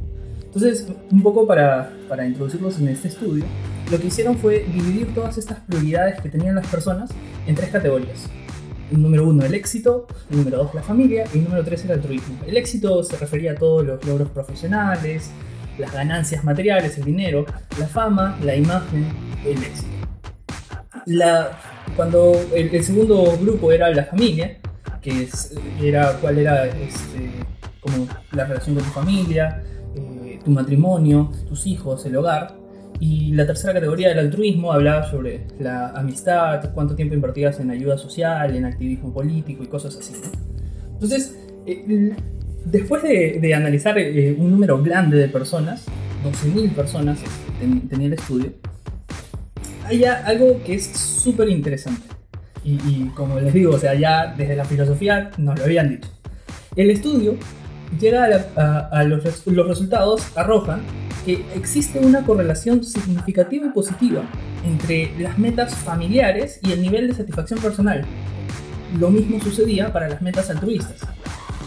Entonces, 0.43 0.87
un 1.11 1.23
poco 1.23 1.47
para, 1.47 1.91
para 2.07 2.25
introducirlos 2.25 2.79
en 2.79 2.87
este 2.89 3.07
estudio, 3.07 3.43
lo 3.91 3.99
que 3.99 4.07
hicieron 4.07 4.37
fue 4.37 4.65
dividir 4.71 5.13
todas 5.13 5.37
estas 5.37 5.59
prioridades 5.61 6.21
que 6.21 6.29
tenían 6.29 6.55
las 6.55 6.67
personas 6.67 7.09
en 7.47 7.55
tres 7.55 7.69
categorías. 7.69 8.29
El 8.91 9.01
número 9.01 9.27
uno, 9.27 9.43
el 9.43 9.53
éxito, 9.53 10.07
el 10.29 10.37
número 10.37 10.57
dos, 10.57 10.73
la 10.75 10.83
familia, 10.83 11.25
y 11.33 11.39
el 11.39 11.43
número 11.45 11.63
tres, 11.63 11.83
el 11.85 11.91
altruismo. 11.91 12.37
El 12.45 12.57
éxito 12.57 13.03
se 13.03 13.17
refería 13.17 13.53
a 13.53 13.55
todos 13.55 13.85
los 13.85 14.05
logros 14.05 14.29
profesionales, 14.29 15.31
las 15.77 15.91
ganancias 15.91 16.43
materiales, 16.43 16.97
el 16.97 17.05
dinero, 17.05 17.45
la 17.79 17.87
fama, 17.87 18.37
la 18.43 18.55
imagen, 18.55 19.07
el 19.45 19.57
éxito. 19.63 19.89
La 21.05 21.57
cuando 21.95 22.33
el, 22.55 22.83
segundo 22.83 23.37
grupo 23.39 23.71
era 23.71 23.89
la 23.91 24.05
familia, 24.05 24.57
que 25.03 25.27
era 25.81 26.13
cuál 26.19 26.37
era 26.39 26.65
este, 26.65 27.29
como 27.81 28.07
la 28.31 28.45
relación 28.45 28.75
con 28.75 28.83
tu 28.85 28.89
familia, 28.91 29.61
eh, 29.95 30.39
tu 30.43 30.51
matrimonio, 30.51 31.29
tus 31.47 31.67
hijos, 31.67 32.05
el 32.05 32.15
hogar. 32.15 32.55
Y 32.99 33.33
la 33.33 33.45
tercera 33.45 33.73
categoría 33.73 34.09
del 34.09 34.19
altruismo 34.19 34.71
hablaba 34.71 35.09
sobre 35.09 35.45
la 35.59 35.89
amistad, 35.89 36.71
cuánto 36.73 36.95
tiempo 36.95 37.13
invertías 37.13 37.59
en 37.59 37.69
ayuda 37.71 37.97
social, 37.97 38.55
en 38.55 38.65
activismo 38.65 39.13
político 39.13 39.63
y 39.63 39.67
cosas 39.67 39.97
así. 39.97 40.13
Entonces, 40.93 41.35
eh, 41.65 42.15
después 42.63 43.03
de, 43.03 43.53
analizar 43.53 43.97
eh, 43.97 44.33
un 44.37 44.51
número 44.51 44.81
grande 44.81 45.17
de 45.17 45.27
personas, 45.27 45.85
12.000 46.23 46.71
personas 46.73 47.19
tenía 47.89 48.07
el 48.07 48.13
estudio, 48.13 48.53
hay 49.85 50.05
algo 50.05 50.61
que 50.63 50.75
es 50.75 50.85
súper 50.85 51.49
interesante. 51.49 52.12
Y, 52.63 53.07
como 53.15 53.39
les 53.39 53.53
digo, 53.53 53.75
o 53.75 53.77
sea, 53.77 53.93
ya 53.93 54.33
desde 54.37 54.55
la 54.55 54.65
filosofía 54.65 55.31
nos 55.37 55.59
lo 55.59 55.65
habían 55.65 55.89
dicho. 55.89 56.09
El 56.75 56.91
estudio 56.91 57.35
llega 57.99 58.25
a, 58.55 59.03
los, 59.03 59.23
los, 59.45 59.67
resultados, 59.67 60.25
arrojan 60.35 60.81
que 61.25 61.45
existe 61.55 61.99
una 61.99 62.25
correlación 62.25 62.83
significativa 62.83 63.67
y 63.67 63.69
positiva 63.69 64.23
entre 64.65 65.11
las 65.19 65.37
metas 65.37 65.75
familiares 65.75 66.59
y 66.63 66.71
el 66.71 66.81
nivel 66.81 67.07
de 67.07 67.13
satisfacción 67.13 67.59
personal. 67.59 68.05
Lo 68.99 69.09
mismo 69.09 69.39
sucedía 69.41 69.91
para 69.91 70.07
las 70.07 70.21
metas 70.21 70.49
altruistas. 70.49 71.01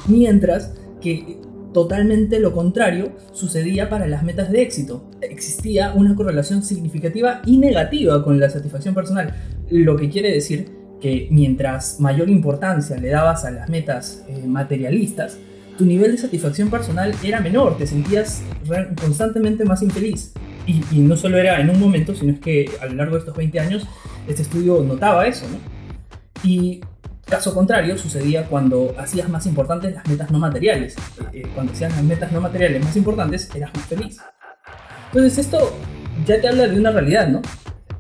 Mientras 0.09 0.73
que 1.01 1.41
Totalmente 1.77 2.41
lo 2.41 2.55
contrario 2.55 3.13
sucedía 3.33 3.91
para 3.91 4.07
las 4.07 4.23
metas 4.23 4.51
de 4.51 4.63
éxito. 4.63 5.11
Existía 5.21 5.93
una 5.93 6.15
correlación 6.15 6.63
significativa 6.63 7.43
y 7.45 7.59
negativa 7.59 8.25
con 8.25 8.41
la 8.41 8.49
satisfacción 8.49 8.95
personal, 8.95 9.35
lo 9.69 9.95
que 9.99 10.09
quiere 10.09 10.33
decir 10.33 10.71
que 11.01 11.29
mientras 11.31 12.01
mayor 12.01 12.31
importancia 12.31 12.97
le 12.97 13.09
dabas 13.09 13.45
a 13.45 13.51
las 13.51 13.69
metas 13.69 14.25
eh, 14.29 14.47
materialistas, 14.47 15.39
tu 15.77 15.85
nivel 15.85 16.13
de 16.13 16.19
satisfacción 16.19 16.71
personal 16.71 17.15
era 17.23 17.41
menor, 17.41 17.77
te 17.77 17.87
sentías 17.87 18.43
constantemente 19.01 19.65
más 19.65 19.83
infeliz. 19.83 20.33
Y, 20.67 20.99
no 20.99 21.17
solo 21.17 21.39
era 21.39 21.61
en 21.61 21.71
un 21.71 21.79
momento, 21.79 22.15
sino 22.15 22.33
es 22.33 22.41
que 22.41 22.69
a 22.81 22.87
lo 22.87 22.95
largo 22.95 23.15
de 23.15 23.21
estos 23.21 23.37
20 23.37 23.61
años 23.61 23.87
este 24.27 24.43
estudio 24.43 24.83
notaba 24.83 25.27
eso. 25.27 25.47
Y 26.43 26.81
Caso 27.27 27.53
contrario 27.53 27.99
sucedía 27.99 28.47
cuando 28.47 28.95
hacías 28.99 29.29
más 29.29 29.47
importantes 29.47 29.93
las 29.93 30.07
metas 30.07 30.31
no 30.31 30.39
materiales. 30.39 30.95
Eh, 31.33 31.41
eh, 31.41 31.47
cuando 31.57 31.73
hacías 31.73 31.93
las 31.93 32.05
metas 32.05 32.31
no 32.31 32.41
materiales 32.41 32.85
más 32.85 32.97
importantes, 32.97 33.51
eras 33.53 33.73
más 33.75 33.85
feliz. 33.87 34.19
Entonces 35.07 35.39
esto 35.39 35.77
ya 36.25 36.41
te 36.41 36.47
habla 36.47 36.69
de 36.69 36.79
una 36.79 36.93
realidad, 36.93 37.27
¿no? 37.27 37.43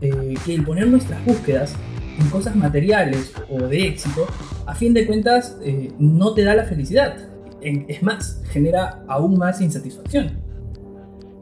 Eh, 0.00 0.34
que 0.44 0.54
el 0.54 0.62
poner 0.62 0.86
nuestras 0.86 1.24
búsquedas 1.24 1.74
en 2.18 2.28
cosas 2.30 2.56
materiales 2.56 3.32
o 3.50 3.58
de 3.66 3.86
éxito, 3.86 4.26
a 4.66 4.74
fin 4.74 4.94
de 4.94 5.06
cuentas, 5.06 5.56
no 5.98 6.34
te 6.34 6.42
da 6.42 6.54
la 6.54 6.64
felicidad. 6.64 7.16
Es 7.60 8.02
más, 8.02 8.42
genera 8.50 9.04
aún 9.08 9.38
más 9.38 9.60
insatisfacción. 9.60 10.46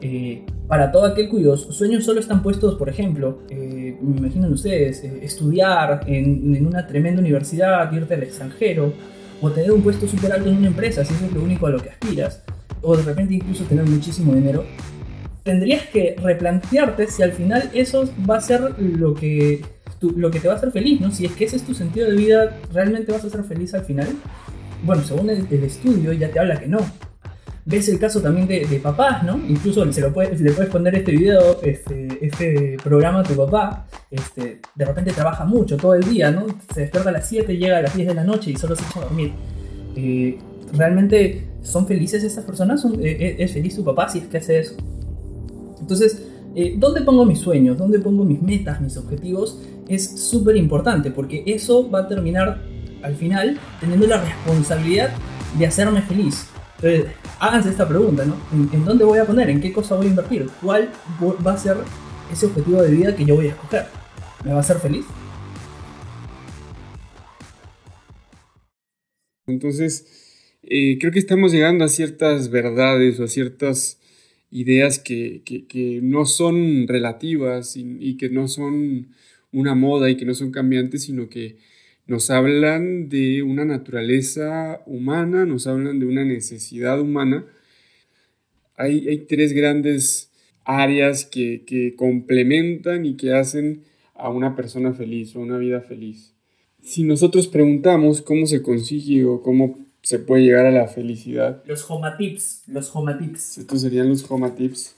Eh, 0.06 0.44
para 0.68 0.92
todo 0.92 1.06
aquel 1.06 1.30
cuyos 1.30 1.62
sueños 1.70 2.04
solo 2.04 2.20
están 2.20 2.42
puestos, 2.42 2.74
por 2.74 2.90
ejemplo, 2.90 3.38
eh, 3.48 3.96
me 4.02 4.18
imaginen 4.18 4.52
ustedes, 4.52 5.02
eh, 5.02 5.20
estudiar 5.22 6.02
en, 6.06 6.66
una 6.66 6.86
tremenda 6.86 7.22
universidad, 7.22 7.90
irte 7.90 8.12
al 8.12 8.22
extranjero, 8.22 8.92
o 9.40 9.50
tener 9.50 9.72
un 9.72 9.80
puesto 9.80 10.06
súper 10.06 10.32
alto 10.32 10.50
en 10.50 10.58
una 10.58 10.66
empresa, 10.66 11.06
si 11.06 11.14
eso 11.14 11.24
es 11.24 11.32
lo 11.32 11.42
único 11.42 11.66
a 11.66 11.70
lo 11.70 11.78
que 11.78 11.88
aspiras, 11.88 12.42
o 12.82 12.94
de 12.96 13.02
repente 13.02 13.32
incluso 13.32 13.64
tener 13.64 13.86
muchísimo 13.86 14.34
dinero, 14.34 14.64
tendrías 15.42 15.86
que 15.86 16.16
replantearte 16.22 17.06
si 17.06 17.22
al 17.22 17.32
final 17.32 17.70
eso 17.72 18.06
va 18.28 18.36
a 18.36 18.40
ser 18.42 18.78
lo 18.78 19.14
que, 19.14 19.62
lo 20.00 20.30
que 20.30 20.40
te 20.40 20.48
va 20.48 20.54
a 20.54 20.56
hacer 20.56 20.70
feliz, 20.70 21.00
¿no? 21.00 21.10
Si 21.10 21.24
es 21.24 21.32
que 21.32 21.44
ese 21.44 21.56
es 21.56 21.62
tu 21.64 21.74
sentido 21.74 22.08
de 22.08 22.16
vida, 22.16 22.60
¿realmente 22.72 23.12
vas 23.12 23.24
a 23.24 23.30
ser 23.30 23.44
feliz 23.44 23.74
al 23.74 23.84
final? 23.84 24.08
Bueno, 24.84 25.02
según 25.02 25.30
el 25.30 25.64
estudio 25.64 26.12
ya 26.12 26.30
te 26.30 26.38
habla 26.38 26.60
que 26.60 26.66
no 26.66 26.78
ves 27.66 27.88
el 27.88 27.98
caso 27.98 28.20
también 28.20 28.46
de, 28.46 28.80
papás, 28.82 29.22
¿no? 29.22 29.40
Incluso 29.48 29.90
se 29.92 30.00
lo 30.00 30.12
puedes, 30.12 30.40
le 30.40 30.52
puedes 30.52 30.70
poner 30.70 30.94
este 30.96 31.12
video, 31.12 31.60
este, 31.62 32.18
este 32.20 32.76
programa 32.82 33.20
a 33.20 33.22
tu 33.22 33.34
papá, 33.34 33.86
este, 34.10 34.60
de 34.74 34.84
repente 34.84 35.12
trabaja 35.12 35.44
mucho 35.44 35.76
todo 35.76 35.94
el 35.94 36.04
día, 36.04 36.30
¿no? 36.30 36.46
Se 36.72 36.82
despierta 36.82 37.08
a 37.08 37.12
las 37.12 37.28
7, 37.28 37.56
llega 37.56 37.78
a 37.78 37.82
las 37.82 37.94
10 37.96 38.08
de 38.08 38.14
la 38.14 38.24
noche 38.24 38.50
y 38.50 38.56
solo 38.56 38.76
se 38.76 38.84
echa 38.84 39.00
a 39.00 39.04
dormir. 39.04 39.32
Eh, 39.96 40.38
¿Realmente 40.74 41.48
son 41.62 41.86
felices 41.86 42.22
esas 42.22 42.44
personas? 42.44 42.84
Eh, 42.84 42.90
eh, 43.02 43.36
¿Es 43.38 43.52
feliz 43.52 43.76
tu 43.76 43.84
papá 43.84 44.08
si 44.08 44.18
es 44.18 44.26
que 44.26 44.38
hace 44.38 44.58
eso? 44.58 44.74
Entonces, 45.80 46.22
¿dónde 46.76 47.02
pongo 47.02 47.24
mis 47.24 47.38
sueños? 47.38 47.78
¿Dónde 47.78 47.98
pongo 47.98 48.24
mis 48.24 48.42
metas, 48.42 48.80
mis 48.80 48.96
objetivos? 48.96 49.60
Es 49.88 50.20
súper 50.20 50.56
importante 50.56 51.10
porque 51.10 51.42
eso 51.46 51.90
va 51.90 52.00
a 52.00 52.08
terminar 52.08 52.62
al 53.02 53.16
final 53.16 53.58
teniendo 53.80 54.06
la 54.06 54.22
responsabilidad 54.24 55.10
de 55.58 55.66
hacerme 55.66 56.02
feliz. 56.02 56.46
Entonces, 56.76 57.12
háganse 57.38 57.70
esta 57.70 57.88
pregunta, 57.88 58.24
¿no? 58.24 58.36
¿En, 58.52 58.84
dónde 58.84 59.04
voy 59.04 59.18
a 59.18 59.24
poner? 59.24 59.50
¿En 59.50 59.60
qué 59.60 59.72
cosa 59.72 59.94
voy 59.94 60.06
a 60.06 60.10
invertir? 60.10 60.46
¿Cuál 60.62 60.90
va 61.46 61.52
a 61.52 61.58
ser 61.58 61.76
ese 62.32 62.46
objetivo 62.46 62.82
de 62.82 62.90
vida 62.90 63.14
que 63.14 63.24
yo 63.24 63.36
voy 63.36 63.46
a 63.46 63.50
escoger? 63.50 63.86
¿Me 64.44 64.50
va 64.50 64.58
a 64.58 64.60
hacer 64.60 64.78
feliz? 64.78 65.04
Entonces, 69.46 70.06
eh, 70.62 70.98
creo 70.98 71.12
que 71.12 71.18
estamos 71.18 71.52
llegando 71.52 71.84
a 71.84 71.88
ciertas 71.88 72.50
verdades 72.50 73.20
o 73.20 73.24
a 73.24 73.28
ciertas 73.28 74.00
ideas 74.50 74.98
que, 74.98 75.42
no 76.02 76.24
son 76.24 76.88
relativas 76.88 77.76
y, 77.76 78.16
que 78.16 78.30
no 78.30 78.48
son 78.48 79.08
una 79.54 79.74
moda 79.74 80.10
y 80.10 80.16
que 80.16 80.26
no 80.26 80.34
son 80.34 80.50
cambiantes, 80.50 81.04
sino 81.04 81.28
que 81.28 81.56
nos 82.06 82.30
hablan 82.30 83.08
de 83.08 83.42
una 83.42 83.64
naturaleza 83.64 84.82
humana, 84.84 85.46
nos 85.46 85.66
hablan 85.66 85.98
de 86.00 86.06
una 86.06 86.24
necesidad 86.24 87.00
humana. 87.00 87.46
Hay, 88.76 89.08
hay 89.08 89.18
tres 89.26 89.52
grandes 89.52 90.30
áreas 90.64 91.24
que, 91.24 91.64
que, 91.66 91.94
complementan 91.94 93.06
y 93.06 93.16
que 93.16 93.32
hacen 93.32 93.84
a 94.14 94.28
una 94.28 94.56
persona 94.56 94.92
feliz 94.92 95.34
o 95.36 95.40
una 95.40 95.58
vida 95.58 95.80
feliz. 95.80 96.34
Si 96.82 97.04
nosotros 97.04 97.48
preguntamos 97.48 98.20
cómo 98.20 98.46
se 98.46 98.62
consigue 98.62 99.24
o 99.24 99.42
cómo 99.42 99.78
se 100.02 100.18
puede 100.18 100.42
llegar 100.42 100.66
a 100.66 100.70
la 100.70 100.86
felicidad. 100.86 101.62
Los 101.66 101.90
homatips, 101.90 102.64
los 102.66 102.94
homatips. 102.94 103.58
Estos 103.58 103.80
serían 103.80 104.10
los 104.10 104.30
homatips. 104.30 104.94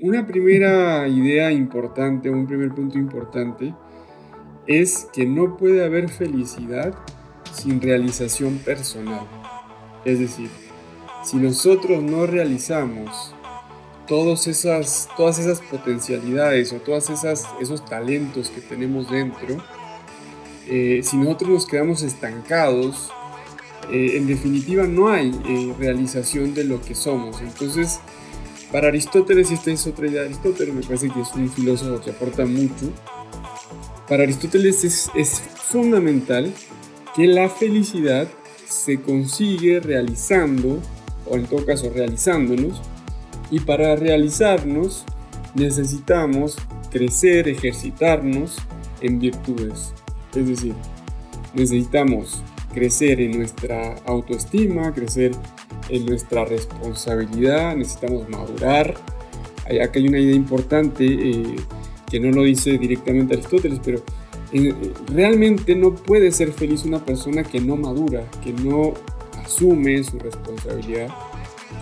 Una 0.00 0.26
primera 0.26 1.08
idea 1.08 1.50
importante, 1.50 2.28
un 2.28 2.46
primer 2.46 2.74
punto 2.74 2.98
importante, 2.98 3.74
es 4.66 5.08
que 5.12 5.24
no 5.24 5.56
puede 5.56 5.84
haber 5.84 6.10
felicidad 6.10 6.94
sin 7.52 7.80
realización 7.80 8.58
personal. 8.58 9.26
Es 10.04 10.18
decir, 10.18 10.50
si 11.24 11.38
nosotros 11.38 12.02
no 12.02 12.26
realizamos 12.26 13.34
todas 14.06 14.46
esas, 14.46 15.08
todas 15.16 15.38
esas 15.38 15.60
potencialidades 15.62 16.72
o 16.72 16.76
todos 16.76 17.08
esos 17.60 17.84
talentos 17.86 18.50
que 18.50 18.60
tenemos 18.60 19.10
dentro, 19.10 19.56
eh, 20.68 21.00
si 21.02 21.16
nosotros 21.16 21.50
nos 21.50 21.66
quedamos 21.66 22.02
estancados 22.02 23.12
eh, 23.90 24.16
en 24.16 24.26
definitiva 24.26 24.84
no 24.84 25.08
hay 25.08 25.30
eh, 25.48 25.72
realización 25.78 26.54
de 26.54 26.64
lo 26.64 26.80
que 26.82 26.94
somos. 26.94 27.40
Entonces, 27.40 28.00
para 28.72 28.88
Aristóteles, 28.88 29.50
esta 29.50 29.70
es 29.70 29.86
otra 29.86 30.06
idea 30.06 30.22
de 30.22 30.28
Aristóteles, 30.28 30.74
me 30.74 30.82
parece 30.82 31.08
que 31.08 31.20
es 31.20 31.32
un 31.34 31.50
filósofo 31.50 32.02
que 32.02 32.10
aporta 32.10 32.44
mucho, 32.44 32.90
para 34.08 34.22
Aristóteles 34.24 34.84
es, 34.84 35.10
es 35.14 35.40
fundamental 35.40 36.52
que 37.14 37.26
la 37.26 37.48
felicidad 37.48 38.28
se 38.68 39.00
consigue 39.00 39.80
realizando, 39.80 40.80
o 41.28 41.36
en 41.36 41.46
todo 41.46 41.64
caso 41.64 41.90
realizándonos, 41.94 42.80
y 43.50 43.60
para 43.60 43.96
realizarnos 43.96 45.04
necesitamos 45.54 46.56
crecer, 46.90 47.48
ejercitarnos 47.48 48.56
en 49.00 49.18
virtudes. 49.18 49.92
Es 50.34 50.48
decir, 50.48 50.74
necesitamos 51.54 52.42
crecer 52.74 53.20
en 53.20 53.38
nuestra 53.38 53.94
autoestima, 54.04 54.92
crecer 54.92 55.32
en 55.88 56.06
nuestra 56.06 56.44
responsabilidad, 56.44 57.76
necesitamos 57.76 58.28
madurar. 58.28 58.94
Acá 59.64 59.92
hay 59.94 60.08
una 60.08 60.18
idea 60.18 60.34
importante 60.34 61.04
eh, 61.04 61.56
que 62.08 62.20
no 62.20 62.30
lo 62.30 62.42
dice 62.42 62.78
directamente 62.78 63.34
Aristóteles, 63.34 63.80
pero 63.84 64.02
eh, 64.52 64.74
realmente 65.12 65.74
no 65.74 65.94
puede 65.94 66.30
ser 66.30 66.52
feliz 66.52 66.84
una 66.84 67.04
persona 67.04 67.42
que 67.42 67.60
no 67.60 67.76
madura, 67.76 68.24
que 68.42 68.52
no 68.52 68.94
asume 69.44 70.02
su 70.04 70.18
responsabilidad, 70.18 71.08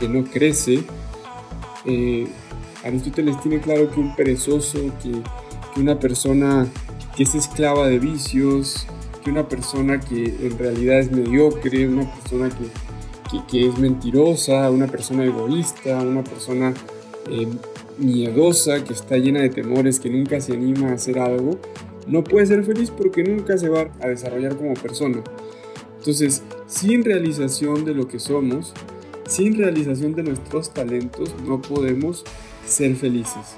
que 0.01 0.09
no 0.09 0.25
crece. 0.25 0.83
Eh, 1.85 2.27
Aristóteles 2.85 3.41
tiene 3.43 3.61
claro 3.61 3.91
que 3.91 4.01
un 4.01 4.15
perezoso, 4.17 4.79
que, 5.03 5.13
que 5.75 5.81
una 5.81 5.99
persona 5.99 6.67
que 7.17 7.23
es 7.23 7.35
esclava 7.35 7.87
de 7.89 7.99
vicios, 7.99 8.87
que 9.23 9.31
una 9.31 9.49
persona 9.49 10.01
que 10.01 10.25
en 10.25 10.59
realidad 10.59 10.99
es 10.99 11.11
mediocre, 11.11 11.89
una 11.89 12.11
persona 12.15 12.49
que, 12.51 12.65
que, 13.49 13.69
es 13.69 13.79
mentirosa, 13.79 14.71
una 14.71 14.87
persona 14.87 15.25
egoísta, 15.25 16.01
una 16.01 16.25
persona 16.25 16.75
eh, 17.31 17.49
miedosa, 17.99 18.83
que 18.85 18.93
está 18.93 19.17
llena 19.17 19.41
de 19.41 19.51
temores, 19.51 20.01
que 20.01 20.11
nunca 20.11 20.41
se 20.41 20.53
anima 20.53 20.91
a 20.91 20.95
hacer 20.95 21.19
algo, 21.19 21.59
no 22.07 22.23
puede 22.25 22.47
ser 22.47 22.65
feliz 22.65 22.91
porque 22.91 23.23
nunca 23.23 23.57
se 23.59 23.69
va 23.69 23.89
a 24.01 24.09
desarrollar 24.09 24.57
como 24.57 24.75
persona. 24.75 25.23
Entonces, 25.99 26.43
sin 26.67 27.05
realización 27.05 27.85
de 27.85 27.95
lo 27.95 28.09
que 28.09 28.19
somos, 28.19 28.75
sin 29.27 29.57
realización 29.57 30.15
de 30.15 30.23
nuestros 30.23 30.73
talentos, 30.75 31.35
no 31.47 31.63
podemos 31.63 32.25
ser 32.67 32.95
felices. 32.97 33.57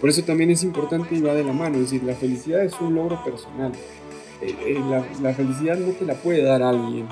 Por 0.00 0.10
eso 0.10 0.22
también 0.22 0.50
es 0.50 0.64
importante 0.64 1.14
y 1.14 1.20
va 1.20 1.34
de 1.34 1.44
la 1.44 1.52
mano, 1.52 1.76
es 1.76 1.82
decir, 1.82 2.02
la 2.02 2.14
felicidad 2.14 2.64
es 2.64 2.72
un 2.80 2.94
logro 2.94 3.22
personal. 3.22 3.72
Eh, 4.40 4.56
eh, 4.66 4.80
la, 5.20 5.34
felicidad 5.34 5.78
no 5.78 5.92
te 5.92 6.04
la 6.04 6.14
puede 6.14 6.42
dar 6.42 6.62
alguien. 6.62 7.06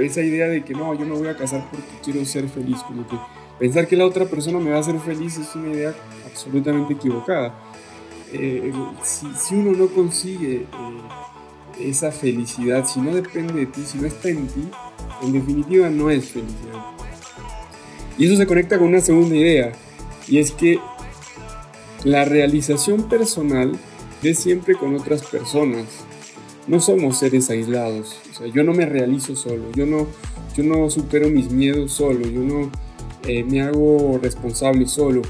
Esa 0.00 0.20
idea 0.20 0.48
de 0.48 0.64
que 0.64 0.74
no, 0.74 0.94
yo 0.94 1.04
me 1.04 1.16
voy 1.16 1.28
a 1.28 1.36
casar 1.36 1.68
porque 1.70 1.86
quiero 2.04 2.24
ser 2.24 2.48
feliz, 2.48 2.78
como 2.86 3.06
que 3.06 3.16
pensar 3.58 3.86
que 3.86 3.96
la 3.96 4.06
otra 4.06 4.26
persona 4.26 4.58
me 4.58 4.70
va 4.70 4.76
a 4.76 4.80
hacer 4.80 4.98
feliz 5.00 5.38
es 5.38 5.54
una 5.54 5.72
idea 5.72 5.94
absolutamente 6.26 6.94
equivocada. 6.94 7.54
Eh, 8.32 8.72
si, 9.02 9.54
uno 9.54 9.72
no 9.72 9.88
consigue 9.88 10.66
esa 11.78 12.10
felicidad, 12.12 12.86
si 12.86 13.00
no 13.00 13.14
depende 13.14 13.54
de 13.54 13.66
ti, 13.66 13.82
si 13.84 13.98
no 13.98 14.06
está 14.06 14.28
en 14.28 14.46
ti, 14.46 14.68
en 15.22 15.32
definitiva 15.32 15.90
no 15.90 16.10
es 16.10 16.30
felicidad. 16.30 16.84
Y 18.18 18.26
eso 18.26 18.36
se 18.36 18.46
conecta 18.46 18.78
con 18.78 18.88
una 18.88 19.00
segunda 19.00 19.34
idea, 19.34 19.72
y 20.28 20.38
es 20.38 20.52
que 20.52 20.78
la 22.04 22.24
realización 22.24 23.08
personal 23.08 23.78
es 24.22 24.38
siempre 24.38 24.74
con 24.74 24.94
otras 24.94 25.22
personas 25.24 25.86
no 26.66 26.80
somos 26.80 27.18
seres 27.18 27.50
aislados. 27.50 28.21
Yo 28.52 28.64
no 28.64 28.72
me 28.72 28.86
realizo 28.86 29.36
solo, 29.36 29.70
yo 29.72 29.86
no, 29.86 30.06
yo 30.56 30.64
no 30.64 30.88
supero 30.90 31.28
mis 31.28 31.50
miedos 31.50 31.92
solo, 31.92 32.20
yo 32.26 32.40
no 32.40 32.70
eh, 33.26 33.44
me 33.44 33.62
hago 33.62 34.18
responsable 34.22 34.86
solo, 34.86 35.22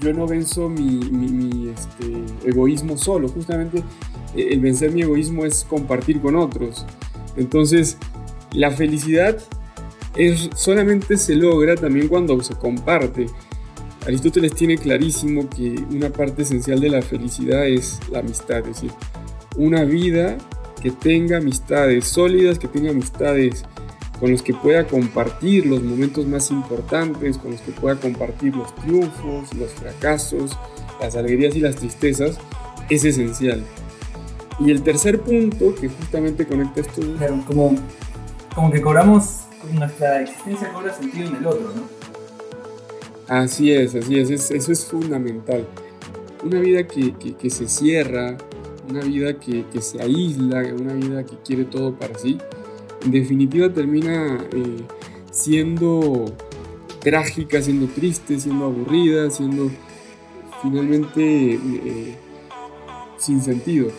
yo 0.00 0.12
no 0.12 0.26
venzo 0.26 0.68
mi, 0.68 1.70
este, 1.70 2.48
egoísmo 2.48 2.96
solo. 2.96 3.28
Justamente 3.28 3.78
eh, 4.34 4.48
el 4.50 4.60
vencer 4.60 4.92
mi 4.92 5.02
egoísmo 5.02 5.44
es 5.44 5.64
compartir 5.64 6.20
con 6.20 6.36
otros. 6.36 6.84
Entonces, 7.36 7.96
la 8.52 8.70
felicidad 8.70 9.38
solamente 10.54 11.16
se 11.16 11.36
logra 11.36 11.76
también 11.76 12.08
cuando 12.08 12.42
se 12.42 12.54
comparte. 12.54 13.26
Aristóteles 14.06 14.54
tiene 14.54 14.78
clarísimo 14.78 15.48
que 15.48 15.74
una 15.90 16.10
parte 16.10 16.42
esencial 16.42 16.80
de 16.80 16.88
la 16.88 17.02
felicidad 17.02 17.66
es 17.66 18.00
la 18.10 18.20
amistad, 18.20 18.58
es 18.60 18.66
decir, 18.66 18.90
una 19.56 19.84
vida 19.84 20.38
que 20.80 20.90
tenga 20.90 21.38
amistades 21.38 22.06
sólidas, 22.06 22.58
que 22.58 22.68
tenga 22.68 22.90
amistades 22.90 23.64
con 24.18 24.30
los 24.30 24.42
que 24.42 24.52
pueda 24.52 24.86
compartir 24.86 25.66
los 25.66 25.82
momentos 25.82 26.26
más 26.26 26.50
importantes, 26.50 27.38
con 27.38 27.52
los 27.52 27.60
que 27.62 27.72
pueda 27.72 27.96
compartir 27.96 28.54
los 28.54 28.74
triunfos, 28.76 29.52
los 29.54 29.70
fracasos, 29.72 30.56
las 31.00 31.16
alegrías 31.16 31.56
y 31.56 31.60
las 31.60 31.76
tristezas, 31.76 32.38
es 32.90 33.04
esencial. 33.04 33.64
Y 34.58 34.70
el 34.70 34.82
tercer 34.82 35.20
punto 35.20 35.74
que 35.74 35.88
justamente 35.88 36.46
conecta 36.46 36.80
esto... 36.80 37.00
Claro, 37.16 37.42
como, 37.46 37.74
como 38.54 38.70
que 38.70 38.82
cobramos, 38.82 39.44
nuestra 39.72 40.20
existencia 40.20 40.70
cobra 40.70 40.92
sentido 40.92 41.28
en 41.28 41.36
el 41.36 41.46
otro, 41.46 41.72
¿no? 41.74 42.00
Así 43.26 43.72
es, 43.72 43.94
así 43.94 44.18
es, 44.18 44.50
eso 44.50 44.72
es 44.72 44.84
fundamental. 44.84 45.66
Una 46.42 46.60
vida 46.60 46.86
que, 46.86 47.14
que 47.14 47.48
se 47.48 47.68
cierra, 47.68 48.36
una 48.90 49.00
vida 49.00 49.38
que, 49.38 49.64
se 49.80 50.02
aísla, 50.02 50.62
una 50.74 50.94
vida 50.94 51.24
que 51.24 51.36
quiere 51.44 51.64
todo 51.64 51.94
para 51.94 52.18
sí, 52.18 52.38
en 53.04 53.10
definitiva 53.10 53.72
termina 53.72 54.38
eh, 54.52 54.82
siendo 55.30 56.34
trágica, 57.00 57.62
siendo 57.62 57.86
triste, 57.86 58.38
siendo 58.38 58.66
aburrida, 58.66 59.30
siendo 59.30 59.70
finalmente 60.62 61.54
eh, 61.54 62.16
sin 63.16 63.40
sentido, 63.40 63.90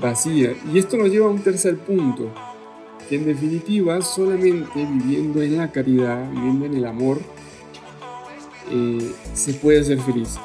vacía. 0.00 0.54
Y 0.72 0.78
esto 0.78 0.96
nos 0.96 1.10
lleva 1.10 1.26
a 1.26 1.30
un 1.30 1.42
tercer 1.42 1.76
punto, 1.78 2.30
que 3.08 3.16
en 3.16 3.24
definitiva 3.24 4.00
solamente 4.02 4.86
viviendo 4.86 5.42
en 5.42 5.56
la 5.56 5.72
caridad, 5.72 6.30
viviendo 6.30 6.66
en 6.66 6.74
el 6.74 6.86
amor, 6.86 7.18
eh, 8.70 9.12
se 9.34 9.54
puede 9.54 9.82
ser 9.84 10.00
feliz. 10.00 10.38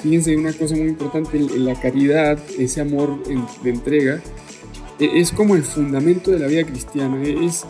Fíjense, 0.00 0.36
una 0.36 0.52
cosa 0.52 0.76
muy 0.76 0.88
importante, 0.88 1.40
la 1.40 1.78
caridad, 1.80 2.38
ese 2.56 2.80
amor 2.80 3.18
de 3.62 3.70
entrega, 3.70 4.22
e, 5.00 5.20
es 5.20 5.32
como 5.32 5.56
el 5.56 5.64
fundamento 5.64 6.30
de 6.30 6.38
la 6.38 6.46
vida 6.46 6.64
cristiana, 6.64 7.20
e, 7.24 7.44
es, 7.44 7.64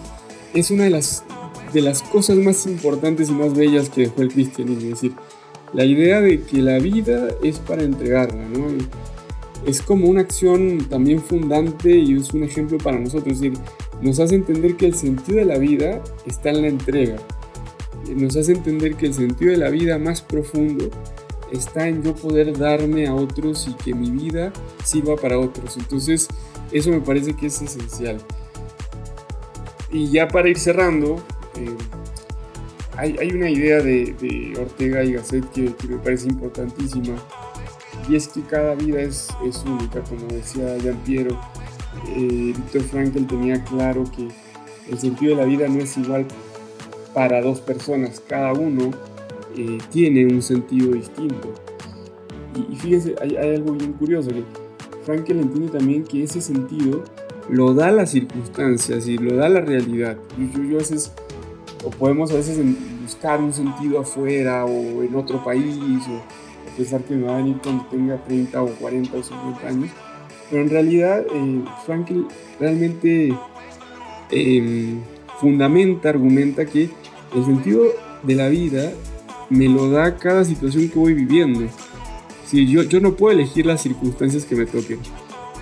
es 0.54 0.70
una 0.70 0.84
de 0.84 0.90
las, 0.90 1.24
de 1.72 1.80
las 1.80 2.02
cosas 2.02 2.36
más 2.36 2.66
importantes 2.66 3.30
y 3.30 3.32
más 3.32 3.54
bellas 3.54 3.88
que 3.88 4.02
dejó 4.02 4.22
el 4.22 4.32
cristianismo, 4.32 4.82
es 4.82 4.90
decir, 4.90 5.12
la 5.72 5.84
idea 5.84 6.20
de 6.20 6.42
que 6.42 6.58
la 6.58 6.78
vida 6.78 7.28
es 7.42 7.58
para 7.58 7.82
entregarla, 7.82 8.46
¿no? 8.48 8.66
Es 9.66 9.82
como 9.82 10.08
una 10.08 10.20
acción 10.20 10.86
también 10.88 11.20
fundante 11.20 11.94
y 11.94 12.16
es 12.16 12.32
un 12.32 12.44
ejemplo 12.44 12.78
para 12.78 12.98
nosotros, 12.98 13.34
es 13.34 13.40
decir, 13.40 13.58
nos 14.02 14.20
hace 14.20 14.34
entender 14.34 14.76
que 14.76 14.86
el 14.86 14.94
sentido 14.94 15.38
de 15.38 15.44
la 15.44 15.58
vida 15.58 16.02
está 16.26 16.50
en 16.50 16.62
la 16.62 16.68
entrega, 16.68 17.16
nos 18.14 18.36
hace 18.36 18.52
entender 18.52 18.94
que 18.94 19.06
el 19.06 19.14
sentido 19.14 19.50
de 19.50 19.56
la 19.56 19.70
vida 19.70 19.98
más 19.98 20.22
profundo 20.22 20.90
está 21.52 21.88
en 21.88 22.02
yo 22.02 22.14
poder 22.14 22.56
darme 22.56 23.06
a 23.06 23.14
otros 23.14 23.68
y 23.68 23.74
que 23.74 23.94
mi 23.94 24.10
vida 24.10 24.52
sirva 24.84 25.16
para 25.16 25.38
otros. 25.38 25.76
Entonces, 25.76 26.28
eso 26.72 26.90
me 26.90 27.00
parece 27.00 27.34
que 27.34 27.46
es 27.46 27.60
esencial. 27.62 28.18
Y 29.90 30.10
ya 30.10 30.28
para 30.28 30.48
ir 30.48 30.58
cerrando, 30.58 31.16
eh, 31.56 31.76
hay, 32.96 33.16
hay, 33.18 33.30
una 33.30 33.48
idea 33.48 33.80
de, 33.80 34.54
Ortega 34.60 35.04
y 35.04 35.12
Gasset 35.12 35.48
que, 35.50 35.72
que, 35.74 35.88
me 35.88 35.98
parece 35.98 36.28
importantísima 36.28 37.14
y 38.08 38.16
es 38.16 38.28
que 38.28 38.42
cada 38.42 38.74
vida 38.74 39.00
es, 39.00 39.28
es 39.44 39.62
única, 39.64 40.02
como 40.02 40.26
decía 40.28 40.76
Jean 40.78 40.96
Piero. 41.04 41.38
Eh, 42.16 42.54
Víctor 42.56 42.82
Frankl 42.82 43.26
tenía 43.26 43.62
claro 43.64 44.04
que 44.16 44.28
el 44.90 44.98
sentido 44.98 45.36
de 45.36 45.42
la 45.42 45.46
vida 45.46 45.68
no 45.68 45.80
es 45.80 45.96
igual 45.96 46.26
para 47.12 47.42
dos 47.42 47.60
personas, 47.60 48.20
cada 48.26 48.52
uno 48.52 48.90
eh, 49.56 49.78
tiene 49.90 50.26
un 50.26 50.42
sentido 50.42 50.92
distinto. 50.92 51.52
Y, 52.54 52.72
y 52.72 52.76
fíjense, 52.76 53.14
hay, 53.20 53.36
hay, 53.36 53.56
algo 53.56 53.72
bien 53.72 53.92
curioso, 53.92 54.30
que 54.30 54.42
Frankl 55.04 55.32
entiende 55.32 55.68
también 55.78 56.04
que 56.04 56.22
ese 56.22 56.40
sentido 56.40 57.04
lo 57.48 57.74
da 57.74 57.90
las 57.90 58.10
circunstancias 58.10 59.06
y 59.08 59.16
lo 59.18 59.36
da 59.36 59.48
la 59.48 59.60
realidad. 59.60 60.16
Yo, 60.36 60.44
yo, 60.54 60.68
yo 60.70 60.76
a 60.76 60.78
veces, 60.78 61.12
o 61.84 61.90
podemos 61.90 62.30
a 62.30 62.34
veces 62.34 62.58
buscar 63.02 63.40
un 63.40 63.52
sentido 63.52 64.00
afuera 64.00 64.64
o 64.64 65.02
en 65.02 65.14
otro 65.14 65.42
país, 65.42 65.76
o, 66.08 66.14
o 66.14 66.76
pensar 66.76 67.02
que 67.02 67.14
me 67.14 67.26
va 67.26 67.34
a 67.34 67.36
venir 67.38 67.56
cuando 67.62 67.86
tenga 67.86 68.22
30 68.24 68.62
o 68.62 68.66
40 68.66 69.16
o 69.16 69.22
50 69.22 69.66
años, 69.66 69.90
pero 70.50 70.62
en 70.62 70.70
realidad 70.70 71.24
eh, 71.32 71.64
Frankl 71.84 72.22
realmente 72.58 73.34
eh, 74.30 74.94
fundamenta, 75.40 76.08
argumenta 76.08 76.66
que 76.66 76.90
el 77.34 77.44
sentido 77.44 77.84
de 78.22 78.34
la 78.34 78.48
vida 78.48 78.92
me 79.50 79.68
lo 79.68 79.90
da 79.90 80.16
cada 80.16 80.44
situación 80.44 80.88
que 80.88 80.98
voy 80.98 81.14
viviendo. 81.14 81.68
Si 82.46 82.66
yo, 82.66 82.82
yo 82.82 83.00
no 83.00 83.14
puedo 83.14 83.32
elegir 83.32 83.66
las 83.66 83.82
circunstancias 83.82 84.44
que 84.44 84.56
me 84.56 84.66
toquen, 84.66 85.00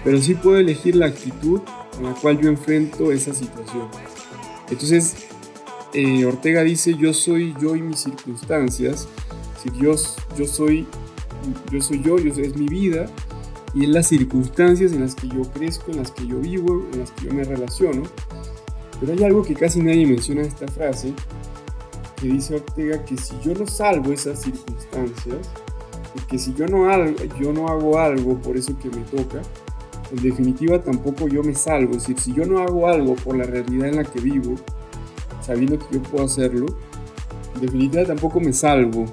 pero 0.05 0.21
sí 0.21 0.35
puedo 0.35 0.59
elegir 0.59 0.97
la 0.97 1.07
actitud 1.07 1.61
con 1.95 2.05
la 2.05 2.15
cual 2.15 2.41
yo 2.41 2.49
enfrento 2.49 3.13
esa 3.13 3.35
situación. 3.35 3.89
Entonces, 4.71 5.17
eh, 5.93 6.25
Ortega 6.25 6.63
dice, 6.63 6.95
yo 6.95 7.13
soy 7.15 7.55
yo 7.61 7.75
y 7.77 7.83
mis 7.83 8.01
circunstancias. 8.01 9.09
Si 9.63 9.71
Dios, 9.71 10.17
yo 10.37 10.47
soy 10.47 10.87
yo, 11.71 11.81
soy 11.81 12.03
yo, 12.03 12.19
yo 12.19 12.33
es 12.43 12.57
mi 12.57 12.67
vida 12.67 13.07
y 13.75 13.85
en 13.85 13.93
las 13.93 14.09
circunstancias 14.09 14.93
en 14.93 15.03
las 15.03 15.15
que 15.15 15.29
yo 15.29 15.43
crezco, 15.53 15.91
en 15.91 15.99
las 15.99 16.11
que 16.11 16.27
yo 16.27 16.39
vivo, 16.39 16.87
en 16.93 17.01
las 17.01 17.11
que 17.13 17.27
yo 17.27 17.35
me 17.35 17.45
relaciono. 17.45 18.03
Pero 19.01 19.13
hay 19.13 19.25
algo 19.25 19.43
que 19.43 19.55
casi 19.55 19.81
nadie 19.81 20.07
menciona 20.07 20.41
en 20.43 20.49
esta 20.49 20.67
frase, 20.69 21.13
que 22.17 22.29
dice 22.29 22.57
Ortega 22.57 23.05
que 23.05 23.17
si 23.17 23.35
yo 23.43 23.55
no 23.55 23.67
salvo 23.67 24.13
esas 24.13 24.41
circunstancias, 24.41 25.49
que 26.29 26.39
si 26.39 26.55
yo 26.55 26.67
no, 26.67 26.89
yo 27.39 27.53
no 27.53 27.69
hago 27.69 27.99
algo 27.99 28.39
por 28.39 28.57
eso 28.57 28.77
que 28.79 28.89
me 28.89 29.03
toca, 29.03 29.43
en 30.11 30.23
definitiva 30.23 30.81
tampoco 30.81 31.29
yo 31.29 31.43
me 31.43 31.55
salvo. 31.55 31.93
Es 31.93 32.07
decir, 32.07 32.19
si 32.19 32.33
yo 32.33 32.45
no 32.47 32.59
hago 32.59 32.89
algo 32.89 33.15
por 33.17 33.37
la 33.37 33.45
realidad 33.45 33.89
en 33.89 33.97
la 33.97 34.05
que 34.05 34.21
vivo, 34.21 34.55
sabiendo 35.41 35.79
que 35.79 35.97
yo 35.97 36.03
puedo 36.03 36.25
hacerlo, 36.25 36.67
en 37.55 37.61
definitiva 37.61 38.05
tampoco 38.05 38.41
me 38.41 38.53
salvo. 38.53 39.07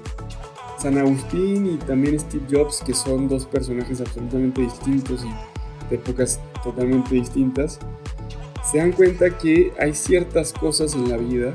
San 0.78 0.98
Agustín 0.98 1.66
y 1.66 1.76
también 1.78 2.18
Steve 2.20 2.44
Jobs, 2.50 2.82
que 2.84 2.92
son 2.92 3.28
dos 3.28 3.46
personajes 3.46 4.00
absolutamente 4.00 4.60
distintos 4.60 5.24
y 5.24 5.88
de 5.88 5.96
épocas 5.96 6.40
totalmente 6.62 7.14
distintas, 7.14 7.78
se 8.70 8.78
dan 8.78 8.92
cuenta 8.92 9.30
que 9.38 9.72
hay 9.78 9.94
ciertas 9.94 10.52
cosas 10.52 10.94
en 10.94 11.08
la 11.08 11.16
vida 11.16 11.54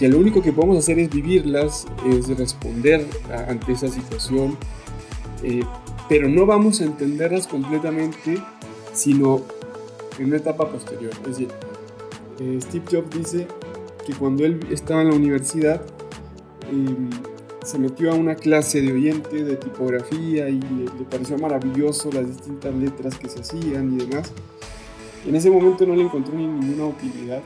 que 0.00 0.08
lo 0.08 0.18
único 0.18 0.40
que 0.40 0.50
podemos 0.50 0.78
hacer 0.78 0.98
es 0.98 1.10
vivirlas, 1.10 1.86
es 2.06 2.26
responder 2.38 3.06
a, 3.30 3.50
ante 3.50 3.72
esa 3.72 3.88
situación, 3.88 4.56
eh, 5.42 5.60
pero 6.08 6.26
no 6.26 6.46
vamos 6.46 6.80
a 6.80 6.84
entenderlas 6.84 7.46
completamente, 7.46 8.42
sino 8.94 9.42
en 10.18 10.28
una 10.28 10.38
etapa 10.38 10.66
posterior. 10.70 11.12
Es 11.20 11.28
decir, 11.28 11.48
eh, 12.38 12.58
Steve 12.62 12.84
Jobs 12.90 13.10
dice 13.10 13.46
que 14.06 14.14
cuando 14.14 14.46
él 14.46 14.66
estaba 14.70 15.02
en 15.02 15.10
la 15.10 15.16
universidad, 15.16 15.82
eh, 16.72 17.10
se 17.62 17.78
metió 17.78 18.10
a 18.10 18.14
una 18.14 18.36
clase 18.36 18.80
de 18.80 18.94
oyente 18.94 19.44
de 19.44 19.56
tipografía 19.56 20.48
y 20.48 20.62
le, 20.62 20.84
le, 20.84 21.04
pareció 21.10 21.36
maravilloso 21.36 22.10
las 22.10 22.26
distintas 22.26 22.74
letras 22.74 23.18
que 23.18 23.28
se 23.28 23.40
hacían 23.40 24.00
y 24.00 24.06
demás. 24.06 24.32
En 25.26 25.36
ese 25.36 25.50
momento 25.50 25.84
no 25.84 25.94
le 25.94 26.04
encontró 26.04 26.34
ni 26.34 26.46
ninguna 26.46 26.86
utilidad, 26.86 27.42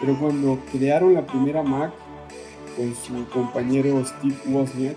pero 0.00 0.18
cuando 0.18 0.58
crearon 0.72 1.14
la 1.14 1.26
primera 1.26 1.62
Mac 1.62 1.92
con 2.76 2.94
su 2.94 3.28
compañero 3.30 4.04
Steve 4.04 4.36
Wozniak, 4.46 4.96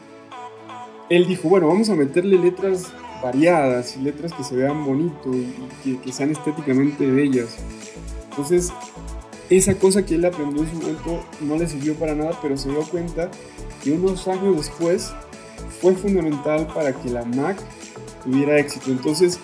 él 1.10 1.28
dijo, 1.28 1.50
bueno, 1.50 1.68
vamos 1.68 1.90
a 1.90 1.96
meterle 1.96 2.38
letras 2.38 2.94
variadas 3.22 3.98
y 3.98 4.02
letras 4.02 4.34
que 4.34 4.44
se 4.44 4.56
vean 4.56 4.86
bonito 4.86 5.34
y, 5.34 5.54
que, 5.84 6.00
que 6.00 6.12
sean 6.12 6.32
estéticamente 6.32 7.06
bellas. 7.06 7.58
Entonces, 8.30 8.72
esa 9.50 9.76
cosa 9.76 10.06
que 10.06 10.16
él 10.16 10.26
aprendió 10.26 10.64
en 10.64 10.70
su 10.70 10.76
momento 10.78 11.24
no 11.42 11.58
le 11.58 11.68
sirvió 11.68 11.96
para 11.96 12.16
nada, 12.16 12.40
pero 12.42 12.56
se 12.56 12.70
dio 12.70 12.82
cuenta 12.84 13.30
que 13.84 13.92
unos 13.92 14.28
años 14.28 14.56
después 14.56 15.14
fue 15.82 15.94
fundamental 15.96 16.68
para 16.68 16.94
que 16.94 17.10
la 17.10 17.26
Mac 17.26 17.58
tuviera 18.24 18.58
éxito. 18.58 18.92
Entonces, 18.92 19.40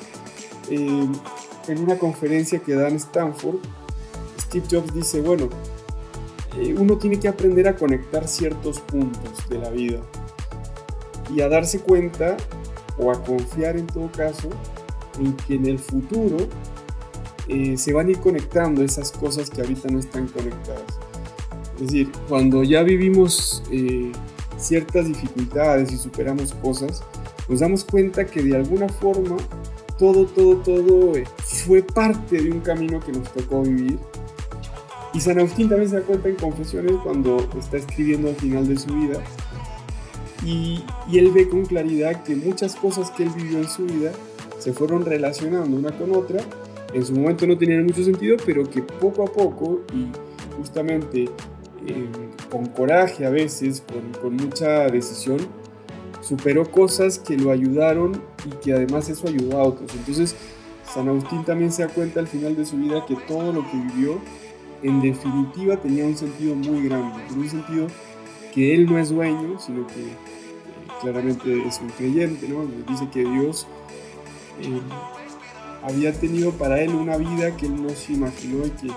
eh, 0.70 1.08
en 1.68 1.80
una 1.80 1.98
conferencia 1.98 2.60
que 2.60 2.74
da 2.74 2.88
en 2.88 2.96
Stanford, 2.96 3.58
Steve 4.48 4.66
Jobs 4.70 4.94
dice, 4.94 5.22
bueno, 5.22 5.50
eh, 6.58 6.74
uno 6.78 6.98
tiene 6.98 7.20
que 7.20 7.28
aprender 7.28 7.68
a 7.68 7.76
conectar 7.76 8.28
ciertos 8.28 8.80
puntos 8.80 9.48
de 9.50 9.60
la 9.60 9.70
vida 9.70 10.00
y 11.34 11.42
a 11.42 11.50
darse 11.50 11.80
cuenta 11.80 12.38
o 12.98 13.12
a 13.12 13.24
confiar 13.24 13.78
en 13.78 13.88
todo 13.88 14.10
caso 14.12 14.50
en 15.20 15.34
que 15.34 15.56
en 15.56 15.66
el 15.66 15.80
futuro 15.80 16.38
eh, 17.48 17.78
se 17.78 17.94
van 17.94 18.08
a 18.08 18.12
ir 18.12 18.20
conectando 18.20 18.84
esas 18.84 19.12
cosas 19.12 19.50
que 19.50 19.62
ahorita 19.62 19.90
no 19.90 20.00
están 20.00 20.28
conectadas. 20.28 20.98
Es 21.76 21.82
decir, 21.82 22.12
cuando 22.28 22.64
ya 22.64 22.82
vivimos 22.84 23.62
eh, 23.72 24.12
ciertas 24.58 25.08
dificultades 25.08 25.92
y 25.92 25.98
superamos 25.98 26.54
cosas, 26.54 27.04
nos 27.48 27.60
damos 27.60 27.84
cuenta 27.84 28.26
que 28.26 28.42
de 28.42 28.56
alguna 28.56 28.90
forma 28.90 29.38
todo, 29.98 30.26
todo, 30.26 30.58
todo 30.58 31.14
fue 31.38 31.82
parte 31.82 32.42
de 32.42 32.52
un 32.52 32.62
camino 32.62 33.00
que 33.00 33.12
nos 33.12 33.32
tocó 33.34 33.62
vivir. 33.62 34.00
Y 35.14 35.22
San 35.22 35.40
Agustín 35.40 35.70
también 35.70 35.90
se 35.90 35.98
da 35.98 36.02
cuenta 36.04 36.30
en 36.30 36.36
Confesiones 36.36 36.94
cuando 37.04 37.38
está 37.58 37.78
escribiendo 37.78 38.30
al 38.30 38.36
final 38.36 38.68
de 38.68 38.78
su 38.78 38.94
vida. 38.94 39.22
Y, 40.46 40.84
él 41.14 41.32
ve 41.32 41.50
con 41.50 41.66
claridad 41.66 42.24
que 42.24 42.36
muchas 42.36 42.76
cosas 42.76 43.10
que 43.12 43.24
él 43.24 43.30
vivió 43.36 43.58
en 43.58 43.68
su 43.68 43.86
vida 43.86 44.12
se 44.60 44.74
fueron 44.74 45.06
relacionando 45.06 45.76
una 45.76 45.92
con 45.92 46.16
otra. 46.16 46.42
En 46.94 47.06
su 47.06 47.14
momento 47.14 47.48
no 47.48 47.58
tenían 47.58 47.86
mucho 47.86 48.04
sentido, 48.04 48.38
pero 48.46 48.70
que 48.70 48.82
poco 48.82 49.24
a 49.24 49.28
poco 49.28 49.82
y 49.94 50.08
justamente 50.58 51.26
eh, 51.86 52.10
con 52.50 52.68
coraje 52.68 53.26
a 53.26 53.30
veces, 53.30 53.82
con, 53.82 54.22
con, 54.22 54.36
mucha 54.36 54.88
decisión, 54.88 55.38
superó 56.22 56.70
cosas 56.70 57.20
que 57.20 57.38
lo 57.38 57.52
ayudaron 57.52 58.22
y 58.46 58.50
que 58.64 58.74
además 58.74 59.10
eso 59.10 59.28
ayudó 59.28 59.60
a 59.60 59.64
otros. 59.64 59.92
Entonces, 59.96 60.36
San 60.94 61.10
Agustín 61.10 61.44
también 61.44 61.72
se 61.72 61.84
da 61.84 61.90
cuenta 61.90 62.20
al 62.20 62.28
final 62.28 62.56
de 62.56 62.66
su 62.66 62.78
vida 62.78 63.06
que 63.06 63.16
todo 63.28 63.52
lo 63.52 63.62
que 63.70 63.78
vivió, 63.78 64.20
en 64.84 65.02
definitiva, 65.02 65.78
tenía 65.78 66.06
un 66.06 66.18
sentido 66.18 66.56
muy 66.56 66.88
grande, 66.88 67.22
un 67.36 67.50
sentido 67.50 67.88
que 68.54 68.74
él 68.74 68.86
no 68.86 68.98
es 68.98 69.10
dueño, 69.10 69.60
sino 69.60 69.86
que 69.88 70.08
claramente 71.02 71.68
es 71.68 71.80
un 71.80 71.90
creyente, 71.90 72.48
¿no? 72.48 72.66
Dice 72.88 73.08
que 73.12 73.24
Dios 73.24 73.68
eh, 74.62 74.80
había 75.84 76.14
tenido 76.14 76.52
para 76.52 76.82
él 76.82 76.94
una 76.96 77.18
vida 77.18 77.56
que 77.56 77.68
él 77.68 77.82
no 77.82 77.90
se 77.90 78.14
imaginó 78.14 78.66
y 78.66 78.70
que 78.72 78.92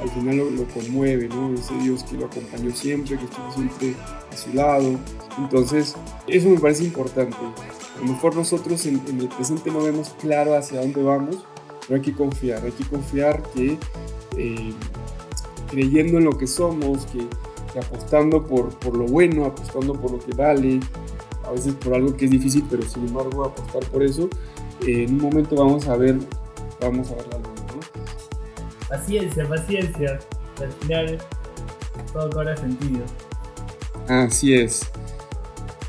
al 0.00 0.08
final 0.10 0.38
lo, 0.38 0.50
lo, 0.50 0.64
conmueve, 0.64 1.28
¿no? 1.28 1.52
Ese 1.54 1.74
Dios 1.78 2.04
que 2.04 2.16
lo 2.16 2.26
acompañó 2.26 2.74
siempre, 2.74 3.18
que 3.18 3.24
estuvo 3.24 3.52
siempre 3.52 3.94
a 4.32 4.36
su 4.36 4.54
lado. 4.54 4.98
Entonces, 5.38 5.94
eso 6.26 6.48
me 6.48 6.58
parece 6.58 6.84
importante. 6.84 7.36
A 7.36 8.00
lo 8.00 8.12
mejor 8.12 8.34
nosotros 8.34 8.86
en, 8.86 9.00
en 9.08 9.20
el 9.20 9.28
presente 9.28 9.70
no 9.70 9.82
vemos 9.82 10.14
claro 10.20 10.56
hacia 10.56 10.80
dónde 10.80 11.02
vamos, 11.02 11.44
pero 11.80 11.96
hay 11.96 12.00
que 12.02 12.12
confiar, 12.12 12.64
hay 12.64 12.72
que 12.72 12.84
confiar 12.84 13.42
que 13.54 13.78
eh, 14.36 14.72
creyendo 15.70 16.18
en 16.18 16.24
lo 16.24 16.36
que 16.36 16.46
somos, 16.46 17.06
que, 17.06 17.26
que 17.72 17.78
apostando 17.78 18.46
por, 18.46 18.70
por, 18.78 18.96
lo 18.96 19.06
bueno, 19.06 19.44
apostando 19.44 19.94
por 19.94 20.12
lo 20.12 20.18
que 20.18 20.32
vale, 20.32 20.80
a 21.46 21.52
veces 21.52 21.74
por 21.74 21.94
algo 21.94 22.16
que 22.16 22.26
es 22.26 22.30
difícil, 22.30 22.64
pero 22.68 22.82
sin 22.82 23.06
embargo 23.06 23.44
apostar 23.44 23.84
por 23.90 24.02
eso, 24.02 24.28
eh, 24.86 25.04
en 25.04 25.14
un 25.14 25.20
momento 25.22 25.56
vamos 25.56 25.86
a 25.88 25.96
ver, 25.96 26.18
vamos 26.80 27.10
a 27.10 27.14
ver 27.14 27.26
la 27.28 27.38
luz 27.38 27.60
paciencia, 28.90 29.48
paciencia. 29.48 30.18
Al 30.60 30.72
final 30.72 31.18
todo 32.12 32.28
cobra 32.30 32.56
sentido. 32.56 33.00
Así 34.08 34.54
es. 34.54 34.82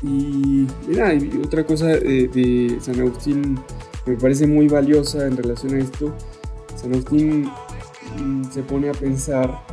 Y 0.02 0.66
mira, 0.86 1.12
y 1.12 1.40
otra 1.44 1.64
cosa 1.64 1.86
de, 1.86 2.28
de, 2.28 2.78
San 2.80 2.98
Agustín 3.00 3.60
me 4.06 4.16
parece 4.16 4.46
muy 4.46 4.68
valiosa 4.68 5.26
en 5.26 5.36
relación 5.36 5.74
a 5.74 5.78
esto. 5.78 6.12
San 6.76 6.92
Agustín 6.92 7.50
se 8.50 8.62
pone 8.62 8.88
a 8.88 8.92
pensar 8.92 9.64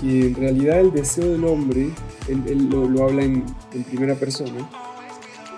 que 0.00 0.26
en 0.28 0.34
realidad 0.34 0.80
el 0.80 0.92
deseo 0.92 1.32
del 1.32 1.44
hombre, 1.44 1.90
él, 2.28 2.68
lo, 2.70 3.04
habla 3.04 3.22
en, 3.22 3.44
primera 3.88 4.14
persona, 4.14 4.68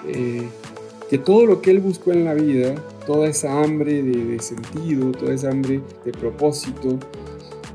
eh, 0.06 0.48
que 1.08 1.18
todo 1.18 1.46
lo 1.46 1.60
que 1.62 1.70
él 1.70 1.80
buscó 1.80 2.12
en 2.12 2.24
la 2.24 2.34
vida, 2.34 2.74
toda 3.06 3.28
esa 3.28 3.62
hambre 3.62 4.02
de, 4.02 4.24
de, 4.24 4.38
sentido, 4.40 5.12
toda 5.12 5.34
esa 5.34 5.50
hambre 5.50 5.82
de 6.04 6.12
propósito, 6.12 6.98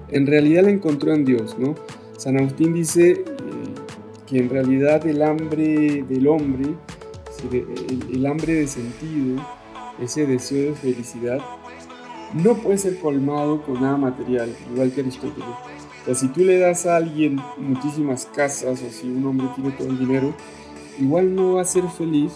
en 0.09 0.25
realidad 0.25 0.63
la 0.63 0.71
encontró 0.71 1.13
en 1.13 1.25
Dios, 1.25 1.57
¿no? 1.57 1.75
San 2.17 2.37
Agustín 2.37 2.73
dice 2.73 3.11
eh, 3.11 3.23
que 4.25 4.39
en 4.39 4.49
realidad 4.49 5.05
el 5.05 5.21
hambre 5.21 6.03
del 6.03 6.27
hombre, 6.27 6.73
el, 7.51 8.15
el 8.15 8.25
hambre 8.25 8.53
de 8.53 8.67
sentido, 8.67 9.41
ese 10.01 10.25
deseo 10.25 10.71
de 10.71 10.75
felicidad, 10.75 11.39
no 12.33 12.55
puede 12.55 12.77
ser 12.77 12.99
colmado 12.99 13.61
con 13.63 13.81
nada 13.81 13.97
material, 13.97 14.53
igual 14.73 14.91
que 14.91 15.01
Aristóteles. 15.01 15.76
O 16.07 16.15
si 16.15 16.29
tú 16.29 16.41
le 16.41 16.57
das 16.57 16.85
a 16.85 16.95
alguien 16.95 17.37
muchísimas 17.57 18.25
casas 18.25 18.81
o 18.81 18.89
si 18.89 19.07
un 19.07 19.25
hombre 19.25 19.47
tiene 19.55 19.71
todo 19.71 19.89
el 19.89 19.99
dinero, 19.99 20.33
igual 20.99 21.35
no 21.35 21.55
va 21.55 21.61
a 21.61 21.65
ser 21.65 21.83
feliz 21.89 22.31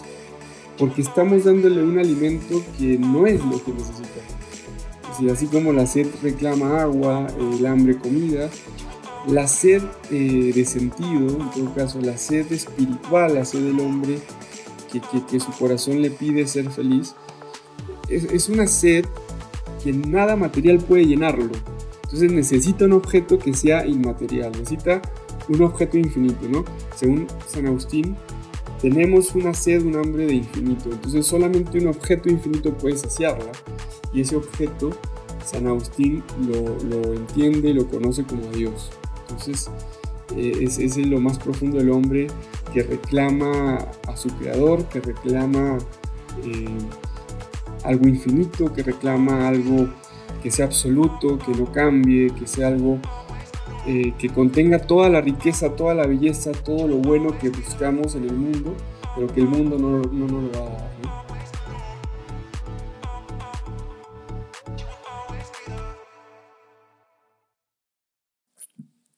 porque 0.78 1.02
estamos 1.02 1.44
dándole 1.44 1.82
un 1.82 1.98
alimento 1.98 2.62
que 2.78 2.98
no 2.98 3.26
es 3.26 3.42
lo 3.44 3.62
que 3.64 3.72
necesita. 3.72 5.32
así 5.32 5.46
como 5.46 5.72
la 5.72 5.86
sed 5.86 6.08
reclama 6.22 6.82
agua, 6.82 7.26
el 7.38 7.64
hambre 7.66 7.96
comida, 7.96 8.50
la 9.26 9.46
sed 9.46 9.82
eh, 10.10 10.52
de 10.54 10.64
sentido, 10.64 11.28
en 11.28 11.50
todo 11.50 11.74
caso 11.74 12.00
la 12.00 12.16
sed 12.16 12.50
espiritual, 12.52 13.34
la 13.34 13.44
sed 13.44 13.60
del 13.60 13.80
hombre 13.80 14.18
que, 15.30 15.40
su 15.40 15.52
corazón 15.52 16.02
le 16.02 16.10
pide 16.10 16.46
ser 16.46 16.68
feliz, 16.70 17.14
es 18.08 18.48
una 18.50 18.66
sed 18.66 19.06
que 19.82 19.92
nada 19.92 20.36
material 20.36 20.78
puede 20.78 21.06
llenarlo. 21.06 21.50
Entonces 22.12 22.32
necesita 22.32 22.84
un 22.84 22.92
objeto 22.92 23.38
que 23.38 23.54
sea 23.54 23.86
inmaterial, 23.86 24.52
necesita 24.52 25.00
un 25.48 25.62
objeto 25.62 25.96
infinito, 25.96 26.46
¿no? 26.46 26.62
Según 26.94 27.26
San 27.46 27.66
Agustín, 27.66 28.16
tenemos 28.82 29.34
una 29.34 29.54
sed, 29.54 29.82
un 29.82 29.96
hambre 29.96 30.26
de 30.26 30.34
infinito. 30.34 30.90
Entonces 30.92 31.26
solamente 31.26 31.78
un 31.78 31.86
objeto 31.86 32.28
infinito 32.28 32.76
puede 32.76 32.98
saciarla. 32.98 33.50
Y 34.12 34.20
ese 34.20 34.36
objeto, 34.36 34.90
San 35.42 35.66
Agustín 35.66 36.22
lo, 36.46 36.76
lo 36.84 37.14
entiende, 37.14 37.72
lo 37.72 37.88
conoce 37.88 38.24
como 38.24 38.42
Dios. 38.48 38.90
Entonces 39.22 39.70
eh, 40.36 40.58
es, 40.60 40.78
es 40.78 40.98
lo 40.98 41.18
más 41.18 41.38
profundo 41.38 41.78
del 41.78 41.88
hombre 41.92 42.26
que 42.74 42.82
reclama 42.82 43.78
a 44.06 44.16
su 44.18 44.28
creador, 44.36 44.84
que 44.90 45.00
reclama... 45.00 45.78
Eh, 46.44 46.66
algo 47.84 48.08
infinito, 48.08 48.72
que 48.72 48.82
reclama 48.82 49.48
algo 49.48 49.88
que 50.42 50.50
sea 50.50 50.66
absoluto, 50.66 51.38
que 51.38 51.52
no 51.52 51.70
cambie, 51.70 52.30
que 52.34 52.46
sea 52.46 52.68
algo 52.68 52.98
eh, 53.86 54.14
que 54.18 54.28
contenga 54.28 54.78
toda 54.78 55.08
la 55.08 55.20
riqueza, 55.20 55.74
toda 55.74 55.94
la 55.94 56.06
belleza, 56.06 56.52
todo 56.52 56.86
lo 56.86 56.98
bueno 56.98 57.36
que 57.40 57.48
buscamos 57.48 58.14
en 58.14 58.24
el 58.24 58.36
mundo, 58.36 58.76
pero 59.16 59.26
que 59.26 59.40
el 59.40 59.48
mundo 59.48 59.78
no, 59.78 59.98
no, 60.02 60.26
no 60.26 60.40
lo 60.42 60.52
va 60.52 60.66
a 60.66 60.70
dar. 60.70 60.92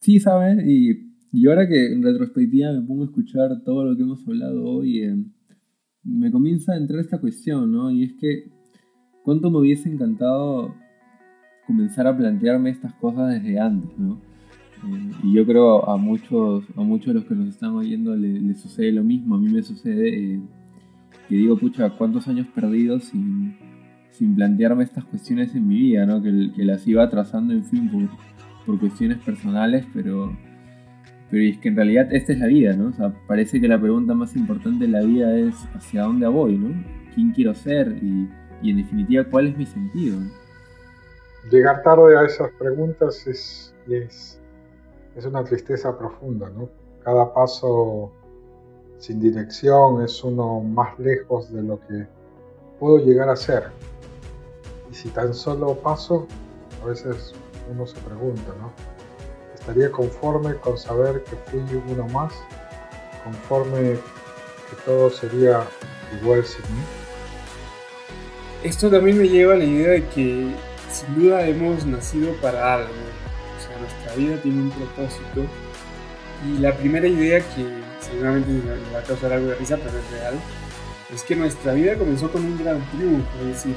Sí, 0.00 0.20
¿sabes? 0.20 0.62
Y, 0.66 1.14
y, 1.32 1.46
ahora 1.46 1.66
que 1.66 1.92
en 1.92 2.02
retrospectiva 2.02 2.72
me 2.72 2.86
pongo 2.86 3.04
a 3.04 3.06
escuchar 3.06 3.62
todo 3.64 3.86
lo 3.86 3.96
que 3.96 4.02
hemos 4.02 4.26
hablado 4.28 4.62
hoy, 4.62 5.00
eh, 5.00 5.16
me 6.02 6.30
comienza 6.30 6.72
a 6.72 6.76
entrar 6.76 7.00
esta 7.00 7.18
cuestión, 7.18 7.72
¿no? 7.72 7.90
Y 7.90 8.04
es 8.04 8.12
que 8.20 8.50
cuánto 9.22 9.50
me 9.50 9.58
hubiese 9.58 9.88
encantado 9.88 10.74
comenzar 11.66 12.06
a 12.06 12.16
plantearme 12.16 12.70
estas 12.70 12.92
cosas 12.94 13.30
desde 13.34 13.58
antes, 13.58 13.90
¿no? 13.98 14.18
Eh, 14.86 15.10
y 15.22 15.32
yo 15.32 15.46
creo 15.46 15.88
a 15.88 15.96
muchos, 15.96 16.64
a 16.76 16.82
muchos 16.82 17.08
de 17.08 17.14
los 17.14 17.24
que 17.24 17.34
nos 17.34 17.48
están 17.48 17.70
oyendo 17.70 18.14
les, 18.14 18.60
sucede 18.60 18.92
lo 18.92 19.02
mismo. 19.02 19.36
A 19.36 19.38
mí 19.38 19.48
me 19.48 19.62
sucede 19.62 20.34
eh, 20.34 20.40
que 21.28 21.36
digo, 21.36 21.56
pucha, 21.56 21.90
cuántos 21.90 22.28
años 22.28 22.46
perdidos 22.54 23.04
sin, 23.04 23.56
sin 24.10 24.34
plantearme 24.34 24.84
estas 24.84 25.04
cuestiones 25.04 25.54
en 25.54 25.66
mi 25.66 25.76
vida, 25.78 26.06
¿no? 26.06 26.22
Que, 26.22 26.52
que 26.54 26.64
las 26.64 26.86
iba 26.86 27.08
trazando, 27.08 27.54
en 27.54 27.64
fin, 27.64 27.90
por, 27.90 28.08
por 28.66 28.78
cuestiones 28.78 29.18
personales, 29.18 29.86
pero, 29.94 30.36
pero 31.30 31.42
es 31.42 31.58
que 31.58 31.68
en 31.68 31.76
realidad 31.76 32.12
esta 32.12 32.32
es 32.32 32.38
la 32.38 32.46
vida, 32.46 32.76
¿no? 32.76 32.88
O 32.88 32.92
sea, 32.92 33.14
parece 33.26 33.60
que 33.60 33.68
la 33.68 33.80
pregunta 33.80 34.14
más 34.14 34.36
importante 34.36 34.86
de 34.86 34.90
la 34.90 35.02
vida 35.02 35.36
es 35.38 35.54
hacia 35.74 36.02
dónde 36.02 36.26
voy, 36.26 36.58
¿no? 36.58 36.68
¿Quién 37.14 37.30
quiero 37.30 37.54
ser? 37.54 37.98
Y, 38.02 38.28
y 38.62 38.70
en 38.70 38.78
definitiva 38.78 39.24
cuál 39.24 39.48
es 39.48 39.56
mi 39.56 39.66
sentido. 39.66 40.18
Llegar 41.50 41.82
tarde 41.82 42.16
a 42.16 42.24
esas 42.24 42.50
preguntas 42.52 43.26
es, 43.26 43.74
es, 43.88 44.40
es 45.14 45.24
una 45.26 45.44
tristeza 45.44 45.96
profunda, 45.96 46.48
¿no? 46.50 46.68
Cada 47.04 47.32
paso 47.34 48.10
sin 48.98 49.20
dirección 49.20 50.02
es 50.02 50.24
uno 50.24 50.60
más 50.60 50.98
lejos 50.98 51.52
de 51.52 51.62
lo 51.62 51.78
que 51.80 52.06
puedo 52.80 52.98
llegar 52.98 53.28
a 53.28 53.36
ser. 53.36 53.64
Y 54.90 54.94
si 54.94 55.10
tan 55.10 55.34
solo 55.34 55.74
paso, 55.74 56.26
a 56.82 56.86
veces 56.86 57.34
uno 57.70 57.86
se 57.86 58.00
pregunta, 58.00 58.54
¿no? 58.60 58.72
¿Estaría 59.54 59.90
conforme 59.90 60.54
con 60.56 60.78
saber 60.78 61.22
que 61.24 61.36
fui 61.36 61.60
uno 61.90 62.06
más? 62.08 62.32
¿Conforme 63.22 63.92
que 63.92 64.76
todo 64.84 65.10
sería 65.10 65.66
igual 66.20 66.44
sin 66.44 66.64
mí? 66.74 66.82
esto 68.64 68.90
también 68.90 69.18
me 69.18 69.28
lleva 69.28 69.54
a 69.54 69.56
la 69.58 69.64
idea 69.64 69.90
de 69.90 70.06
que 70.08 70.54
sin 70.94 71.14
duda 71.14 71.46
hemos 71.46 71.84
nacido 71.84 72.32
para 72.40 72.74
algo. 72.74 72.88
O 72.88 73.66
sea, 73.66 73.78
nuestra 73.78 74.14
vida 74.14 74.36
tiene 74.42 74.62
un 74.62 74.70
propósito. 74.70 75.46
Y 76.46 76.58
la 76.58 76.72
primera 76.76 77.06
idea 77.06 77.40
que 77.40 77.66
seguramente 78.00 78.50
me 78.50 78.92
va 78.92 79.00
a 79.00 79.02
causar 79.02 79.32
algo 79.32 79.48
de 79.48 79.56
risa, 79.56 79.76
pero 79.76 79.98
es 79.98 80.10
real, 80.10 80.34
es 81.12 81.22
que 81.22 81.36
nuestra 81.36 81.72
vida 81.72 81.96
comenzó 81.96 82.30
con 82.30 82.44
un 82.44 82.58
gran 82.58 82.80
triunfo. 82.90 83.28
Es 83.40 83.46
decir, 83.46 83.74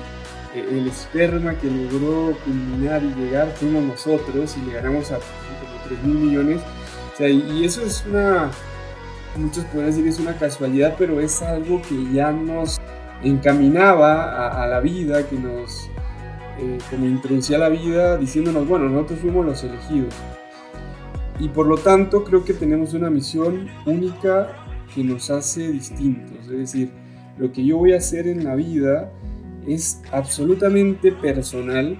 e-, 0.53 0.77
el 0.77 0.87
esperma 0.87 1.55
que 1.55 1.69
logró 1.69 2.37
culminar 2.43 3.03
y 3.03 3.13
llegar 3.13 3.51
fuimos 3.55 3.83
nosotros 3.83 4.55
y 4.57 4.65
le 4.65 4.73
ganamos 4.73 5.11
a 5.11 5.15
como 5.15 5.83
3 5.87 6.03
mil 6.03 6.17
millones. 6.17 6.61
O 7.13 7.17
sea, 7.17 7.29
y 7.29 7.65
eso 7.65 7.81
es 7.81 8.05
una, 8.05 8.51
muchos 9.35 9.65
pueden 9.65 9.87
decir 9.87 10.07
es 10.07 10.19
una 10.19 10.37
casualidad, 10.37 10.95
pero 10.97 11.19
es 11.19 11.41
algo 11.41 11.81
que 11.81 12.13
ya 12.13 12.31
nos 12.31 12.79
encaminaba 13.23 14.63
a, 14.63 14.67
la 14.67 14.79
vida, 14.79 15.27
que 15.27 15.35
nos 15.35 15.89
eh, 16.59 16.77
como 16.89 17.05
introducía 17.05 17.57
la 17.57 17.69
vida 17.69 18.17
diciéndonos, 18.17 18.67
bueno, 18.67 18.89
nosotros 18.89 19.19
fuimos 19.19 19.45
los 19.45 19.63
elegidos. 19.63 20.13
Y 21.39 21.49
por 21.49 21.67
lo 21.67 21.77
tanto 21.77 22.23
creo 22.23 22.43
que 22.43 22.53
tenemos 22.53 22.93
una 22.93 23.09
misión 23.09 23.67
única 23.85 24.55
que 24.93 25.03
nos 25.03 25.29
hace 25.29 25.71
distintos. 25.71 26.37
Es 26.45 26.57
decir, 26.57 26.91
lo 27.37 27.51
que 27.51 27.63
yo 27.63 27.77
voy 27.77 27.93
a 27.93 27.97
hacer 27.97 28.27
en 28.27 28.43
la 28.43 28.55
vida 28.55 29.11
es 29.67 30.01
absolutamente 30.11 31.11
personal 31.11 31.97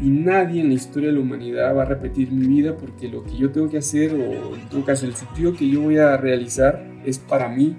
y 0.00 0.10
nadie 0.10 0.60
en 0.60 0.68
la 0.68 0.74
historia 0.74 1.08
de 1.08 1.14
la 1.14 1.20
humanidad 1.20 1.76
va 1.76 1.82
a 1.82 1.86
repetir 1.86 2.30
mi 2.30 2.46
vida 2.46 2.76
porque 2.76 3.08
lo 3.08 3.24
que 3.24 3.36
yo 3.36 3.50
tengo 3.50 3.68
que 3.68 3.78
hacer 3.78 4.12
o 4.12 4.54
en 4.54 4.68
todo 4.68 4.84
caso 4.84 5.06
el 5.06 5.16
sentido 5.16 5.54
que 5.54 5.68
yo 5.68 5.80
voy 5.80 5.98
a 5.98 6.16
realizar 6.16 6.86
es 7.04 7.18
para 7.18 7.48
mí 7.48 7.76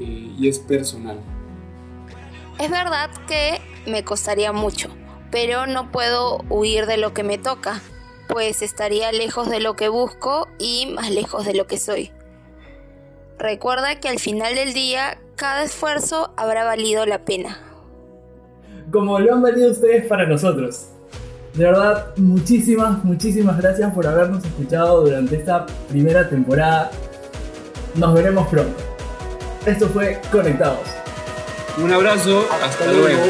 eh, 0.00 0.32
y 0.38 0.48
es 0.48 0.58
personal. 0.58 1.18
Es 2.58 2.70
verdad 2.70 3.10
que 3.28 3.60
me 3.88 4.02
costaría 4.02 4.52
mucho, 4.52 4.88
pero 5.30 5.66
no 5.66 5.90
puedo 5.90 6.38
huir 6.48 6.86
de 6.86 6.96
lo 6.96 7.12
que 7.14 7.22
me 7.22 7.38
toca, 7.38 7.80
pues 8.28 8.62
estaría 8.62 9.12
lejos 9.12 9.48
de 9.48 9.60
lo 9.60 9.74
que 9.74 9.88
busco 9.88 10.48
y 10.58 10.86
más 10.94 11.10
lejos 11.10 11.44
de 11.44 11.54
lo 11.54 11.66
que 11.66 11.78
soy. 11.78 12.12
Recuerda 13.38 14.00
que 14.00 14.08
al 14.08 14.18
final 14.18 14.54
del 14.54 14.74
día 14.74 15.18
cada 15.36 15.62
esfuerzo 15.62 16.32
habrá 16.36 16.64
valido 16.64 17.06
la 17.06 17.24
pena. 17.24 17.58
Como 18.90 19.18
lo 19.18 19.34
han 19.34 19.42
valido 19.42 19.70
ustedes 19.70 20.06
para 20.06 20.26
nosotros. 20.26 20.88
De 21.54 21.64
verdad, 21.64 22.16
muchísimas, 22.16 23.04
muchísimas 23.04 23.58
gracias 23.58 23.92
por 23.92 24.06
habernos 24.06 24.44
escuchado 24.44 25.02
durante 25.02 25.36
esta 25.36 25.66
primera 25.88 26.28
temporada. 26.28 26.90
Nos 27.94 28.14
veremos 28.14 28.46
pronto. 28.48 28.76
Esto 29.66 29.88
fue 29.88 30.20
Conectados. 30.30 30.86
Un 31.82 31.92
abrazo, 31.92 32.44
hasta, 32.62 32.92
luego. 32.92 33.22